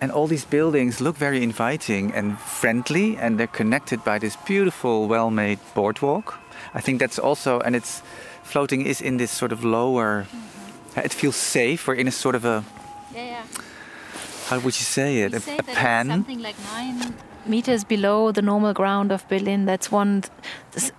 And 0.00 0.12
all 0.12 0.26
these 0.26 0.44
buildings 0.44 1.00
look 1.00 1.16
very 1.16 1.42
inviting 1.42 2.12
and 2.12 2.38
friendly, 2.38 3.16
and 3.16 3.38
they're 3.38 3.46
connected 3.46 4.04
by 4.04 4.18
this 4.18 4.36
beautiful, 4.46 5.08
well 5.08 5.30
made 5.30 5.58
boardwalk. 5.74 6.38
I 6.74 6.80
think 6.80 7.00
that's 7.00 7.18
also, 7.18 7.60
and 7.60 7.74
it's 7.74 8.02
floating 8.42 8.86
is 8.86 9.00
in 9.00 9.16
this 9.16 9.30
sort 9.30 9.52
of 9.52 9.64
lower, 9.64 10.26
mm-hmm. 10.28 11.00
it 11.00 11.12
feels 11.12 11.36
safe. 11.36 11.88
We're 11.88 11.94
in 11.94 12.08
a 12.08 12.12
sort 12.12 12.34
of 12.34 12.44
a. 12.44 12.64
Yeah, 13.14 13.24
yeah. 13.24 13.42
How 14.48 14.56
would 14.56 14.76
you 14.78 14.84
say 14.84 15.22
it? 15.22 15.32
We 15.32 15.52
a, 15.52 15.58
a 15.58 15.62
pan? 15.62 16.08
Something 16.08 16.42
like 16.42 16.56
nine 16.72 17.14
meters 17.48 17.84
below 17.84 18.32
the 18.32 18.42
normal 18.42 18.72
ground 18.72 19.12
of 19.12 19.28
Berlin. 19.28 19.66
That's 19.66 19.90
one, 19.92 20.24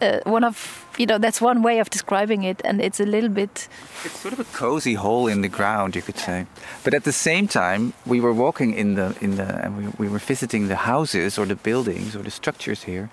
uh, 0.02 0.20
one 0.24 0.44
of 0.44 0.86
you 0.98 1.06
know 1.06 1.18
that's 1.18 1.42
one 1.42 1.62
way 1.62 1.80
of 1.80 1.90
describing 1.90 2.44
it, 2.44 2.62
and 2.64 2.82
it's 2.82 3.00
a 3.00 3.06
little 3.06 3.30
bit. 3.30 3.68
It's 4.06 4.20
sort 4.20 4.34
of 4.34 4.40
a 4.40 4.58
cozy 4.58 4.96
hole 4.96 5.28
in 5.28 5.42
the 5.42 5.50
ground, 5.50 5.96
you 5.96 6.02
could 6.02 6.18
say. 6.18 6.46
But 6.84 6.94
at 6.94 7.04
the 7.04 7.12
same 7.12 7.48
time, 7.48 7.94
we 8.06 8.20
were 8.20 8.34
walking 8.34 8.74
in 8.74 8.96
the 8.96 9.16
in 9.22 9.36
the 9.36 9.64
and 9.64 9.78
we, 9.78 10.08
we 10.08 10.10
were 10.10 10.20
visiting 10.20 10.68
the 10.68 10.76
houses 10.76 11.38
or 11.38 11.46
the 11.46 11.56
buildings 11.56 12.16
or 12.16 12.24
the 12.24 12.32
structures 12.32 12.84
here, 12.84 13.10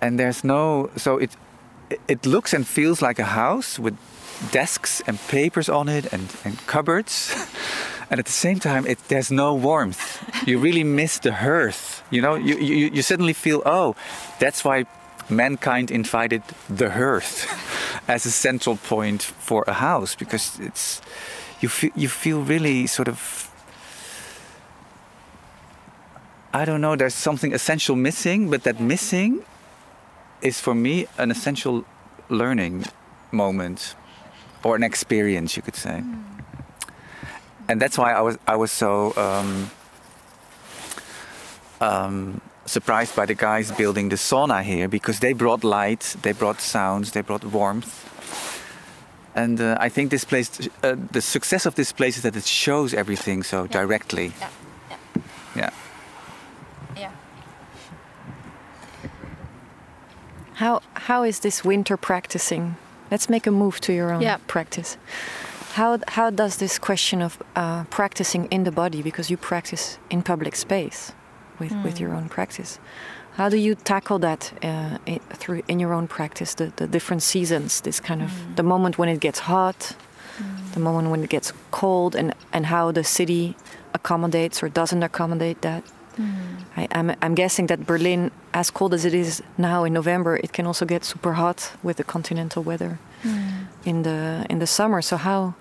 and 0.00 0.18
there's 0.18 0.44
no 0.44 0.90
so 0.96 1.18
it 1.18 1.36
it 2.08 2.26
looks 2.26 2.54
and 2.54 2.66
feels 2.66 3.00
like 3.00 3.18
a 3.18 3.24
house 3.24 3.78
with 3.78 3.96
desks 4.50 5.02
and 5.06 5.18
papers 5.28 5.68
on 5.68 5.88
it 5.88 6.12
and, 6.12 6.34
and 6.44 6.66
cupboards. 6.66 7.34
and 8.10 8.20
at 8.20 8.26
the 8.26 8.32
same 8.32 8.58
time 8.58 8.86
it, 8.86 8.98
there's 9.08 9.30
no 9.30 9.54
warmth. 9.54 10.22
You 10.46 10.58
really 10.58 10.84
miss 10.84 11.18
the 11.18 11.32
hearth. 11.32 12.02
You 12.10 12.22
know 12.22 12.34
you, 12.34 12.56
you, 12.56 12.90
you 12.92 13.02
suddenly 13.02 13.32
feel 13.32 13.62
oh 13.66 13.94
that's 14.38 14.64
why 14.64 14.86
mankind 15.28 15.90
invited 15.90 16.42
the 16.68 16.90
hearth 16.90 17.46
as 18.08 18.26
a 18.26 18.30
central 18.30 18.76
point 18.76 19.22
for 19.22 19.64
a 19.66 19.72
house 19.72 20.14
because 20.14 20.58
it's 20.60 21.02
you 21.60 21.68
feel 21.68 21.90
you 21.96 22.08
feel 22.08 22.42
really 22.42 22.86
sort 22.86 23.08
of 23.08 23.50
I 26.52 26.64
don't 26.64 26.80
know 26.80 26.96
there's 26.96 27.14
something 27.14 27.52
essential 27.52 27.96
missing 27.96 28.50
but 28.50 28.62
that 28.62 28.80
missing 28.80 29.44
is 30.42 30.60
for 30.60 30.74
me 30.74 31.06
an 31.18 31.30
essential 31.30 31.84
learning 32.28 32.84
moment 33.32 33.94
or 34.62 34.76
an 34.76 34.82
experience 34.82 35.56
you 35.56 35.62
could 35.62 35.76
say. 35.76 36.02
Mm 36.02 36.35
and 37.68 37.80
that's 37.80 37.98
why 37.98 38.12
I 38.12 38.20
was 38.20 38.38
I 38.46 38.56
was 38.56 38.70
so 38.72 39.12
um, 39.16 39.70
um, 41.80 42.40
surprised 42.64 43.14
by 43.16 43.26
the 43.26 43.34
guys 43.34 43.72
building 43.72 44.08
the 44.10 44.16
sauna 44.16 44.62
here 44.62 44.88
because 44.88 45.20
they 45.20 45.32
brought 45.34 45.64
light, 45.64 46.16
they 46.22 46.32
brought 46.32 46.60
sounds, 46.60 47.10
they 47.12 47.22
brought 47.22 47.44
warmth. 47.44 48.04
And 49.34 49.60
uh, 49.60 49.76
I 49.78 49.90
think 49.90 50.10
this 50.10 50.24
place, 50.24 50.50
uh, 50.82 50.96
the 51.12 51.20
success 51.20 51.66
of 51.66 51.74
this 51.74 51.92
place 51.92 52.16
is 52.16 52.22
that 52.22 52.36
it 52.36 52.46
shows 52.46 52.94
everything 52.94 53.42
so 53.44 53.56
Yeah. 53.64 53.72
directly. 53.80 54.32
Yeah. 54.40 54.48
Yeah. 55.56 55.70
Yeah. 56.96 57.10
How 60.54 60.80
how 60.94 61.24
is 61.24 61.40
this 61.40 61.64
winter 61.64 61.96
practicing? 61.96 62.76
Let's 63.10 63.28
make 63.28 63.46
a 63.46 63.50
move 63.52 63.78
to 63.80 63.92
your 63.92 64.10
own 64.12 64.22
Yeah. 64.22 64.38
practice. 64.46 64.96
How 65.76 65.98
how 66.08 66.30
does 66.30 66.56
this 66.56 66.78
question 66.78 67.20
of 67.22 67.36
uh, 67.54 67.84
practicing 67.90 68.46
in 68.50 68.64
the 68.64 68.72
body, 68.72 69.02
because 69.02 69.30
you 69.30 69.36
practice 69.36 69.98
in 70.08 70.22
public 70.22 70.56
space 70.56 71.12
with 71.58 71.72
with 71.84 72.00
your 72.00 72.14
own 72.14 72.28
practice, 72.28 72.80
how 73.36 73.50
do 73.50 73.56
you 73.56 73.74
tackle 73.74 74.18
that 74.18 74.52
uh, 74.62 74.96
i 75.06 75.20
through 75.34 75.62
in 75.68 75.80
your 75.80 75.92
own 75.92 76.06
practice? 76.08 76.54
The 76.54 76.72
the 76.76 76.86
different 76.86 77.22
seasons, 77.22 77.80
this 77.80 78.00
kind 78.00 78.22
of 78.22 78.30
the 78.56 78.62
moment 78.62 78.96
when 78.98 79.08
it 79.10 79.20
gets 79.20 79.40
hot, 79.40 79.96
the 80.72 80.80
moment 80.80 81.10
when 81.10 81.22
it 81.22 81.30
gets 81.30 81.52
cold, 81.70 82.16
and 82.16 82.32
and 82.52 82.66
how 82.66 82.92
the 82.92 83.04
city 83.04 83.54
accommodates 83.92 84.62
or 84.62 84.70
doesn't 84.70 85.02
accommodate 85.02 85.60
that. 85.60 85.82
I, 86.76 86.88
I'm, 86.98 87.10
I'm 87.20 87.34
guessing 87.34 87.66
that 87.68 87.80
Berlin, 87.86 88.30
as 88.52 88.70
cold 88.70 88.94
as 88.94 89.04
it 89.04 89.12
is 89.12 89.42
now 89.58 89.84
in 89.84 89.92
November, 89.92 90.36
it 90.36 90.52
can 90.52 90.66
also 90.66 90.86
get 90.86 91.04
super 91.04 91.32
hot 91.32 91.72
with 91.82 91.96
the 91.96 92.04
continental 92.04 92.62
weather 92.62 92.98
Hmm. 93.22 93.66
in 93.84 94.02
the 94.02 94.46
in 94.50 94.58
the 94.58 94.66
summer. 94.66 95.02
So 95.02 95.16
how 95.16 95.54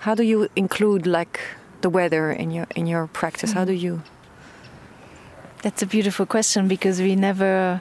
how 0.00 0.14
do 0.14 0.22
you 0.22 0.48
include 0.54 1.06
like 1.06 1.40
the 1.80 1.90
weather 1.90 2.30
in 2.30 2.50
your 2.50 2.66
in 2.74 2.86
your 2.86 3.06
practice? 3.06 3.52
How 3.52 3.64
do 3.64 3.72
hmm. 3.72 3.84
you? 3.84 4.02
That's 5.62 5.82
a 5.82 5.86
beautiful 5.86 6.26
question 6.26 6.68
because 6.68 7.00
we 7.00 7.16
never 7.16 7.80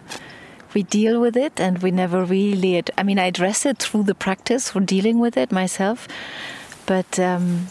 we 0.73 0.83
deal 0.83 1.19
with 1.21 1.37
it 1.37 1.59
and 1.59 1.79
we 1.79 1.91
never 1.91 2.23
really 2.23 2.83
I 2.97 3.03
mean 3.03 3.19
I 3.19 3.25
address 3.25 3.65
it 3.65 3.77
through 3.79 4.03
the 4.03 4.15
practice 4.15 4.71
for 4.71 4.79
dealing 4.79 5.19
with 5.19 5.37
it 5.37 5.51
myself 5.51 6.07
but 6.85 7.19
um, 7.19 7.67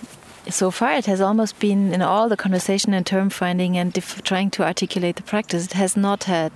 so 0.49 0.71
far 0.71 0.92
it 0.92 1.07
has 1.07 1.21
almost 1.21 1.59
been 1.59 1.92
in 1.92 2.03
all 2.03 2.29
the 2.29 2.37
conversation 2.37 2.95
and 2.95 3.05
term 3.05 3.31
finding 3.31 3.77
and 3.77 3.95
trying 4.25 4.51
to 4.51 4.62
articulate 4.62 5.16
the 5.16 5.23
practice 5.23 5.64
it 5.66 5.73
has 5.73 5.97
not 5.97 6.25
had 6.25 6.53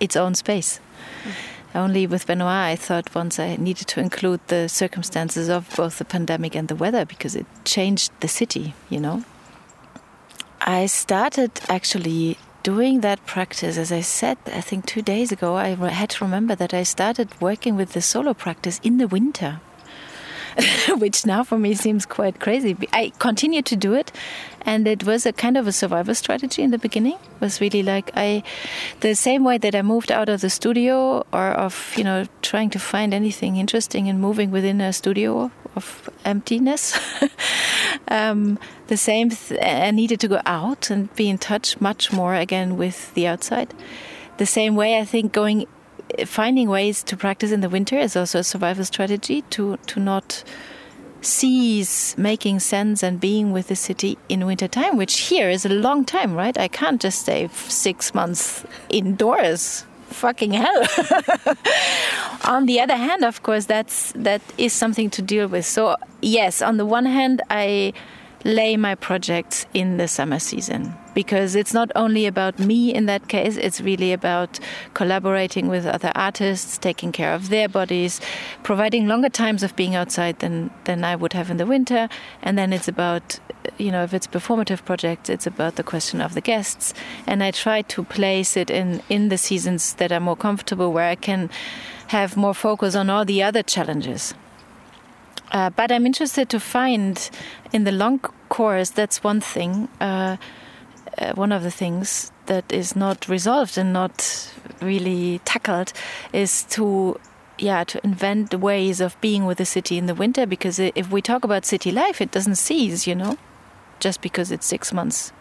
its 0.00 0.16
own 0.16 0.34
space 0.34 0.80
hmm. 1.22 1.30
Only 1.74 2.06
with 2.06 2.26
Benoit 2.26 2.48
I 2.48 2.76
thought 2.76 3.14
once 3.14 3.38
I 3.38 3.56
needed 3.56 3.86
to 3.88 4.00
include 4.00 4.40
the 4.46 4.68
circumstances 4.68 5.48
of 5.48 5.68
both 5.76 5.98
the 5.98 6.04
pandemic 6.04 6.54
and 6.54 6.68
the 6.68 6.76
weather 6.76 7.04
because 7.04 7.34
it 7.34 7.46
changed 7.64 8.12
the 8.20 8.28
city 8.28 8.74
you 8.90 9.00
know 9.00 9.24
I 10.60 10.86
started 10.86 11.60
actually 11.68 12.38
doing 12.64 13.02
that 13.02 13.24
practice, 13.26 13.76
as 13.76 13.92
I 13.92 14.00
said, 14.00 14.38
I 14.46 14.62
think 14.62 14.86
two 14.86 15.02
days 15.02 15.30
ago, 15.30 15.56
I 15.56 15.74
had 15.90 16.08
to 16.10 16.24
remember 16.24 16.54
that 16.54 16.72
I 16.72 16.82
started 16.82 17.28
working 17.38 17.76
with 17.76 17.92
the 17.92 18.00
solo 18.00 18.32
practice 18.32 18.80
in 18.82 18.96
the 18.96 19.06
winter. 19.06 19.60
Which 20.98 21.26
now 21.26 21.42
for 21.42 21.58
me 21.58 21.74
seems 21.74 22.06
quite 22.06 22.40
crazy. 22.40 22.76
I 22.92 23.12
continued 23.18 23.66
to 23.66 23.76
do 23.76 23.94
it, 23.94 24.12
and 24.62 24.86
it 24.86 25.04
was 25.04 25.26
a 25.26 25.32
kind 25.32 25.56
of 25.56 25.66
a 25.66 25.72
survival 25.72 26.14
strategy 26.14 26.62
in 26.62 26.70
the 26.70 26.78
beginning. 26.78 27.14
It 27.14 27.40
was 27.40 27.60
really 27.60 27.82
like 27.82 28.10
I, 28.16 28.42
the 29.00 29.14
same 29.14 29.44
way 29.44 29.58
that 29.58 29.74
I 29.74 29.82
moved 29.82 30.12
out 30.12 30.28
of 30.28 30.40
the 30.40 30.50
studio 30.50 31.26
or 31.32 31.50
of 31.52 31.92
you 31.96 32.04
know 32.04 32.26
trying 32.42 32.70
to 32.70 32.78
find 32.78 33.12
anything 33.12 33.56
interesting 33.56 34.08
and 34.08 34.20
moving 34.20 34.50
within 34.50 34.80
a 34.80 34.92
studio 34.92 35.50
of 35.76 36.08
emptiness. 36.24 36.98
um, 38.08 38.58
the 38.86 38.96
same, 38.96 39.30
th- 39.30 39.60
I 39.60 39.90
needed 39.90 40.20
to 40.20 40.28
go 40.28 40.40
out 40.46 40.90
and 40.90 41.14
be 41.16 41.28
in 41.28 41.38
touch 41.38 41.80
much 41.80 42.12
more 42.12 42.34
again 42.34 42.76
with 42.76 43.12
the 43.14 43.26
outside. 43.26 43.74
The 44.36 44.46
same 44.46 44.74
way, 44.74 44.98
I 44.98 45.04
think 45.04 45.32
going, 45.32 45.66
finding 46.26 46.68
ways 46.68 47.02
to 47.04 47.16
practice 47.16 47.52
in 47.52 47.60
the 47.60 47.68
winter 47.68 47.98
is 47.98 48.16
also 48.16 48.40
a 48.40 48.44
survival 48.44 48.84
strategy 48.84 49.42
to 49.50 49.76
to 49.86 50.00
not 50.00 50.44
cease 51.24 52.16
making 52.18 52.60
sense 52.60 53.02
and 53.02 53.20
being 53.20 53.52
with 53.52 53.68
the 53.68 53.76
city 53.76 54.18
in 54.28 54.46
winter 54.46 54.68
time, 54.68 54.96
which 54.96 55.20
here 55.20 55.48
is 55.48 55.64
a 55.64 55.68
long 55.68 56.04
time, 56.04 56.34
right? 56.34 56.56
I 56.58 56.68
can't 56.68 57.00
just 57.00 57.20
stay 57.20 57.48
six 57.52 58.14
months 58.14 58.64
indoors. 58.88 59.86
Fucking 60.10 60.52
hell. 60.52 60.82
on 62.44 62.66
the 62.66 62.78
other 62.78 62.96
hand, 62.96 63.24
of 63.24 63.42
course, 63.42 63.66
that's 63.66 64.12
that 64.12 64.42
is 64.58 64.72
something 64.72 65.10
to 65.10 65.22
deal 65.22 65.48
with. 65.48 65.66
So 65.66 65.96
yes, 66.20 66.62
on 66.62 66.76
the 66.76 66.86
one 66.86 67.06
hand, 67.06 67.42
I 67.50 67.94
lay 68.44 68.76
my 68.76 68.94
projects 68.94 69.66
in 69.72 69.96
the 69.96 70.06
summer 70.06 70.38
season. 70.38 70.94
Because 71.14 71.54
it's 71.54 71.72
not 71.72 71.90
only 71.96 72.26
about 72.26 72.58
me 72.58 72.92
in 72.92 73.06
that 73.06 73.28
case 73.28 73.56
it's 73.56 73.80
really 73.80 74.12
about 74.12 74.58
collaborating 74.94 75.68
with 75.68 75.86
other 75.86 76.12
artists 76.14 76.76
taking 76.76 77.12
care 77.12 77.32
of 77.32 77.48
their 77.48 77.68
bodies 77.68 78.20
providing 78.64 79.06
longer 79.06 79.28
times 79.28 79.62
of 79.62 79.76
being 79.76 79.94
outside 79.94 80.40
than 80.40 80.70
than 80.84 81.04
I 81.04 81.16
would 81.16 81.32
have 81.32 81.50
in 81.50 81.56
the 81.56 81.66
winter. 81.66 82.08
And 82.42 82.58
then 82.58 82.72
it's 82.72 82.88
about 82.88 83.38
you 83.78 83.90
know 83.90 84.02
if 84.02 84.12
it's 84.12 84.26
performative 84.26 84.84
projects 84.84 85.30
it's 85.30 85.46
about 85.46 85.76
the 85.76 85.84
question 85.84 86.20
of 86.20 86.34
the 86.34 86.40
guests. 86.40 86.92
And 87.26 87.42
I 87.42 87.50
try 87.52 87.82
to 87.82 88.04
place 88.04 88.56
it 88.56 88.68
in 88.68 89.00
in 89.08 89.28
the 89.28 89.38
seasons 89.38 89.94
that 89.94 90.12
are 90.12 90.20
more 90.20 90.36
comfortable 90.36 90.92
where 90.92 91.08
I 91.08 91.16
can 91.16 91.48
have 92.08 92.36
more 92.36 92.54
focus 92.54 92.94
on 92.94 93.08
all 93.08 93.24
the 93.24 93.42
other 93.42 93.62
challenges 93.62 94.34
uh, 95.54 95.70
but 95.70 95.90
I'm 95.90 96.04
interested 96.04 96.50
to 96.50 96.60
find 96.60 97.30
in 97.72 97.84
the 97.84 97.92
long 97.92 98.18
course, 98.50 98.90
that's 98.90 99.24
one 99.24 99.40
thing, 99.40 99.88
uh, 100.00 100.36
uh, 101.16 101.32
one 101.34 101.52
of 101.52 101.62
the 101.62 101.70
things 101.70 102.30
that 102.46 102.70
is 102.70 102.94
not 102.94 103.26
resolved 103.28 103.78
and 103.78 103.92
not 103.92 104.52
really 104.82 105.40
tackled 105.46 105.94
is 106.32 106.64
to 106.64 107.18
yeah 107.56 107.84
to 107.84 108.00
invent 108.04 108.52
ways 108.52 109.00
of 109.00 109.18
being 109.20 109.46
with 109.46 109.58
the 109.58 109.64
city 109.64 109.96
in 109.96 110.06
the 110.06 110.14
winter 110.14 110.44
because 110.44 110.80
if 110.80 111.10
we 111.12 111.22
talk 111.22 111.44
about 111.44 111.64
city 111.64 111.92
life 111.92 112.20
it 112.20 112.32
doesn't 112.32 112.56
cease 112.56 113.06
you 113.06 113.14
know 113.14 113.38
just 114.00 114.20
because 114.20 114.50
it's 114.50 114.66
six 114.66 114.92
months 114.92 115.32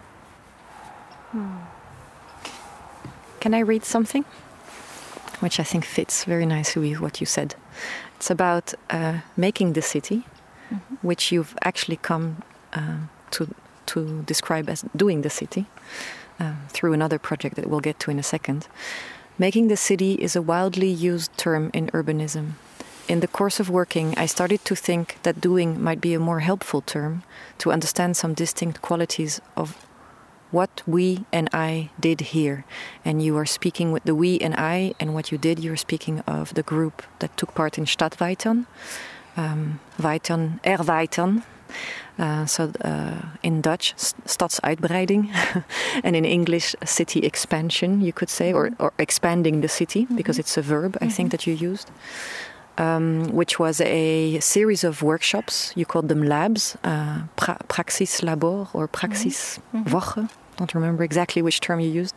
Can 3.39 3.53
I 3.53 3.59
read 3.59 3.83
something? 3.83 4.23
Which 5.39 5.59
I 5.59 5.63
think 5.63 5.83
fits 5.83 6.23
very 6.23 6.45
nicely 6.45 6.91
with 6.91 7.01
what 7.01 7.19
you 7.19 7.25
said. 7.25 7.55
It's 8.23 8.31
about 8.31 8.73
uh, 8.89 9.19
making 9.35 9.73
the 9.73 9.81
city, 9.81 10.23
which 11.01 11.33
you've 11.33 11.57
actually 11.61 11.97
come 11.97 12.37
uh, 12.71 12.99
to 13.31 13.53
to 13.87 14.23
describe 14.25 14.69
as 14.69 14.85
doing 14.95 15.23
the 15.23 15.29
city 15.29 15.65
um, 16.39 16.55
through 16.69 16.93
another 16.93 17.19
project 17.19 17.55
that 17.57 17.65
we'll 17.69 17.81
get 17.81 17.99
to 17.99 18.11
in 18.11 18.19
a 18.19 18.23
second. 18.23 18.69
Making 19.37 19.67
the 19.67 19.75
city 19.75 20.13
is 20.13 20.37
a 20.37 20.41
wildly 20.41 20.87
used 20.89 21.37
term 21.37 21.69
in 21.73 21.87
urbanism. 21.87 22.53
In 23.09 23.19
the 23.19 23.27
course 23.27 23.59
of 23.59 23.69
working, 23.69 24.17
I 24.17 24.27
started 24.27 24.63
to 24.63 24.75
think 24.75 25.17
that 25.23 25.41
doing 25.41 25.83
might 25.83 25.99
be 25.99 26.13
a 26.13 26.19
more 26.29 26.39
helpful 26.39 26.81
term 26.81 27.23
to 27.57 27.73
understand 27.73 28.15
some 28.15 28.33
distinct 28.33 28.81
qualities 28.81 29.41
of 29.57 29.75
what 30.53 30.83
we 30.85 31.25
and 31.31 31.49
I 31.51 31.89
did 31.99 32.21
here. 32.21 32.63
And 33.03 33.21
you 33.21 33.35
are 33.37 33.45
speaking 33.45 33.91
with 33.91 34.03
the 34.03 34.15
we 34.15 34.39
and 34.39 34.53
I, 34.53 34.93
and 34.99 35.13
what 35.13 35.31
you 35.31 35.37
did, 35.37 35.59
you're 35.59 35.75
speaking 35.75 36.19
of 36.21 36.53
the 36.53 36.63
group 36.63 37.01
that 37.19 37.35
took 37.35 37.53
part 37.55 37.77
in 37.77 37.85
Stadterweitern, 37.85 38.65
um, 39.35 39.79
Weitern, 39.99 40.61
Erweitern. 40.63 41.43
Uh, 42.19 42.45
so 42.45 42.71
uh, 42.81 43.21
in 43.41 43.61
Dutch, 43.61 43.95
stadsuitbreiding, 43.95 45.29
and 46.03 46.15
in 46.15 46.25
English, 46.25 46.75
city 46.85 47.21
expansion, 47.21 48.01
you 48.01 48.13
could 48.13 48.29
say, 48.29 48.53
or, 48.53 48.69
or 48.77 48.93
expanding 48.99 49.61
the 49.61 49.67
city, 49.67 50.05
because 50.15 50.37
it's 50.37 50.55
a 50.55 50.61
verb, 50.61 50.95
I 51.01 51.09
think, 51.09 51.31
that 51.31 51.47
you 51.47 51.53
used. 51.53 51.89
Um, 52.75 53.31
which 53.33 53.59
was 53.59 53.81
a 53.81 54.39
series 54.39 54.83
of 54.83 55.03
workshops. 55.03 55.73
You 55.75 55.85
called 55.85 56.09
them 56.09 56.23
labs, 56.23 56.75
uh, 56.83 57.21
pra- 57.35 57.59
praxis 57.67 58.23
labor 58.23 58.67
or 58.73 58.87
praxis 58.87 59.59
woche. 59.73 60.27
Don't 60.63 60.81
remember 60.81 61.03
exactly 61.03 61.41
which 61.41 61.59
term 61.59 61.79
you 61.79 61.89
used. 61.89 62.15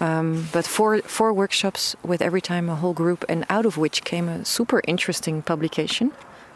Um, 0.00 0.48
but 0.52 0.66
four 0.66 1.00
four 1.02 1.32
workshops 1.32 1.96
with 2.02 2.22
every 2.22 2.40
time 2.40 2.68
a 2.68 2.74
whole 2.74 2.94
group, 2.94 3.24
and 3.28 3.44
out 3.48 3.66
of 3.66 3.76
which 3.76 4.02
came 4.04 4.28
a 4.28 4.44
super 4.44 4.80
interesting 4.86 5.42
publication 5.42 6.12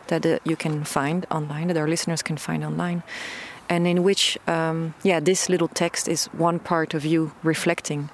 that 0.09 0.27
uh, 0.27 0.39
you 0.45 0.57
can 0.57 0.85
find 0.85 1.27
online, 1.31 1.69
that 1.69 1.77
our 1.77 1.89
listeners 1.89 2.23
can 2.23 2.37
find 2.37 2.65
online, 2.65 3.03
and 3.69 3.87
in 3.87 4.03
which, 4.03 4.39
um, 4.47 4.95
yeah, 5.03 5.21
this 5.21 5.49
little 5.49 5.69
text 5.69 6.09
is 6.09 6.27
one 6.27 6.59
part 6.59 6.95
of 6.95 7.05
you 7.05 7.33
reflecting 7.43 8.11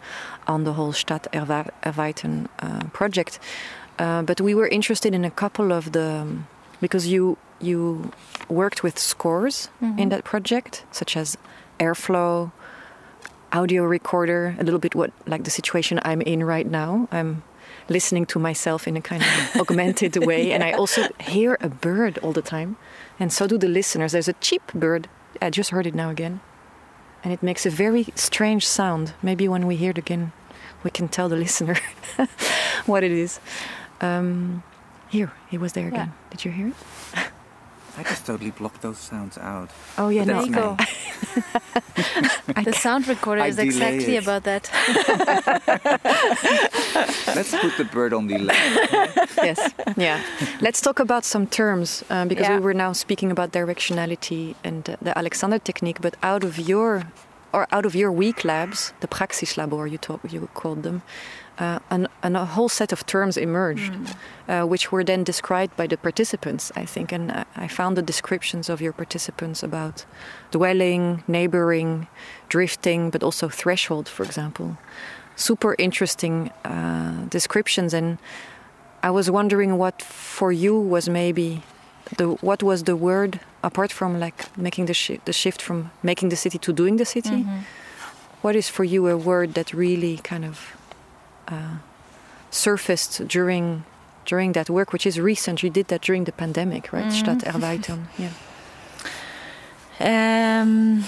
on 0.47 0.65
the 0.65 0.73
whole 0.73 0.93
Stadterweitern 0.93 2.49
uh, 2.59 2.85
project. 2.93 3.39
Uh, 3.99 4.23
but 4.23 4.41
we 4.41 4.55
were 4.55 4.69
interested 4.69 5.15
in 5.15 5.25
a 5.25 5.31
couple 5.31 5.73
of 5.73 5.93
the 5.93 6.27
because 6.81 7.07
you 7.07 7.37
you 7.61 8.13
worked 8.49 8.83
with 8.83 8.99
scores 8.99 9.69
in 9.99 10.09
that 10.11 10.25
project, 10.25 10.85
such 10.93 11.17
as 11.17 11.37
airflow, 11.81 12.51
audio 13.53 13.85
recorder, 13.85 14.57
a 14.59 14.65
little 14.65 14.81
bit 14.81 14.95
what 14.95 15.13
like 15.27 15.45
the 15.45 15.51
situation 15.51 16.01
I'm 16.05 16.21
in 16.23 16.45
right 16.45 16.67
now. 16.67 17.09
I'm 17.11 17.43
listening 17.89 18.27
to 18.27 18.39
myself 18.39 18.87
in 18.87 18.97
a 18.97 19.01
kind 19.01 19.23
of 19.23 19.57
augmented 19.61 20.17
way, 20.25 20.53
and 20.53 20.63
I 20.63 20.73
also 20.73 21.09
hear 21.21 21.57
a 21.61 21.69
bird 21.69 22.19
all 22.19 22.33
the 22.33 22.43
time, 22.43 22.77
and 23.19 23.33
so 23.33 23.47
do 23.47 23.59
the 23.59 23.69
listeners. 23.69 24.13
There's 24.13 24.29
a 24.29 24.35
cheap 24.35 24.63
bird. 24.75 25.09
I 25.41 25.51
just 25.51 25.71
heard 25.71 25.87
it 25.87 25.95
now 25.95 26.11
again, 26.11 26.41
and 27.25 27.33
it 27.33 27.43
makes 27.43 27.67
a 27.67 27.71
very 27.71 28.07
strange 28.15 28.67
sound. 28.67 29.15
Maybe 29.23 29.49
when 29.49 29.67
we 29.67 29.77
hear 29.77 29.91
it 29.91 29.99
again, 29.99 30.33
we 30.83 30.91
can 30.91 31.09
tell 31.09 31.29
the 31.29 31.37
listener 31.37 31.77
what 32.87 33.03
it 33.05 33.13
is. 33.13 33.41
Um, 34.01 34.63
here, 35.09 35.33
he 35.49 35.59
was 35.59 35.73
there 35.73 35.89
again. 35.89 36.13
Did 36.31 36.45
you 36.45 36.51
hear 36.51 36.69
it? 36.69 36.75
I 37.99 38.03
just 38.05 38.25
totally 38.27 38.53
blocked 38.53 38.81
those 38.83 38.99
sounds 38.99 39.37
out. 39.39 39.71
Oh 39.99 40.09
yeah, 40.09 40.25
But 40.25 40.33
no. 40.33 40.39
There 40.39 40.47
you 40.47 40.53
go. 40.55 40.77
The 42.65 42.73
sound 42.73 43.07
recorder 43.09 43.43
I 43.43 43.49
is 43.49 43.59
exactly 43.59 44.17
it. 44.17 44.23
about 44.23 44.45
that. 44.45 44.71
Let's 47.37 47.51
put 47.57 47.77
the 47.77 47.85
bird 47.93 48.13
on 48.13 48.27
delay. 48.29 48.55
yes. 49.43 49.73
Yeah. 49.97 50.21
Let's 50.61 50.81
talk 50.81 51.01
about 51.01 51.25
some 51.25 51.47
terms 51.47 52.05
um, 52.11 52.29
because 52.29 52.49
Yeah. 52.49 52.57
we 52.59 52.65
were 52.65 52.75
now 52.75 52.93
speaking 52.93 53.31
about 53.31 53.53
directionality 53.53 54.55
and 54.65 54.89
uh, 54.89 54.97
the 55.03 55.17
Alexander 55.19 55.59
technique, 55.59 56.01
but 56.01 56.17
out 56.23 56.45
of 56.45 56.59
your 56.59 57.05
or 57.53 57.67
out 57.73 57.87
of 57.87 57.95
your 57.95 58.13
week 58.13 58.45
labs, 58.45 58.93
the 59.01 59.09
praxislabor 59.09 59.91
you 59.91 59.99
talk, 59.99 60.21
you 60.31 60.49
called 60.55 60.83
them, 60.83 61.03
uh, 61.59 61.79
an, 61.91 62.07
an, 62.23 62.37
a 62.37 62.45
whole 62.45 62.69
set 62.69 62.93
of 62.93 63.05
terms 63.07 63.37
emerged, 63.37 63.93
uh, 64.49 64.63
which 64.63 64.93
were 64.93 65.03
then 65.03 65.25
described 65.25 65.77
by 65.77 65.87
the 65.87 65.97
participants, 65.97 66.71
I 66.77 66.85
think. 66.85 67.13
And 67.13 67.31
uh, 67.31 67.45
I 67.57 67.69
found 67.69 67.97
the 67.97 68.03
descriptions 68.03 68.69
of 68.69 68.81
your 68.81 68.93
participants 68.93 69.63
about 69.63 70.05
dwelling, 70.51 71.25
neighboring, 71.27 72.07
drifting, 72.49 73.11
but 73.11 73.23
also 73.23 73.49
threshold, 73.49 74.09
for 74.09 74.25
example. 74.25 74.79
Super 75.37 75.75
interesting 75.79 76.51
uh, 76.65 77.27
descriptions, 77.29 77.95
and 77.95 78.19
I 79.03 79.11
was 79.11 79.31
wondering 79.31 79.79
what 79.79 80.03
for 80.03 80.53
you 80.53 80.79
was 80.79 81.09
maybe 81.09 81.63
the 82.17 82.29
what 82.41 82.63
was 82.63 82.85
the 82.85 82.97
word 82.97 83.41
apart 83.63 83.93
from 83.93 84.19
like 84.19 84.57
making 84.57 84.87
the 84.87 84.95
shi 84.95 85.21
the 85.25 85.33
shift 85.33 85.63
from 85.63 85.91
making 86.03 86.31
the 86.31 86.37
city 86.37 86.59
to 86.59 86.73
doing 86.73 86.97
the 86.97 87.05
city. 87.05 87.47
What 88.41 88.57
is 88.57 88.69
for 88.69 88.85
you 88.85 89.09
a 89.09 89.17
word 89.17 89.55
that 89.55 89.73
really 89.73 90.17
kind 90.19 90.45
of 90.45 90.78
uh, 91.49 91.77
surfaced 92.51 93.27
during 93.29 93.85
during 94.25 94.53
that 94.53 94.69
work, 94.69 94.93
which 94.93 95.07
is 95.07 95.19
recent? 95.19 95.63
You 95.63 95.71
did 95.71 95.89
that 95.89 96.03
during 96.03 96.25
the 96.25 96.33
pandemic, 96.33 96.93
right? 96.93 97.13
Stadterweitern. 97.13 98.09
Yeah. 98.19 98.31
Um, 100.01 101.05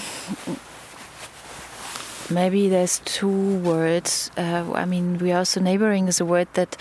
maybe 2.29 2.69
there's 2.69 2.99
two 3.05 3.59
words. 3.59 4.31
Uh, 4.37 4.73
I 4.75 4.85
mean, 4.85 5.19
we 5.19 5.33
also 5.33 5.61
neighboring 5.61 6.09
is 6.09 6.21
a 6.21 6.25
word 6.25 6.49
that 6.55 6.77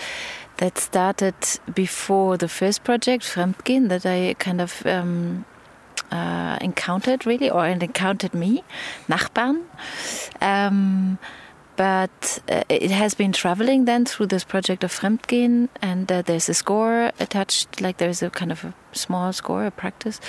that 0.56 0.76
started 0.78 1.34
before 1.74 2.36
the 2.36 2.48
first 2.48 2.84
project, 2.84 3.24
Fremdgehen, 3.24 3.88
that 3.88 4.04
I 4.04 4.34
kind 4.34 4.60
of 4.60 4.84
um, 4.84 5.44
uh, 6.10 6.58
encountered 6.60 7.26
really, 7.26 7.48
or 7.48 7.66
encountered 7.66 8.34
me, 8.34 8.62
Nachbarn. 9.08 9.62
Um, 10.40 11.18
but 11.80 12.40
uh, 12.50 12.62
it 12.68 12.90
has 12.90 13.14
been 13.14 13.32
traveling 13.32 13.86
then 13.86 14.04
through 14.04 14.26
this 14.26 14.44
project 14.44 14.84
of 14.84 14.92
Fremdgehen, 14.92 15.70
and 15.80 16.12
uh, 16.12 16.20
there's 16.20 16.46
a 16.50 16.52
score 16.52 17.10
attached, 17.18 17.80
like 17.80 17.96
there's 17.96 18.22
a 18.22 18.28
kind 18.28 18.52
of 18.52 18.64
a 18.64 18.74
small 18.92 19.32
score, 19.32 19.64
a 19.64 19.70
practice. 19.70 20.20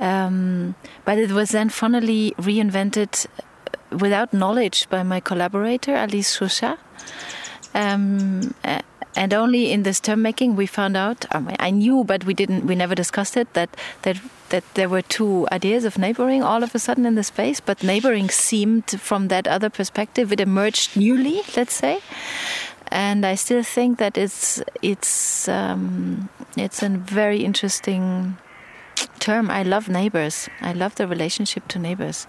Um, 0.00 0.74
but 1.04 1.16
it 1.16 1.30
was 1.30 1.50
then 1.50 1.68
finally 1.68 2.34
reinvented 2.38 3.26
uh, 3.26 3.98
without 3.98 4.32
knowledge 4.32 4.88
by 4.90 5.04
my 5.04 5.20
collaborator, 5.20 5.94
Alice 5.94 6.36
Chauchat. 6.36 6.78
Um, 7.72 8.52
uh, 8.64 8.82
and 9.14 9.32
only 9.32 9.70
in 9.70 9.84
this 9.84 10.00
term 10.00 10.22
making 10.22 10.56
we 10.56 10.66
found 10.66 10.96
out. 10.96 11.24
I, 11.30 11.38
mean, 11.38 11.56
I 11.60 11.70
knew, 11.70 12.02
but 12.02 12.24
we 12.24 12.34
didn't. 12.34 12.66
We 12.66 12.74
never 12.74 12.96
discussed 12.96 13.36
it. 13.36 13.54
That 13.54 13.76
that 14.02 14.16
that 14.50 14.64
there 14.74 14.88
were 14.88 15.02
two 15.02 15.48
ideas 15.50 15.84
of 15.84 15.98
neighboring 15.98 16.42
all 16.42 16.62
of 16.62 16.74
a 16.74 16.78
sudden 16.78 17.06
in 17.06 17.14
the 17.14 17.24
space. 17.24 17.60
But 17.60 17.82
neighboring 17.82 18.28
seemed, 18.28 19.00
from 19.00 19.28
that 19.28 19.48
other 19.48 19.70
perspective, 19.70 20.32
it 20.32 20.40
emerged 20.40 20.96
newly. 20.96 21.42
Let's 21.56 21.74
say, 21.74 22.00
and 22.88 23.24
I 23.24 23.34
still 23.36 23.62
think 23.62 23.98
that 23.98 24.18
it's 24.18 24.62
it's 24.82 25.48
um, 25.48 26.28
it's 26.56 26.82
a 26.82 26.88
very 26.88 27.44
interesting 27.44 28.36
term. 29.18 29.50
I 29.50 29.62
love 29.62 29.88
neighbors. 29.88 30.48
I 30.60 30.72
love 30.72 30.96
the 30.96 31.06
relationship 31.06 31.68
to 31.68 31.78
neighbors. 31.78 32.26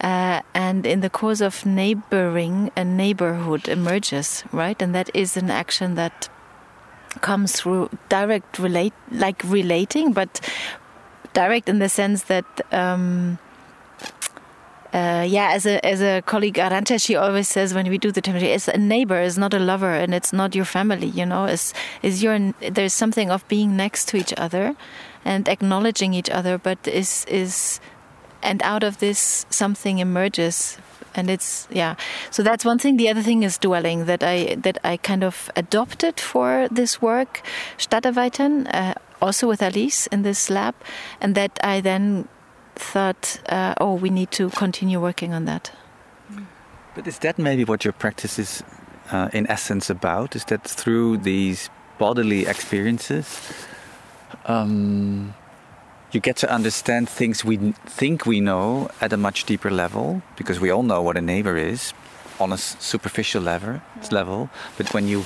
Uh, 0.00 0.40
and 0.54 0.86
in 0.86 1.00
the 1.00 1.10
course 1.10 1.42
of 1.42 1.66
neighboring, 1.66 2.70
a 2.74 2.84
neighborhood 2.84 3.68
emerges, 3.68 4.44
right? 4.50 4.80
And 4.80 4.94
that 4.94 5.10
is 5.12 5.36
an 5.36 5.50
action 5.50 5.94
that 5.96 6.28
comes 7.20 7.52
through 7.52 7.90
direct 8.08 8.58
relate, 8.58 8.94
like 9.10 9.42
relating, 9.44 10.12
but 10.12 10.40
direct 11.32 11.68
in 11.68 11.78
the 11.78 11.88
sense 11.88 12.24
that, 12.24 12.44
um, 12.72 13.38
uh, 14.92 15.24
yeah, 15.28 15.52
as 15.52 15.66
a 15.66 15.84
as 15.86 16.00
a 16.02 16.20
colleague 16.22 16.54
Arantxa, 16.54 17.00
she 17.00 17.14
always 17.14 17.46
says 17.46 17.74
when 17.74 17.88
we 17.88 17.96
do 17.96 18.10
the 18.10 18.20
term, 18.20 18.36
it's 18.36 18.66
a 18.66 18.76
neighbor, 18.76 19.20
is 19.20 19.38
not 19.38 19.54
a 19.54 19.58
lover, 19.60 19.94
and 19.94 20.12
it's 20.12 20.32
not 20.32 20.54
your 20.54 20.64
family. 20.64 21.06
You 21.06 21.26
know, 21.26 21.44
is 21.44 21.72
is 22.02 22.22
your 22.22 22.52
there's 22.60 22.92
something 22.92 23.30
of 23.30 23.46
being 23.46 23.76
next 23.76 24.08
to 24.08 24.16
each 24.16 24.34
other, 24.36 24.74
and 25.24 25.48
acknowledging 25.48 26.12
each 26.12 26.30
other, 26.30 26.58
but 26.58 26.78
is 26.88 27.24
is 27.28 27.80
and 28.42 28.62
out 28.62 28.82
of 28.82 28.98
this 28.98 29.46
something 29.50 29.98
emerges 29.98 30.78
and 31.14 31.28
it's 31.28 31.66
yeah 31.70 31.94
so 32.30 32.42
that's 32.42 32.64
one 32.64 32.78
thing 32.78 32.96
the 32.96 33.08
other 33.08 33.22
thing 33.22 33.42
is 33.42 33.58
dwelling 33.58 34.06
that 34.06 34.22
i 34.22 34.54
that 34.56 34.78
i 34.84 34.96
kind 34.96 35.24
of 35.24 35.50
adopted 35.56 36.20
for 36.20 36.68
this 36.70 37.02
work 37.02 37.42
stadterweitern 37.78 38.66
uh, 38.68 38.94
also 39.20 39.48
with 39.48 39.62
alice 39.62 40.06
in 40.08 40.22
this 40.22 40.50
lab 40.50 40.74
and 41.20 41.34
that 41.34 41.58
i 41.62 41.80
then 41.80 42.28
thought 42.74 43.40
uh, 43.48 43.74
oh 43.80 43.94
we 43.94 44.10
need 44.10 44.30
to 44.30 44.50
continue 44.50 45.00
working 45.00 45.34
on 45.34 45.44
that 45.44 45.72
But 46.94 47.06
is 47.06 47.18
that 47.20 47.38
maybe 47.38 47.64
what 47.64 47.84
your 47.84 47.92
practice 47.92 48.38
is 48.38 48.62
uh, 49.12 49.28
in 49.32 49.46
essence 49.48 49.90
about? 49.90 50.34
Is 50.34 50.44
that 50.46 50.64
through 50.64 51.18
these 51.18 51.70
bodily 51.98 52.46
experiences, 52.46 53.40
um, 54.46 55.34
you 56.10 56.20
get 56.20 56.36
to 56.38 56.50
understand 56.50 57.08
things 57.08 57.44
we 57.44 57.56
think 57.86 58.26
we 58.26 58.40
know 58.40 58.90
at 59.00 59.12
a 59.12 59.16
much 59.16 59.44
deeper 59.44 59.70
level? 59.70 60.22
Because 60.36 60.58
we 60.58 60.70
all 60.70 60.82
know 60.82 61.00
what 61.00 61.16
a 61.16 61.20
neighbor 61.20 61.56
is 61.56 61.92
on 62.40 62.52
a 62.52 62.58
superficial 62.58 63.42
level, 63.42 63.80
level. 64.10 64.50
But 64.76 64.92
when 64.92 65.06
you 65.06 65.24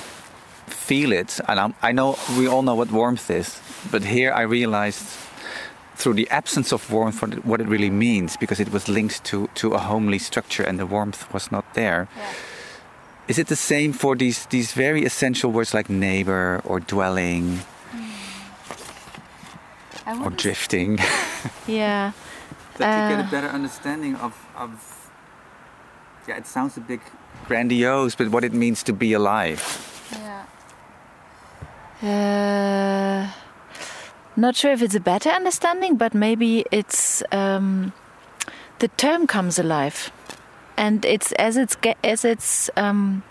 feel 0.75 1.13
it, 1.13 1.41
and 1.49 1.59
I'm, 1.61 1.75
I 1.83 1.93
know 1.93 2.17
we 2.39 2.47
all 2.47 2.63
know 2.63 2.75
what 2.75 2.91
warmth 2.91 3.31
is, 3.31 3.61
but 3.91 4.03
here 4.05 4.33
I 4.33 4.43
realized 4.43 5.07
through 5.97 6.15
the 6.15 6.29
absence 6.31 6.73
of 6.73 6.91
warmth 6.91 7.23
what 7.23 7.33
it, 7.33 7.45
what 7.45 7.61
it 7.61 7.69
really 7.69 7.91
means 7.91 8.37
because 8.37 8.59
it 8.61 8.73
was 8.73 8.89
linked 8.89 9.23
to, 9.25 9.49
to 9.55 9.75
a 9.75 9.79
homely 9.79 10.19
structure 10.19 10.65
and 10.65 10.79
the 10.79 10.87
warmth 10.87 11.33
was 11.33 11.53
not 11.53 11.65
there. 11.75 12.09
Is 13.29 13.39
it 13.39 13.47
the 13.47 13.57
same 13.57 13.93
for 13.93 14.17
these, 14.17 14.47
these 14.47 14.73
very 14.73 15.05
essential 15.05 15.51
words 15.53 15.73
like 15.73 15.89
neighbor 15.89 16.61
or 16.65 16.81
dwelling 16.81 17.61
or 20.21 20.31
drifting? 20.31 20.99
yeah 21.67 22.13
that 22.79 23.11
you 23.11 23.17
get 23.17 23.25
Uh, 23.25 23.29
a 23.29 23.31
better 23.31 23.49
understanding 23.55 24.17
of, 24.17 24.35
of. 24.57 24.71
Yeah, 26.27 26.39
it 26.39 26.47
sounds 26.47 26.77
a 26.77 26.81
bit 26.81 27.01
grandiose, 27.47 28.15
but 28.17 28.29
what 28.29 28.45
it 28.45 28.53
means 28.53 28.83
to 28.85 28.93
be 28.93 29.13
alive. 29.13 29.61
Uh, 32.05 33.31
not 34.37 34.55
sure 34.55 34.73
if 34.73 34.83
it's 34.83 34.95
a 34.95 35.01
better 35.01 35.31
understanding, 35.31 35.97
but 35.97 36.13
maybe 36.13 36.67
it's 36.71 37.23
um, 37.33 37.95
the 38.81 38.89
term 38.89 39.27
comes 39.27 39.59
alive, 39.59 40.13
and 40.77 41.07
it's 41.07 41.33
as 41.33 41.57
it's 41.57 41.79
as 42.03 42.27
it's 42.27 42.69
um, 42.77 43.23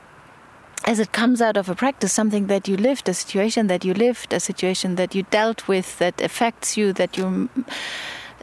as 0.86 1.00
it 1.00 1.12
comes 1.12 1.40
out 1.40 1.56
of 1.56 1.70
a 1.70 1.76
practice, 1.76 2.12
something 2.12 2.48
that 2.48 2.68
you 2.68 2.76
lived, 2.76 3.08
a 3.08 3.14
situation 3.14 3.68
that 3.68 3.86
you 3.86 3.94
lived, 3.94 4.34
a 4.34 4.40
situation 4.40 4.96
that 4.96 5.14
you 5.14 5.22
dealt 5.30 5.68
with 5.68 6.00
that 6.00 6.20
affects 6.20 6.76
you, 6.76 6.94
that 6.94 7.16
you 7.16 7.50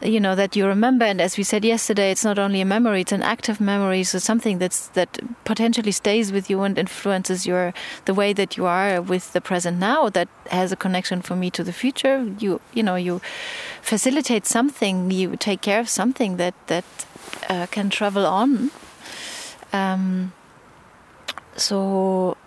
you 0.03 0.19
know 0.19 0.35
that 0.35 0.55
you 0.55 0.65
remember. 0.67 1.05
And 1.05 1.21
as 1.21 1.37
we 1.37 1.43
said 1.43 1.63
yesterday 1.63 2.11
it's 2.11 2.23
not 2.23 2.39
only 2.39 2.61
a 2.61 2.65
memory 2.65 3.01
it's 3.01 3.11
an 3.11 3.21
active 3.21 3.59
memory. 3.61 4.03
So 4.03 4.19
something 4.19 4.59
that's 4.59 4.87
that 4.89 5.19
potentially 5.43 5.91
stays 5.91 6.31
with 6.31 6.49
you 6.49 6.61
and 6.61 6.77
influences 6.77 7.45
your 7.45 7.73
the 8.05 8.13
way 8.13 8.33
that 8.33 8.57
you 8.57 8.65
are 8.65 9.01
with 9.01 9.33
the 9.33 9.41
present 9.41 9.77
now 9.79 10.09
that 10.09 10.27
has 10.49 10.71
a 10.71 10.75
connection 10.75 11.21
for 11.21 11.35
me 11.35 11.49
to 11.51 11.63
the 11.63 11.73
future. 11.73 12.33
You 12.39 12.61
you 12.73 12.83
know 12.83 12.95
you 12.95 13.21
facilitate 13.81 14.45
something. 14.45 15.11
You 15.11 15.35
take 15.35 15.61
care 15.61 15.79
of 15.79 15.89
something 15.89 16.37
that 16.37 16.55
that 16.67 16.85
uh, 17.49 17.67
can 17.67 17.89
travel 17.89 18.25
on. 18.25 18.71
Um, 19.73 20.33
so 21.55 22.37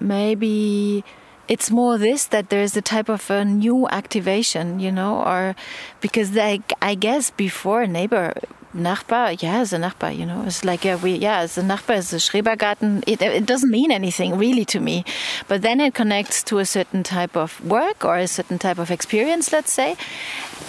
maybe 0.00 1.04
it's 1.48 1.70
more 1.70 1.98
this 1.98 2.26
that 2.26 2.50
there's 2.50 2.76
a 2.76 2.82
type 2.82 3.08
of 3.08 3.30
a 3.30 3.44
new 3.44 3.88
activation, 3.88 4.80
you 4.80 4.92
know, 4.92 5.22
or 5.22 5.54
because 6.00 6.32
like 6.32 6.72
I 6.80 6.94
guess 6.94 7.30
before 7.30 7.86
neighbor, 7.86 8.34
Nachbar, 8.74 9.40
yeah, 9.42 9.62
the 9.64 9.76
Nachbar, 9.76 10.16
you 10.16 10.24
know, 10.24 10.44
it's 10.46 10.64
like, 10.64 10.84
yeah, 10.84 10.96
we, 10.96 11.14
yeah, 11.16 11.44
the 11.44 11.60
Nachbar, 11.60 11.98
is 11.98 12.10
the 12.10 12.16
Schrebergarten. 12.16 13.04
It, 13.06 13.20
it 13.20 13.44
doesn't 13.44 13.70
mean 13.70 13.92
anything 13.92 14.38
really 14.38 14.64
to 14.66 14.80
me. 14.80 15.04
But 15.46 15.60
then 15.60 15.78
it 15.80 15.94
connects 15.94 16.42
to 16.44 16.58
a 16.58 16.64
certain 16.64 17.02
type 17.02 17.36
of 17.36 17.62
work 17.64 18.04
or 18.04 18.16
a 18.16 18.26
certain 18.26 18.58
type 18.58 18.78
of 18.78 18.90
experience, 18.90 19.52
let's 19.52 19.72
say. 19.72 19.96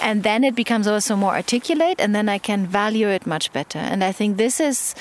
And 0.01 0.24
then 0.24 0.43
it 0.43 0.53
becomes 0.53 0.86
also 0.86 1.15
more 1.15 1.34
articulate 1.34 2.01
and 2.01 2.13
then 2.13 2.28
I 2.28 2.39
can 2.39 2.67
value 2.67 3.07
it 3.07 3.26
much 3.26 3.53
better. 3.53 3.80
And 3.80 4.03
I 4.03 4.11
think 4.11 4.36
this 4.36 4.59
is 4.59 4.95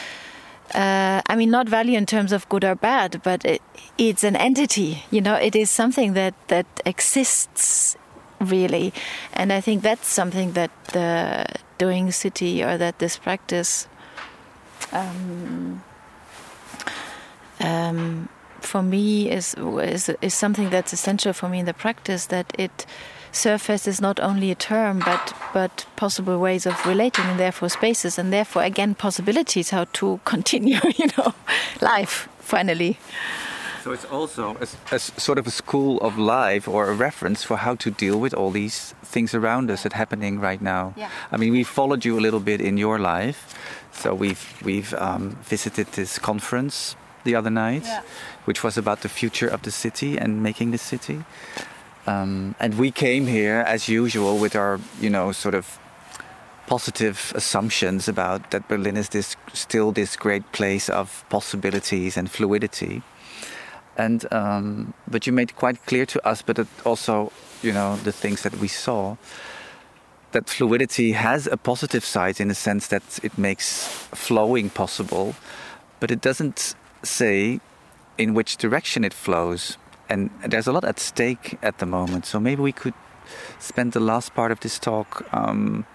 uh, 0.75 1.21
I 1.27 1.37
mean, 1.37 1.51
not 1.51 1.69
value 1.69 1.99
in 1.99 2.07
terms 2.07 2.33
of 2.33 2.49
good 2.49 2.65
or 2.65 2.75
bad, 2.75 3.21
but 3.23 3.45
it, 3.45 3.63
it's 3.99 4.25
an 4.25 4.37
entity. 4.37 5.05
You 5.11 5.21
know, 5.21 5.35
it 5.35 5.55
is 5.55 5.71
something 5.71 6.15
that 6.15 6.35
that 6.49 6.67
exists 6.87 7.97
really, 8.41 8.93
and 9.35 9.53
I 9.53 9.61
think 9.61 9.83
that's 9.83 10.09
something 10.09 10.53
that 10.53 10.71
the 10.93 11.47
doing 11.79 12.11
city 12.11 12.63
or 12.65 12.79
that 12.79 12.99
this 12.99 13.19
practice. 13.19 13.87
Um, 14.93 15.83
um, 17.61 18.29
for 18.61 18.83
me 18.83 19.31
is, 19.31 19.55
is 19.59 20.09
is 20.21 20.35
something 20.35 20.71
that's 20.71 20.93
essential 20.93 21.33
for 21.33 21.49
me 21.49 21.61
in 21.61 21.67
the 21.67 21.75
practice 21.75 22.27
that 22.27 22.53
it 22.59 22.87
surfaces 23.33 24.01
not 24.01 24.21
only 24.21 24.51
a 24.51 24.55
term 24.55 24.99
but 25.01 25.35
but 25.53 25.87
possible 25.97 26.39
ways 26.39 26.67
of 26.67 26.87
relating 26.87 27.25
and 27.25 27.41
therefore 27.41 27.69
spaces 27.69 28.19
and 28.19 28.33
therefore 28.33 28.63
again 28.63 28.95
possibilities 28.95 29.71
how 29.71 29.85
to 29.93 30.21
continue 30.25 30.79
you 30.97 31.07
know 31.17 31.35
life 31.81 32.29
finally 32.39 32.99
so 33.83 33.91
it's 33.91 34.05
also 34.05 34.57
a, 34.61 34.95
a, 34.95 34.99
sort 35.01 35.39
of 35.39 35.47
a 35.49 35.51
school 35.51 35.99
of 36.03 36.17
life 36.17 36.69
or 36.69 36.89
a 36.89 36.95
reference 36.95 37.43
for 37.43 37.57
how 37.57 37.75
to 37.75 37.91
deal 37.91 38.21
with 38.21 38.33
all 38.33 38.53
these 38.53 38.95
things 39.03 39.35
around 39.35 39.73
us 39.73 39.83
that 39.83 39.95
are 39.95 39.97
happening 39.97 40.39
right 40.39 40.63
now. 40.63 40.95
Yeah. 40.97 41.11
I 41.33 41.37
mean, 41.37 41.53
we 41.53 41.65
followed 41.65 42.05
you 42.05 42.17
a 42.17 42.21
little 42.21 42.39
bit 42.39 42.61
in 42.61 42.79
your 42.79 43.01
life, 43.01 43.59
so 43.91 44.15
we've 44.15 44.63
we've 44.65 44.95
um, 44.95 45.37
visited 45.43 45.89
this 45.93 46.21
conference 46.21 46.95
the 47.25 47.35
other 47.35 47.51
night, 47.51 47.83
yeah. 47.85 48.03
which 48.45 48.63
was 48.63 48.79
about 48.79 49.01
the 49.01 49.09
future 49.09 49.49
of 49.49 49.63
the 49.63 49.73
city 49.73 50.17
and 50.17 50.45
making 50.45 50.71
the 50.71 50.79
city. 50.79 51.25
Um, 52.07 52.55
and 52.59 52.79
we 52.79 52.91
came 52.91 53.27
here 53.27 53.65
as 53.67 53.89
usual 53.89 54.39
with 54.39 54.57
our, 54.57 54.81
you 55.01 55.11
know, 55.11 55.33
sort 55.33 55.55
of 55.55 55.79
positive 56.67 57.33
assumptions 57.35 58.09
about 58.09 58.51
that 58.51 58.67
Berlin 58.69 58.97
is 58.97 59.11
this 59.11 59.37
still 59.53 59.93
this 59.93 60.17
great 60.17 60.51
place 60.53 60.89
of 60.89 61.25
possibilities 61.29 62.17
and 62.17 62.31
fluidity. 62.31 63.03
And 63.97 64.25
um, 64.33 64.95
but 65.07 65.27
you 65.27 65.33
made 65.33 65.55
quite 65.55 65.85
clear 65.87 66.07
to 66.07 66.27
us, 66.27 66.43
but 66.43 66.67
also, 66.85 67.31
you 67.63 67.73
know, 67.73 67.97
the 67.97 68.13
things 68.13 68.43
that 68.43 68.57
we 68.57 68.69
saw 68.69 69.17
that 70.33 70.49
fluidity 70.49 71.13
has 71.13 71.47
a 71.47 71.57
positive 71.57 72.05
side 72.05 72.41
in 72.41 72.49
the 72.49 72.55
sense 72.55 72.89
that 72.89 73.21
it 73.23 73.39
makes 73.39 73.87
flowing 74.15 74.71
possible, 74.71 75.35
but 76.01 76.11
it 76.11 76.21
doesn't 76.21 76.75
say 77.03 77.61
in 78.19 78.35
which 78.35 78.57
direction 78.57 79.05
it 79.05 79.15
flows. 79.15 79.77
And 80.13 80.31
there's 80.47 80.67
a 80.67 80.73
lot 80.73 80.85
at 80.85 81.01
stake 81.01 81.59
at 81.63 81.79
the 81.79 81.87
moment. 81.87 82.27
So 82.27 82.39
maybe 82.39 82.61
we 82.61 82.73
could 82.73 82.95
spend 83.59 83.93
the 83.93 84.01
last 84.01 84.35
part 84.35 84.53
of 84.53 84.61
this 84.61 84.79
talk 84.79 85.27
um, 85.33 85.87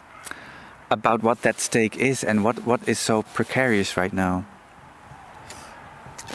about 0.89 1.21
what 1.21 1.41
that 1.43 1.59
stake 1.59 1.97
is 1.97 2.23
and 2.23 2.43
what, 2.43 2.65
what 2.65 2.81
is 2.87 2.97
so 2.97 3.21
precarious 3.21 3.95
right 3.95 4.13
now. 4.13 4.43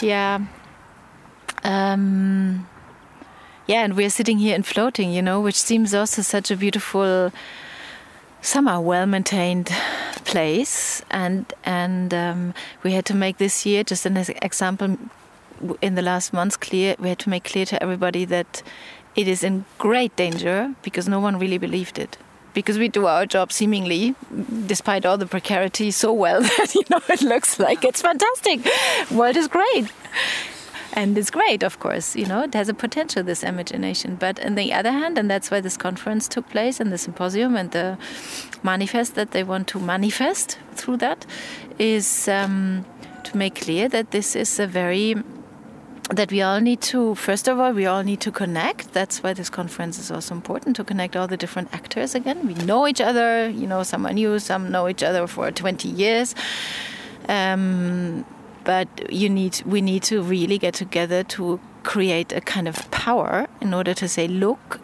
Yeah. 0.01 0.39
Um, 1.65 2.69
yeah, 3.67 3.85
and 3.85 3.97
we're 3.97 4.11
sitting 4.11 4.39
here 4.39 4.55
in 4.55 4.63
floating, 4.63 5.11
you 5.11 5.23
know, 5.23 5.41
which 5.41 5.61
seems 5.61 5.95
also 5.95 6.23
such 6.23 6.51
a 6.51 6.57
beautiful, 6.57 7.33
somehow 8.41 8.81
well 8.81 9.07
maintained 9.07 9.71
place. 10.25 11.03
And 11.11 11.53
and 11.65 12.13
um, 12.15 12.55
we 12.83 12.93
had 12.93 13.05
to 13.07 13.15
make 13.15 13.39
this 13.39 13.67
year, 13.67 13.85
just 13.85 14.07
an 14.07 14.17
example, 14.17 14.99
in 15.81 15.95
the 15.95 16.03
last 16.03 16.33
months, 16.33 16.57
clear. 16.57 16.97
We 16.99 17.09
had 17.09 17.19
to 17.21 17.31
make 17.31 17.45
clear 17.45 17.65
to 17.67 17.83
everybody 17.83 18.25
that 18.27 18.63
it 19.15 19.29
is 19.29 19.45
in 19.45 19.65
great 19.79 20.15
danger 20.17 20.75
because 20.83 21.09
no 21.09 21.21
one 21.21 21.39
really 21.39 21.59
believed 21.59 21.99
it 21.99 22.19
because 22.55 22.79
we 22.79 22.89
do 22.89 23.07
our 23.07 23.27
job 23.27 23.53
seemingly, 23.53 24.15
despite 24.67 25.07
all 25.07 25.17
the 25.17 25.27
precarity, 25.27 25.91
so 25.91 26.13
well 26.13 26.43
that 26.59 26.75
you 26.75 26.83
know 26.91 27.01
it 27.09 27.23
looks 27.23 27.59
like 27.59 27.85
it's 27.85 28.03
fantastic. 28.03 28.61
World 29.11 29.37
is 29.37 29.49
great. 29.49 29.91
And 30.95 31.17
it's 31.17 31.31
great, 31.31 31.63
of 31.63 31.79
course, 31.79 32.15
you 32.17 32.27
know, 32.27 32.43
it 32.43 32.53
has 32.53 32.69
a 32.69 32.75
potential, 32.75 33.23
this 33.23 33.43
imagination. 33.43 34.17
But 34.17 34.45
on 34.45 34.57
the 34.57 34.75
other 34.75 34.91
hand, 34.91 35.17
and 35.17 35.31
that's 35.31 35.51
why 35.51 35.63
this 35.63 35.79
conference 35.79 36.29
took 36.29 36.47
place 36.51 36.81
and 36.81 36.93
the 36.93 36.99
symposium 36.99 37.57
and 37.57 37.71
the 37.71 37.97
manifest 38.63 39.15
that 39.15 39.31
they 39.31 39.43
want 39.43 39.69
to 39.69 39.81
manifest 39.81 40.59
through 40.75 40.99
that 40.99 41.25
is 41.79 42.29
um, 42.29 42.85
to 43.25 43.35
make 43.39 43.55
clear 43.55 43.89
that 43.89 44.11
this 44.11 44.37
is 44.37 44.61
a 44.61 44.67
very 44.67 45.15
that 46.13 46.31
we 46.31 46.43
all 46.43 46.61
need 46.61 46.81
to 46.81 47.15
first 47.15 47.49
of 47.49 47.59
all 47.59 47.73
we 47.73 47.87
all 47.87 48.03
need 48.03 48.21
to 48.21 48.31
connect. 48.31 48.93
That's 48.93 49.23
why 49.23 49.33
this 49.33 49.49
conference 49.49 49.99
is 49.99 50.11
also 50.11 50.35
important 50.35 50.77
to 50.77 50.85
connect 50.85 51.17
all 51.17 51.27
the 51.27 51.37
different 51.37 51.73
actors 51.73 52.15
again. 52.15 52.47
We 52.47 52.55
know 52.55 52.87
each 52.87 53.01
other 53.01 53.49
you 53.49 53.67
know 53.67 53.83
some 53.83 54.07
are 54.07 54.13
new 54.13 54.39
some 54.39 54.71
know 54.71 54.89
each 54.89 55.03
other 55.03 55.27
for 55.27 55.51
20 55.51 55.89
years. 55.89 56.35
Um, 57.29 58.25
but 58.65 58.89
you 59.13 59.29
need 59.29 59.63
we 59.65 59.81
need 59.81 60.03
to 60.05 60.23
really 60.23 60.59
get 60.59 60.75
together 60.75 61.25
to 61.25 61.61
create 61.83 62.33
a 62.33 62.41
kind 62.41 62.69
of 62.69 62.91
power 62.91 63.49
in 63.61 63.75
order 63.75 63.95
to 63.95 64.09
say 64.09 64.29
look 64.29 64.81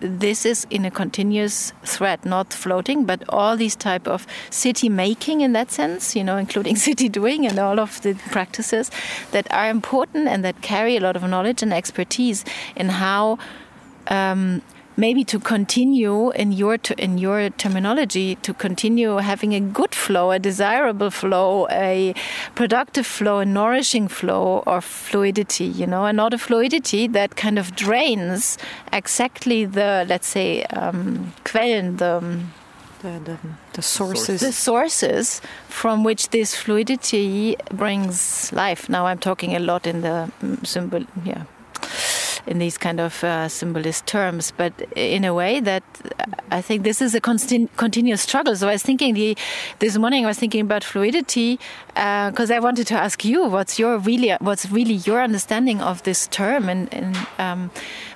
this 0.00 0.46
is 0.46 0.66
in 0.70 0.84
a 0.84 0.90
continuous 0.90 1.72
thread, 1.84 2.24
not 2.24 2.52
floating, 2.52 3.04
but 3.04 3.22
all 3.28 3.56
these 3.56 3.76
type 3.76 4.06
of 4.06 4.26
city 4.50 4.88
making 4.88 5.40
in 5.40 5.52
that 5.52 5.70
sense, 5.70 6.14
you 6.14 6.24
know, 6.24 6.36
including 6.44 6.76
city 6.76 7.08
doing 7.08 7.46
and 7.46 7.58
all 7.58 7.80
of 7.80 8.00
the 8.02 8.14
practices 8.30 8.90
that 9.32 9.52
are 9.52 9.68
important 9.68 10.28
and 10.28 10.44
that 10.44 10.60
carry 10.62 10.96
a 10.96 11.00
lot 11.00 11.16
of 11.16 11.22
knowledge 11.22 11.62
and 11.62 11.72
expertise 11.72 12.44
in 12.76 12.88
how 12.88 13.38
um, 14.08 14.62
maybe 14.98 15.22
to 15.24 15.38
continue 15.38 16.30
in 16.32 16.50
your 16.50 16.76
in 16.98 17.16
your 17.18 17.48
terminology 17.50 18.34
to 18.42 18.52
continue 18.52 19.16
having 19.18 19.54
a 19.54 19.60
good 19.60 19.94
flow, 19.94 20.32
a 20.32 20.38
desirable 20.38 21.10
flow, 21.10 21.68
a 21.70 22.14
productive 22.54 23.06
flow, 23.06 23.38
a 23.38 23.46
nourishing 23.46 24.08
flow 24.08 24.62
or 24.66 24.80
fluidity, 24.80 25.64
you 25.64 25.86
know, 25.86 26.04
and 26.04 26.16
not 26.16 26.34
a 26.34 26.38
fluidity 26.38 27.06
that 27.06 27.36
kind 27.36 27.58
of 27.58 27.74
drains 27.76 28.58
exactly 28.92 29.64
the 29.64 30.04
let's 30.08 30.26
say 30.26 30.64
um, 30.64 31.32
Quellen, 31.44 31.98
the 31.98 32.20
the, 33.00 33.20
the, 33.24 33.38
the, 33.74 33.82
sources. 33.82 34.40
The 34.40 34.52
sources 34.52 35.40
from 35.68 36.02
which 36.02 36.30
this 36.30 36.56
fluidity 36.56 37.56
brings 37.72 38.52
life. 38.52 38.88
Now 38.88 39.06
I'm 39.06 39.20
talking 39.20 39.54
a 39.54 39.60
lot 39.60 39.86
in 39.86 40.00
the 40.00 40.32
mm, 40.42 40.66
symbol, 40.66 41.04
yeah, 41.24 41.44
in 42.48 42.58
these 42.58 42.78
kind 42.78 42.98
of 42.98 43.22
uh, 43.22 43.46
symbolist 43.48 44.06
terms, 44.06 44.52
but 44.56 44.72
in 44.96 45.24
a 45.24 45.34
way 45.34 45.60
that 45.60 45.82
I 46.50 46.62
think 46.62 46.82
this 46.82 47.02
is 47.02 47.14
a 47.14 47.20
constant, 47.20 47.76
continuous 47.76 48.22
struggle. 48.22 48.56
So 48.56 48.68
I 48.68 48.72
was 48.72 48.82
thinking 48.82 49.14
the, 49.14 49.36
this 49.80 49.98
morning 49.98 50.24
I 50.24 50.28
was 50.28 50.38
thinking 50.38 50.62
about 50.62 50.82
fluidity 50.82 51.58
because 51.88 52.50
uh, 52.50 52.54
I 52.54 52.60
wanted 52.60 52.86
to 52.86 52.94
ask 52.94 53.24
you 53.24 53.44
what's 53.46 53.78
your 53.78 53.98
really 53.98 54.30
what's 54.40 54.70
really 54.70 54.94
your 54.94 55.20
understanding 55.22 55.82
of 55.82 56.02
this 56.04 56.26
term, 56.28 56.68
and, 56.68 56.92
and 56.92 57.16
um, 57.38 57.70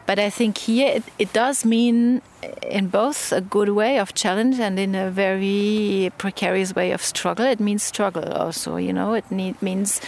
but 0.06 0.18
I 0.18 0.30
think 0.30 0.56
here 0.58 0.96
it, 0.96 1.04
it 1.18 1.32
does 1.32 1.64
mean 1.64 2.22
in 2.62 2.88
both 2.88 3.32
a 3.32 3.40
good 3.40 3.68
way 3.68 3.98
of 3.98 4.14
challenge 4.14 4.58
and 4.58 4.78
in 4.78 4.94
a 4.94 5.10
very 5.10 6.10
precarious 6.16 6.74
way 6.74 6.92
of 6.92 7.02
struggle. 7.02 7.44
It 7.44 7.60
means 7.60 7.82
struggle 7.82 8.32
also, 8.32 8.76
you 8.76 8.92
know. 8.92 9.14
It 9.14 9.30
need, 9.30 9.60
means. 9.60 10.00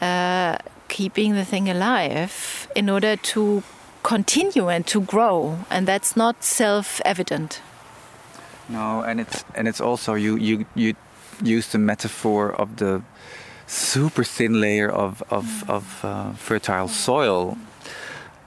Uh, 0.00 0.56
keeping 0.92 1.34
the 1.34 1.44
thing 1.44 1.70
alive 1.70 2.68
in 2.76 2.90
order 2.90 3.16
to 3.16 3.62
continue 4.02 4.68
and 4.68 4.86
to 4.86 5.00
grow 5.00 5.56
and 5.70 5.88
that's 5.88 6.14
not 6.16 6.44
self-evident 6.44 7.62
no 8.68 9.00
and 9.00 9.18
it's 9.20 9.44
and 9.54 9.66
it's 9.68 9.80
also 9.80 10.12
you 10.14 10.36
you 10.36 10.66
you 10.74 10.94
use 11.42 11.68
the 11.72 11.78
metaphor 11.78 12.52
of 12.60 12.76
the 12.76 13.00
super 13.66 14.24
thin 14.24 14.60
layer 14.60 14.90
of 14.90 15.22
of, 15.30 15.44
mm. 15.44 15.70
of 15.70 16.04
uh, 16.04 16.32
fertile 16.34 16.88
soil 16.88 17.56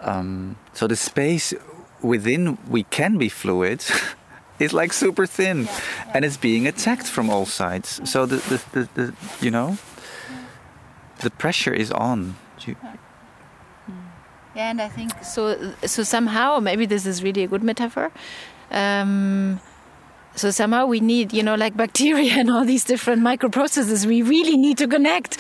um, 0.02 0.56
so 0.74 0.88
the 0.88 0.96
space 0.96 1.54
within 2.02 2.58
we 2.70 2.84
can 2.84 3.18
be 3.18 3.30
fluid 3.30 3.84
is 4.60 4.72
like 4.72 4.94
super 4.94 5.26
thin 5.26 5.58
yeah, 5.58 5.72
yeah. 5.72 6.12
and 6.14 6.26
it's 6.26 6.38
being 6.38 6.68
attacked 6.68 7.08
from 7.08 7.30
all 7.30 7.46
sides 7.46 8.02
so 8.04 8.26
the, 8.28 8.36
the, 8.50 8.60
the, 8.74 8.90
the 8.94 9.14
you 9.42 9.50
know 9.50 9.78
the 11.26 11.32
pressure 11.44 11.74
is 11.74 11.92
on. 11.92 12.36
You... 12.66 12.76
Yeah, 14.56 14.70
and 14.72 14.82
I 14.82 14.88
think 14.88 15.12
so. 15.24 15.42
So 15.86 16.04
somehow, 16.04 16.60
maybe 16.60 16.86
this 16.86 17.06
is 17.06 17.22
really 17.22 17.44
a 17.44 17.48
good 17.48 17.64
metaphor. 17.64 18.12
Um, 18.72 19.60
so 20.36 20.52
somehow 20.52 20.86
we 20.86 21.00
need, 21.00 21.34
you 21.34 21.44
know, 21.44 21.56
like 21.56 21.76
bacteria 21.76 22.34
and 22.42 22.50
all 22.50 22.66
these 22.66 22.84
different 22.84 23.22
microprocesses. 23.22 24.06
We 24.06 24.22
really 24.22 24.58
need 24.58 24.78
to 24.78 24.88
connect 24.88 25.38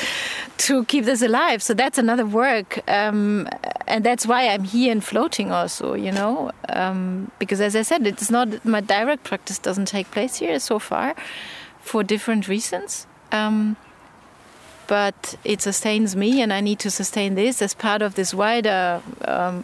to 0.65 0.83
keep 0.85 1.05
this 1.05 1.21
alive. 1.21 1.61
So 1.61 1.73
that's 1.73 1.97
another 1.97 2.25
work, 2.25 2.69
um, 2.89 3.47
and 3.87 4.03
that's 4.03 4.25
why 4.25 4.47
I'm 4.47 4.63
here 4.63 4.91
and 4.91 5.03
floating 5.03 5.51
also. 5.51 5.93
You 5.93 6.11
know, 6.11 6.51
um, 6.69 7.31
because 7.39 7.61
as 7.61 7.75
I 7.75 7.83
said, 7.83 8.07
it's 8.07 8.29
not 8.31 8.65
my 8.65 8.81
direct 8.81 9.23
practice 9.23 9.59
doesn't 9.59 9.87
take 9.87 10.11
place 10.11 10.35
here 10.37 10.59
so 10.59 10.79
far, 10.79 11.15
for 11.79 12.03
different 12.03 12.47
reasons. 12.47 13.07
Um, 13.31 13.77
but 14.87 15.35
it 15.43 15.61
sustains 15.61 16.15
me, 16.15 16.41
and 16.41 16.51
I 16.53 16.61
need 16.61 16.79
to 16.79 16.91
sustain 16.91 17.35
this 17.35 17.61
as 17.61 17.73
part 17.73 18.01
of 18.01 18.15
this 18.15 18.33
wider 18.33 19.01
um, 19.25 19.63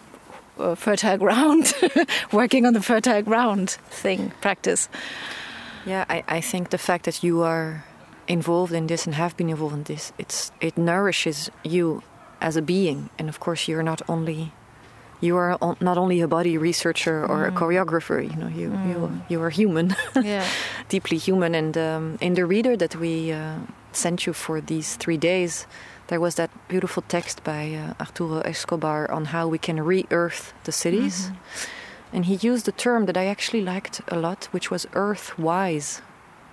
uh, 0.58 0.76
fertile 0.76 1.18
ground, 1.18 1.74
working 2.32 2.66
on 2.66 2.74
the 2.74 2.82
fertile 2.82 3.22
ground 3.22 3.72
thing 3.90 4.32
practice. 4.42 4.90
Yeah, 5.86 6.06
I, 6.10 6.24
I 6.28 6.42
think 6.42 6.70
the 6.70 6.78
fact 6.78 7.06
that 7.06 7.24
you 7.24 7.42
are 7.42 7.84
involved 8.28 8.74
in 8.74 8.88
this 8.88 9.06
and 9.06 9.16
have 9.16 9.36
been 9.36 9.50
involved 9.50 9.76
in 9.76 9.84
this, 9.84 10.14
it's 10.18 10.52
it 10.62 10.78
nourishes 10.78 11.50
you 11.64 12.04
as 12.40 12.56
a 12.56 12.62
being, 12.62 13.10
and 13.18 13.30
of 13.30 13.40
course 13.40 13.68
you're 13.68 13.84
not 13.84 14.02
only 14.08 14.52
you 15.22 15.38
are 15.38 15.58
not 15.80 15.98
only 15.98 16.20
a 16.22 16.28
body 16.28 16.58
researcher 16.58 17.24
or 17.24 17.46
mm. 17.46 17.48
a 17.48 17.52
choreographer. 17.52 18.22
You 18.22 18.36
know, 18.36 18.48
you 18.48 18.70
mm. 18.70 18.90
you 18.90 19.22
you 19.30 19.42
are 19.42 19.50
human, 19.50 19.96
yeah. 20.16 20.46
deeply 20.90 21.18
human. 21.18 21.56
And 21.56 21.78
um, 21.78 22.18
in 22.20 22.34
the 22.34 22.46
reader 22.46 22.76
that 22.76 22.96
we 22.96 23.32
uh, 23.32 23.58
sent 23.96 24.26
you 24.26 24.34
for 24.34 24.62
these 24.62 24.96
three 24.96 25.18
days, 25.18 25.68
there 26.08 26.20
was 26.20 26.36
that 26.36 26.50
beautiful 26.68 27.04
text 27.08 27.44
by 27.44 27.74
uh, 27.74 27.94
Arturo 28.00 28.42
Escobar 28.42 29.10
on 29.12 29.26
how 29.26 29.48
we 29.48 29.58
can 29.58 29.82
re-earth 29.82 30.54
the 30.66 30.72
cities. 30.72 31.28
Mm-hmm. 31.28 32.16
And 32.16 32.26
he 32.26 32.36
used 32.36 32.68
a 32.68 32.74
term 32.74 33.06
that 33.06 33.16
I 33.16 33.28
actually 33.28 33.62
liked 33.62 34.02
a 34.10 34.18
lot, 34.18 34.46
which 34.52 34.70
was 34.70 34.86
earth-wise 34.94 36.02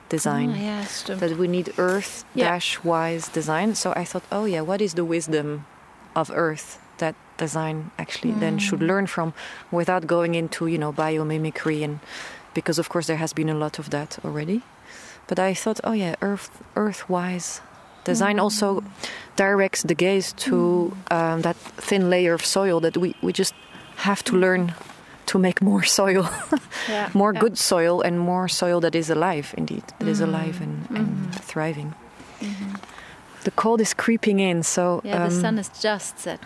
design. 0.09 0.51
Oh, 0.53 0.55
yes, 0.55 1.03
that 1.03 1.36
we 1.36 1.49
need 1.49 1.72
earth 1.78 2.24
dash 2.36 2.82
wise 2.84 3.28
design. 3.28 3.74
So 3.74 3.93
I 3.97 4.05
thought, 4.05 4.24
oh 4.32 4.45
yeah, 4.45 4.62
what 4.62 4.80
is 4.80 4.95
the 4.95 5.05
wisdom 5.05 5.66
of 6.14 6.30
earth 6.34 6.80
that 6.99 7.14
design 7.36 7.91
actually 7.99 8.32
mm. 8.32 8.41
then 8.41 8.59
should 8.59 8.82
learn 8.82 9.07
from 9.07 9.32
without 9.70 10.07
going 10.07 10.34
into, 10.34 10.66
you 10.66 10.78
know, 10.78 10.93
biomimicry 10.93 11.84
and 11.84 12.01
because 12.55 12.78
of 12.78 12.89
course 12.89 13.07
there 13.07 13.18
has 13.18 13.32
been 13.32 13.49
a 13.49 13.55
lot 13.55 13.78
of 13.78 13.91
that 13.91 14.18
already. 14.24 14.62
But 15.29 15.39
I 15.39 15.55
thought, 15.55 15.81
oh 15.85 15.93
yeah, 15.93 16.16
earth 16.20 16.51
earth 16.74 17.09
wise 17.09 17.61
design 18.09 18.37
mm. 18.37 18.43
also 18.43 18.83
directs 19.37 19.83
the 19.83 19.95
gaze 19.95 20.33
to 20.33 20.57
mm. 20.57 21.16
um, 21.16 21.43
that 21.43 21.57
thin 21.57 22.11
layer 22.11 22.35
of 22.35 22.45
soil 22.45 22.81
that 22.81 22.97
we, 22.97 23.14
we 23.22 23.33
just 23.33 23.55
have 23.97 24.22
to 24.24 24.37
learn 24.37 24.74
to 25.26 25.39
make 25.39 25.61
more 25.61 25.85
soil, 26.01 26.29
yeah, 26.89 27.11
more 27.14 27.33
yeah. 27.35 27.41
good 27.41 27.59
soil, 27.59 28.01
and 28.01 28.18
more 28.18 28.49
soil 28.49 28.81
that 28.81 28.95
is 28.95 29.11
alive, 29.11 29.55
indeed, 29.57 29.85
that 29.99 30.07
mm. 30.07 30.14
is 30.14 30.20
alive 30.20 30.61
and, 30.61 30.87
and 30.91 31.07
mm-hmm. 31.07 31.31
thriving. 31.33 31.95
Mm-hmm. 32.41 32.74
The 33.45 33.51
cold 33.53 33.81
is 33.81 33.95
creeping 33.95 34.41
in, 34.41 34.62
so 34.62 35.01
yeah, 35.05 35.22
um, 35.22 35.29
the 35.29 35.35
sun 35.35 35.59
is 35.59 35.68
just 35.81 36.18
set. 36.18 36.41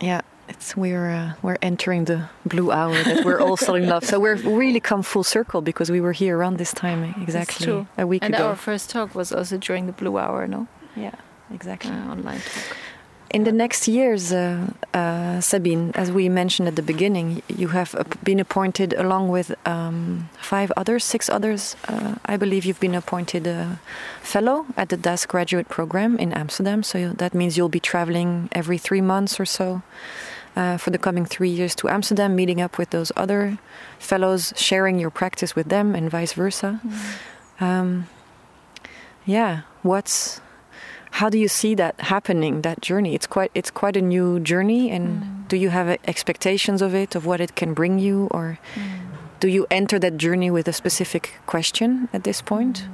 Yeah, 0.00 0.20
it's 0.48 0.76
we're 0.76 1.10
uh, 1.10 1.32
we're 1.42 1.58
entering 1.62 2.04
the 2.04 2.28
blue 2.44 2.70
hour 2.70 2.94
that 3.04 3.24
we're 3.24 3.40
all 3.40 3.56
so 3.56 3.74
in 3.74 3.88
love. 3.88 4.04
So 4.04 4.20
we're 4.20 4.36
really 4.36 4.80
come 4.80 5.02
full 5.02 5.24
circle 5.24 5.60
because 5.60 5.90
we 5.90 6.00
were 6.00 6.12
here 6.12 6.36
around 6.38 6.58
this 6.58 6.72
time 6.72 7.14
exactly 7.22 7.86
a 7.98 8.06
week 8.06 8.22
and 8.24 8.34
ago. 8.34 8.44
And 8.44 8.50
our 8.50 8.56
first 8.56 8.90
talk 8.90 9.14
was 9.14 9.32
also 9.32 9.58
during 9.58 9.86
the 9.86 9.92
blue 9.92 10.18
hour, 10.18 10.46
no? 10.46 10.66
Yeah, 10.94 11.14
exactly. 11.50 11.90
Uh, 11.90 12.12
online 12.12 12.40
talk. 12.40 12.76
In 13.30 13.42
the 13.42 13.52
next 13.52 13.88
years, 13.88 14.32
uh, 14.32 14.70
uh, 14.94 15.40
Sabine, 15.40 15.90
as 15.94 16.12
we 16.12 16.28
mentioned 16.28 16.68
at 16.68 16.76
the 16.76 16.82
beginning, 16.82 17.42
you 17.48 17.68
have 17.68 17.94
been 18.22 18.38
appointed 18.38 18.94
along 18.94 19.28
with 19.28 19.52
um, 19.66 20.30
five 20.40 20.70
others, 20.76 21.02
six 21.04 21.28
others. 21.28 21.74
Uh, 21.88 22.14
I 22.24 22.36
believe 22.36 22.64
you've 22.64 22.80
been 22.80 22.94
appointed 22.94 23.46
a 23.48 23.80
fellow 24.22 24.66
at 24.76 24.90
the 24.90 24.96
DAS 24.96 25.26
graduate 25.26 25.68
program 25.68 26.16
in 26.18 26.32
Amsterdam. 26.32 26.84
So 26.84 27.12
that 27.14 27.34
means 27.34 27.56
you'll 27.56 27.68
be 27.68 27.80
traveling 27.80 28.48
every 28.52 28.78
three 28.78 29.02
months 29.02 29.40
or 29.40 29.44
so 29.44 29.82
uh, 30.56 30.76
for 30.78 30.90
the 30.90 30.98
coming 30.98 31.24
three 31.24 31.50
years 31.50 31.74
to 31.76 31.88
Amsterdam, 31.88 32.34
meeting 32.34 32.60
up 32.60 32.78
with 32.78 32.90
those 32.90 33.12
other 33.14 33.58
fellows, 33.98 34.52
sharing 34.56 34.98
your 34.98 35.10
practice 35.10 35.54
with 35.54 35.68
them, 35.68 35.94
and 35.94 36.10
vice 36.10 36.32
versa. 36.32 36.80
Mm. 36.82 37.62
Um, 37.62 38.08
yeah, 39.24 39.62
what's 39.82 40.40
how 41.12 41.30
do 41.30 41.38
you 41.38 41.48
see 41.48 41.74
that 41.74 41.98
happening 42.00 42.60
that 42.60 42.80
journey 42.82 43.14
it's 43.14 43.26
quite 43.26 43.50
it's 43.54 43.70
quite 43.70 43.96
a 43.96 44.02
new 44.02 44.38
journey 44.40 44.90
and 44.90 45.22
mm. 45.22 45.48
do 45.48 45.56
you 45.56 45.70
have 45.70 45.88
expectations 46.04 46.82
of 46.82 46.94
it 46.94 47.14
of 47.14 47.24
what 47.24 47.40
it 47.40 47.56
can 47.56 47.72
bring 47.72 47.98
you 47.98 48.28
or 48.30 48.58
mm. 48.74 48.82
do 49.40 49.48
you 49.48 49.66
enter 49.70 49.98
that 49.98 50.18
journey 50.18 50.50
with 50.50 50.68
a 50.68 50.74
specific 50.74 51.34
question 51.46 52.08
at 52.12 52.24
this 52.24 52.42
point 52.42 52.86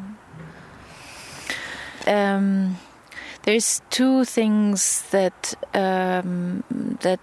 mm. 2.05 2.13
um, 2.15 2.77
there's 3.43 3.83
two 3.91 4.25
things 4.25 5.03
that 5.11 5.55
um, 5.75 6.63
that 7.01 7.19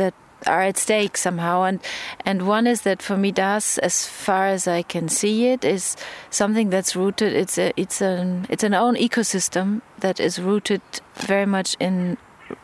that 0.00 0.14
are 0.46 0.62
at 0.62 0.78
stake 0.78 1.16
somehow. 1.16 1.62
And 1.64 1.80
and 2.24 2.46
one 2.46 2.66
is 2.66 2.82
that 2.82 3.02
for 3.02 3.16
me 3.16 3.32
DAS 3.32 3.78
as 3.78 4.06
far 4.06 4.46
as 4.46 4.66
I 4.66 4.82
can 4.82 5.08
see 5.08 5.48
it 5.48 5.64
is 5.64 5.96
something 6.30 6.70
that's 6.70 6.96
rooted 6.96 7.32
it's 7.34 7.58
a 7.58 7.72
it's 7.76 8.00
an 8.00 8.46
it's 8.48 8.64
an 8.64 8.74
own 8.74 8.96
ecosystem 8.96 9.82
that 9.98 10.20
is 10.20 10.38
rooted 10.38 10.82
very 11.14 11.46
much 11.46 11.76
in 11.78 12.16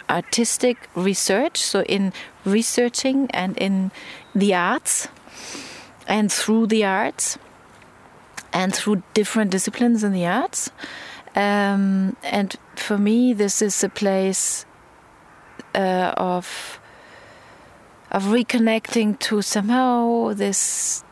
artistic 0.09 0.89
research 0.95 1.59
so 1.59 1.83
in 1.83 2.13
researching 2.45 3.31
and 3.31 3.57
in 3.59 3.91
the 4.35 4.55
arts 4.55 5.09
and 6.09 6.33
through 6.33 6.67
the 6.67 6.85
arts 6.85 7.39
and 8.53 8.75
through 8.75 9.03
different 9.13 9.51
disciplines 9.51 10.03
in 10.03 10.13
the 10.13 10.27
arts. 10.27 10.71
Um, 11.35 12.17
and 12.23 12.57
for 12.75 12.97
me 12.97 13.35
this 13.35 13.61
is 13.61 13.85
a 13.85 13.89
place 13.89 14.65
uh, 15.75 16.15
of 16.17 16.81
of 18.11 18.25
reconnecting 18.25 19.19
to 19.19 19.43
somehow 19.43 20.33
this 20.33 21.05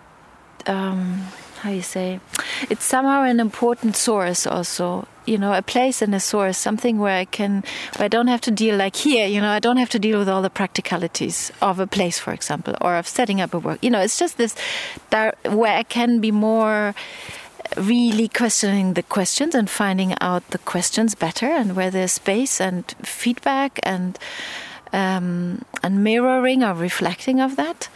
um, 0.67 1.25
how 1.61 1.71
you 1.71 1.83
say 1.83 2.21
it's 2.69 2.85
somehow 2.85 3.23
an 3.23 3.41
important 3.41 3.97
source 3.97 4.47
also. 4.47 5.09
You 5.27 5.39
know 5.39 5.55
a 5.55 5.63
place 5.63 6.03
and 6.03 6.15
a 6.15 6.21
source 6.21 6.59
something 6.59 6.99
where 6.99 7.17
i 7.17 7.25
can 7.25 7.65
where 7.97 8.05
i 8.05 8.09
don't 8.09 8.27
have 8.27 8.43
to 8.43 8.51
deal 8.51 8.77
like 8.77 8.95
here 8.95 9.27
you 9.27 9.41
know 9.41 9.49
i 9.49 9.59
don't 9.59 9.79
have 9.79 9.89
to 9.97 9.99
deal 9.99 10.19
with 10.19 10.29
all 10.29 10.43
the 10.43 10.51
practicalities 10.51 11.51
of 11.63 11.81
a 11.81 11.87
place 11.87 12.19
for 12.19 12.35
example 12.35 12.75
or 12.83 12.97
of 12.97 13.09
setting 13.09 13.41
up 13.41 13.55
a 13.55 13.59
work. 13.59 13.79
You 13.81 13.89
know 13.89 14.03
it's 14.03 14.19
just 14.19 14.37
this 14.37 14.55
where 15.49 15.79
i 15.79 15.83
can 15.83 16.21
be 16.21 16.31
more 16.31 16.95
really 17.79 18.29
questioning 18.29 18.93
the 18.93 19.03
questions 19.03 19.55
and 19.55 19.71
finding 19.71 20.15
out 20.21 20.47
the 20.51 20.59
questions 20.59 21.15
better 21.15 21.47
and 21.47 21.75
where 21.75 21.91
there's 21.91 22.13
space 22.13 22.61
and 22.61 22.95
feedback 23.03 23.81
and 23.83 24.19
um, 24.95 25.65
and 25.83 26.05
mirroring 26.05 26.63
or 26.63 26.73
reflecting 26.73 27.41
of 27.41 27.57
that. 27.57 27.89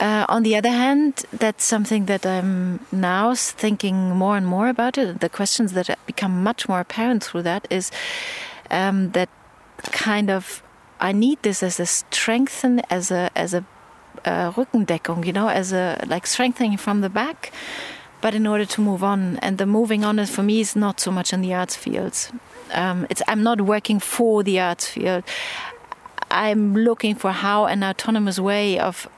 Uh, 0.00 0.26
on 0.28 0.42
the 0.42 0.56
other 0.56 0.70
hand, 0.70 1.24
that's 1.32 1.64
something 1.64 2.06
that 2.06 2.26
I'm 2.26 2.80
now 2.90 3.34
thinking 3.34 4.10
more 4.10 4.36
and 4.36 4.44
more 4.44 4.68
about 4.68 4.98
it. 4.98 5.20
The 5.20 5.28
questions 5.28 5.72
that 5.72 5.96
become 6.06 6.42
much 6.42 6.68
more 6.68 6.80
apparent 6.80 7.22
through 7.22 7.42
that 7.42 7.68
is 7.70 7.92
um, 8.70 9.12
that 9.12 9.28
kind 9.92 10.30
of 10.30 10.62
I 11.00 11.12
need 11.12 11.38
this 11.42 11.62
as 11.62 11.78
a 11.78 11.86
strengthen, 11.86 12.80
as 12.90 13.10
a 13.10 13.30
as 13.36 13.54
a 13.54 13.64
uh, 14.24 14.50
Rückendeckung, 14.52 15.24
you 15.24 15.32
know, 15.32 15.48
as 15.48 15.72
a 15.72 16.04
like 16.06 16.26
strengthening 16.26 16.76
from 16.76 17.00
the 17.00 17.08
back. 17.08 17.52
But 18.20 18.34
in 18.34 18.46
order 18.46 18.64
to 18.64 18.80
move 18.80 19.04
on, 19.04 19.38
and 19.38 19.58
the 19.58 19.66
moving 19.66 20.02
on 20.02 20.18
is 20.18 20.30
for 20.30 20.42
me 20.42 20.60
is 20.60 20.74
not 20.74 20.98
so 20.98 21.10
much 21.10 21.32
in 21.32 21.42
the 21.42 21.54
arts 21.54 21.76
fields. 21.76 22.32
Um, 22.72 23.06
it's 23.10 23.22
I'm 23.28 23.42
not 23.42 23.60
working 23.60 24.00
for 24.00 24.42
the 24.42 24.58
arts 24.60 24.88
field. 24.88 25.24
I'm 26.30 26.74
looking 26.74 27.14
for 27.14 27.32
how 27.32 27.66
an 27.66 27.84
autonomous 27.84 28.38
way 28.38 28.78
of, 28.78 29.08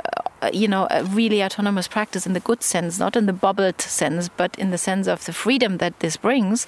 uh, 0.42 0.50
you 0.52 0.68
know, 0.68 0.86
a 0.90 1.04
really 1.04 1.42
autonomous 1.42 1.88
practice 1.88 2.26
in 2.26 2.32
the 2.32 2.40
good 2.40 2.62
sense, 2.62 2.98
not 2.98 3.16
in 3.16 3.26
the 3.26 3.32
bubbled 3.32 3.80
sense, 3.80 4.28
but 4.28 4.58
in 4.58 4.70
the 4.70 4.78
sense 4.78 5.06
of 5.06 5.24
the 5.24 5.32
freedom 5.32 5.78
that 5.78 6.00
this 6.00 6.16
brings 6.16 6.66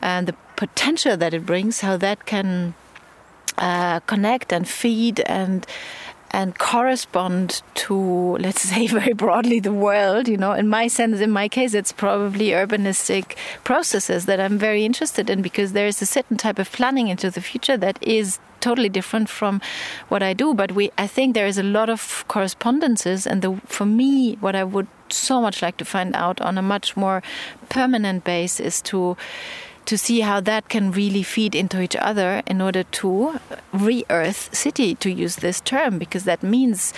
and 0.00 0.28
the 0.28 0.34
potential 0.56 1.16
that 1.16 1.34
it 1.34 1.44
brings, 1.44 1.80
how 1.80 1.96
that 1.96 2.26
can 2.26 2.74
uh, 3.58 4.00
connect 4.00 4.52
and 4.52 4.68
feed 4.68 5.20
and 5.20 5.66
and 6.34 6.58
correspond 6.58 7.62
to, 7.74 8.36
let's 8.38 8.62
say, 8.70 8.88
very 8.88 9.12
broadly 9.12 9.60
the 9.60 9.72
world. 9.72 10.26
You 10.26 10.36
know, 10.36 10.52
in 10.52 10.68
my 10.68 10.88
sense, 10.88 11.20
in 11.20 11.30
my 11.30 11.48
case, 11.48 11.74
it's 11.74 11.92
probably 11.92 12.48
urbanistic 12.48 13.36
processes 13.62 14.26
that 14.26 14.40
I'm 14.40 14.58
very 14.58 14.84
interested 14.84 15.30
in 15.30 15.42
because 15.42 15.72
there 15.72 15.86
is 15.86 16.02
a 16.02 16.06
certain 16.06 16.36
type 16.36 16.58
of 16.58 16.72
planning 16.72 17.06
into 17.06 17.30
the 17.30 17.40
future 17.40 17.76
that 17.76 17.98
is 18.02 18.40
totally 18.60 18.88
different 18.88 19.28
from 19.28 19.60
what 20.08 20.24
I 20.24 20.32
do. 20.32 20.54
But 20.54 20.72
we, 20.72 20.90
I 20.98 21.06
think 21.06 21.34
there 21.34 21.46
is 21.46 21.58
a 21.58 21.62
lot 21.62 21.88
of 21.88 22.24
correspondences, 22.26 23.28
and 23.28 23.40
the, 23.40 23.60
for 23.66 23.86
me, 23.86 24.34
what 24.40 24.56
I 24.56 24.64
would 24.64 24.88
so 25.10 25.40
much 25.40 25.62
like 25.62 25.76
to 25.76 25.84
find 25.84 26.16
out 26.16 26.40
on 26.40 26.58
a 26.58 26.62
much 26.62 26.96
more 26.96 27.22
permanent 27.68 28.24
base 28.24 28.58
is 28.58 28.82
to 28.82 29.16
to 29.86 29.98
see 29.98 30.20
how 30.20 30.40
that 30.40 30.68
can 30.68 30.90
really 30.92 31.22
feed 31.22 31.54
into 31.54 31.80
each 31.80 31.96
other 31.96 32.42
in 32.46 32.60
order 32.60 32.84
to 32.84 33.38
re-earth 33.72 34.54
city 34.54 34.94
to 34.96 35.10
use 35.10 35.36
this 35.36 35.60
term 35.60 35.98
because 35.98 36.24
that 36.24 36.42
means 36.42 36.94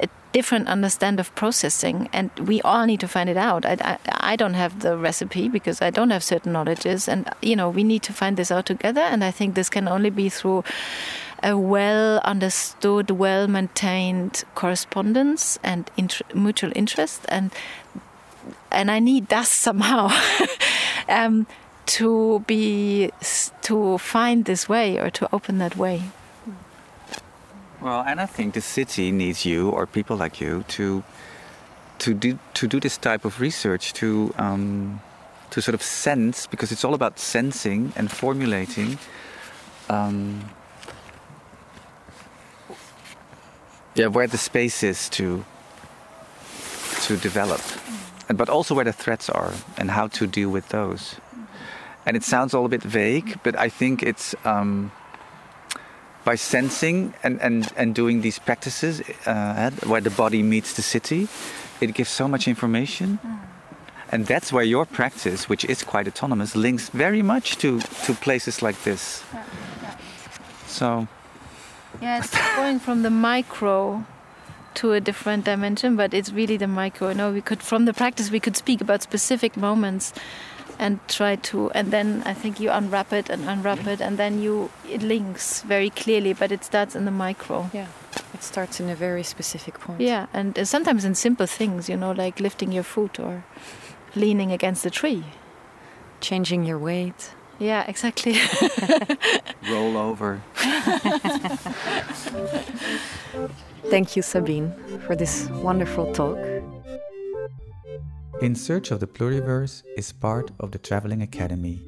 a 0.00 0.08
different 0.32 0.68
understand 0.68 1.20
of 1.20 1.34
processing 1.34 2.08
and 2.12 2.30
we 2.40 2.60
all 2.62 2.86
need 2.86 3.00
to 3.00 3.08
find 3.08 3.30
it 3.30 3.36
out. 3.36 3.64
I, 3.64 3.76
I, 3.80 4.32
I, 4.32 4.36
don't 4.36 4.54
have 4.54 4.80
the 4.80 4.96
recipe 4.96 5.48
because 5.48 5.80
i 5.80 5.90
don't 5.90 6.10
have 6.10 6.24
certain 6.24 6.52
knowledges 6.52 7.08
and 7.08 7.28
you 7.40 7.56
know 7.56 7.70
we 7.70 7.84
need 7.84 8.02
to 8.04 8.12
find 8.12 8.36
this 8.36 8.50
out 8.50 8.66
together 8.66 9.00
and 9.00 9.24
i 9.24 9.30
think 9.30 9.54
this 9.54 9.70
can 9.70 9.88
only 9.88 10.10
be 10.10 10.28
through 10.28 10.64
a 11.42 11.56
well 11.56 12.18
understood 12.24 13.10
well 13.10 13.46
maintained 13.46 14.44
correspondence 14.54 15.58
and 15.62 15.90
int 15.96 16.20
mutual 16.34 16.72
interest 16.74 17.24
and 17.28 17.52
and 18.70 18.90
i 18.90 18.98
need 18.98 19.28
that 19.28 19.46
somehow. 19.66 20.10
Um, 21.08 21.46
to 21.88 22.40
be 22.46 23.10
to 23.62 23.98
find 23.98 24.44
this 24.44 24.68
way 24.68 24.98
or 24.98 25.10
to 25.10 25.28
open 25.32 25.58
that 25.58 25.76
way. 25.76 26.02
Well, 27.80 28.02
and 28.06 28.20
I 28.20 28.26
think 28.26 28.54
the 28.54 28.60
city 28.60 29.10
needs 29.12 29.44
you 29.44 29.70
or 29.70 29.86
people 29.86 30.16
like 30.16 30.40
you 30.40 30.64
to 30.68 31.02
to 31.98 32.14
do 32.14 32.38
to 32.54 32.66
do 32.66 32.80
this 32.80 32.98
type 32.98 33.24
of 33.24 33.40
research 33.40 33.92
to 33.94 34.34
um, 34.38 35.00
to 35.50 35.62
sort 35.62 35.74
of 35.74 35.82
sense, 35.82 36.46
because 36.46 36.72
it's 36.72 36.84
all 36.84 36.94
about 36.94 37.18
sensing 37.18 37.92
and 37.96 38.10
formulating. 38.10 38.98
Um, 39.88 40.50
yeah, 43.94 44.08
where 44.08 44.26
the 44.26 44.38
space 44.38 44.82
is 44.82 45.08
to 45.10 45.44
to 47.06 47.16
develop, 47.16 47.60
but 48.28 48.48
also 48.48 48.74
where 48.74 48.84
the 48.84 48.92
threats 48.92 49.30
are 49.30 49.52
and 49.78 49.90
how 49.90 50.08
to 50.08 50.26
deal 50.26 50.50
with 50.50 50.68
those. 50.68 51.16
And 52.08 52.16
it 52.16 52.24
sounds 52.24 52.54
all 52.54 52.64
a 52.64 52.68
bit 52.70 52.82
vague, 52.82 53.38
but 53.42 53.54
I 53.58 53.68
think 53.68 54.02
it's 54.02 54.34
um, 54.46 54.90
by 56.24 56.36
sensing 56.36 57.12
and, 57.22 57.38
and, 57.42 57.70
and 57.76 57.94
doing 57.94 58.22
these 58.22 58.38
practices 58.38 59.02
uh, 59.26 59.70
where 59.84 60.00
the 60.00 60.08
body 60.08 60.42
meets 60.42 60.72
the 60.72 60.80
city, 60.80 61.28
it 61.82 61.92
gives 61.92 62.08
so 62.08 62.26
much 62.26 62.48
information. 62.48 63.18
And 64.10 64.24
that's 64.24 64.50
where 64.50 64.64
your 64.64 64.86
practice, 64.86 65.50
which 65.50 65.66
is 65.66 65.84
quite 65.84 66.08
autonomous, 66.08 66.56
links 66.56 66.88
very 66.88 67.20
much 67.20 67.58
to, 67.58 67.80
to 67.80 68.14
places 68.14 68.62
like 68.62 68.82
this. 68.84 69.22
Yeah, 69.34 69.44
yeah. 69.82 69.96
So, 70.66 71.08
Yeah, 72.00 72.20
it's 72.20 72.56
going 72.56 72.78
from 72.78 73.02
the 73.02 73.10
micro 73.10 74.06
to 74.76 74.92
a 74.92 75.00
different 75.00 75.44
dimension, 75.44 75.94
but 75.94 76.14
it's 76.14 76.32
really 76.32 76.56
the 76.56 76.68
micro. 76.68 77.12
Know, 77.12 77.32
we 77.32 77.42
could 77.42 77.62
from 77.62 77.84
the 77.84 77.92
practice 77.92 78.30
we 78.30 78.40
could 78.40 78.56
speak 78.56 78.80
about 78.80 79.02
specific 79.02 79.58
moments 79.58 80.14
and 80.78 81.00
try 81.08 81.36
to 81.36 81.70
and 81.72 81.90
then 81.90 82.22
I 82.24 82.34
think 82.34 82.60
you 82.60 82.70
unwrap 82.70 83.12
it 83.12 83.28
and 83.28 83.48
unwrap 83.48 83.86
it 83.86 84.00
and 84.00 84.16
then 84.18 84.40
you 84.40 84.70
it 84.88 85.02
links 85.02 85.62
very 85.62 85.90
clearly, 85.90 86.32
but 86.32 86.52
it 86.52 86.64
starts 86.64 86.94
in 86.94 87.04
the 87.04 87.10
micro. 87.10 87.70
Yeah, 87.72 87.88
it 88.34 88.42
starts 88.42 88.80
in 88.80 88.88
a 88.88 88.94
very 88.94 89.22
specific 89.22 89.80
point. 89.80 90.00
Yeah, 90.00 90.26
and 90.32 90.58
uh, 90.58 90.64
sometimes 90.64 91.04
in 91.04 91.14
simple 91.14 91.46
things, 91.46 91.88
you 91.88 91.96
know, 91.96 92.12
like 92.12 92.40
lifting 92.40 92.72
your 92.72 92.84
foot 92.84 93.18
or 93.18 93.44
leaning 94.14 94.52
against 94.52 94.86
a 94.86 94.90
tree. 94.90 95.24
Changing 96.20 96.64
your 96.64 96.78
weight. 96.78 97.34
Yeah, 97.58 97.84
exactly. 97.88 98.36
roll 99.68 99.96
over. 99.96 100.40
Thank 103.90 104.16
you, 104.16 104.22
Sabine, 104.22 104.72
for 105.06 105.16
this 105.16 105.48
wonderful 105.50 106.12
talk. 106.12 106.38
In 108.40 108.54
Search 108.54 108.92
of 108.92 109.00
the 109.00 109.06
Pluriverse 109.08 109.82
is 109.96 110.12
part 110.12 110.52
of 110.60 110.70
the 110.70 110.78
Traveling 110.78 111.22
Academy, 111.22 111.82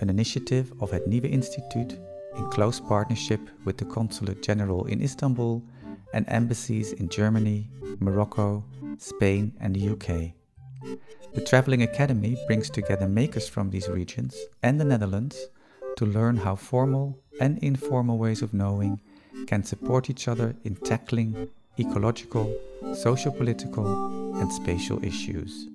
an 0.00 0.10
initiative 0.10 0.72
of 0.80 0.90
Het 0.90 1.06
Nieuwe 1.06 1.30
Instituut 1.30 1.96
in 2.36 2.50
close 2.50 2.80
partnership 2.80 3.40
with 3.64 3.76
the 3.78 3.84
Consulate 3.84 4.42
General 4.42 4.84
in 4.86 5.00
Istanbul 5.00 5.62
and 6.12 6.26
embassies 6.28 6.92
in 6.94 7.08
Germany, 7.08 7.70
Morocco, 8.00 8.64
Spain, 8.98 9.52
and 9.60 9.76
the 9.76 9.90
UK. 9.90 10.32
The 11.34 11.44
Traveling 11.44 11.82
Academy 11.82 12.36
brings 12.48 12.68
together 12.68 13.06
makers 13.06 13.48
from 13.48 13.70
these 13.70 13.88
regions 13.88 14.36
and 14.64 14.80
the 14.80 14.84
Netherlands 14.84 15.50
to 15.98 16.04
learn 16.04 16.36
how 16.36 16.56
formal 16.56 17.16
and 17.40 17.58
informal 17.58 18.18
ways 18.18 18.42
of 18.42 18.52
knowing 18.52 19.00
can 19.46 19.62
support 19.62 20.10
each 20.10 20.26
other 20.26 20.56
in 20.64 20.74
tackling 20.74 21.48
ecological, 21.78 22.52
socio 22.92 23.30
political, 23.30 24.34
and 24.40 24.52
spatial 24.52 25.02
issues. 25.04 25.68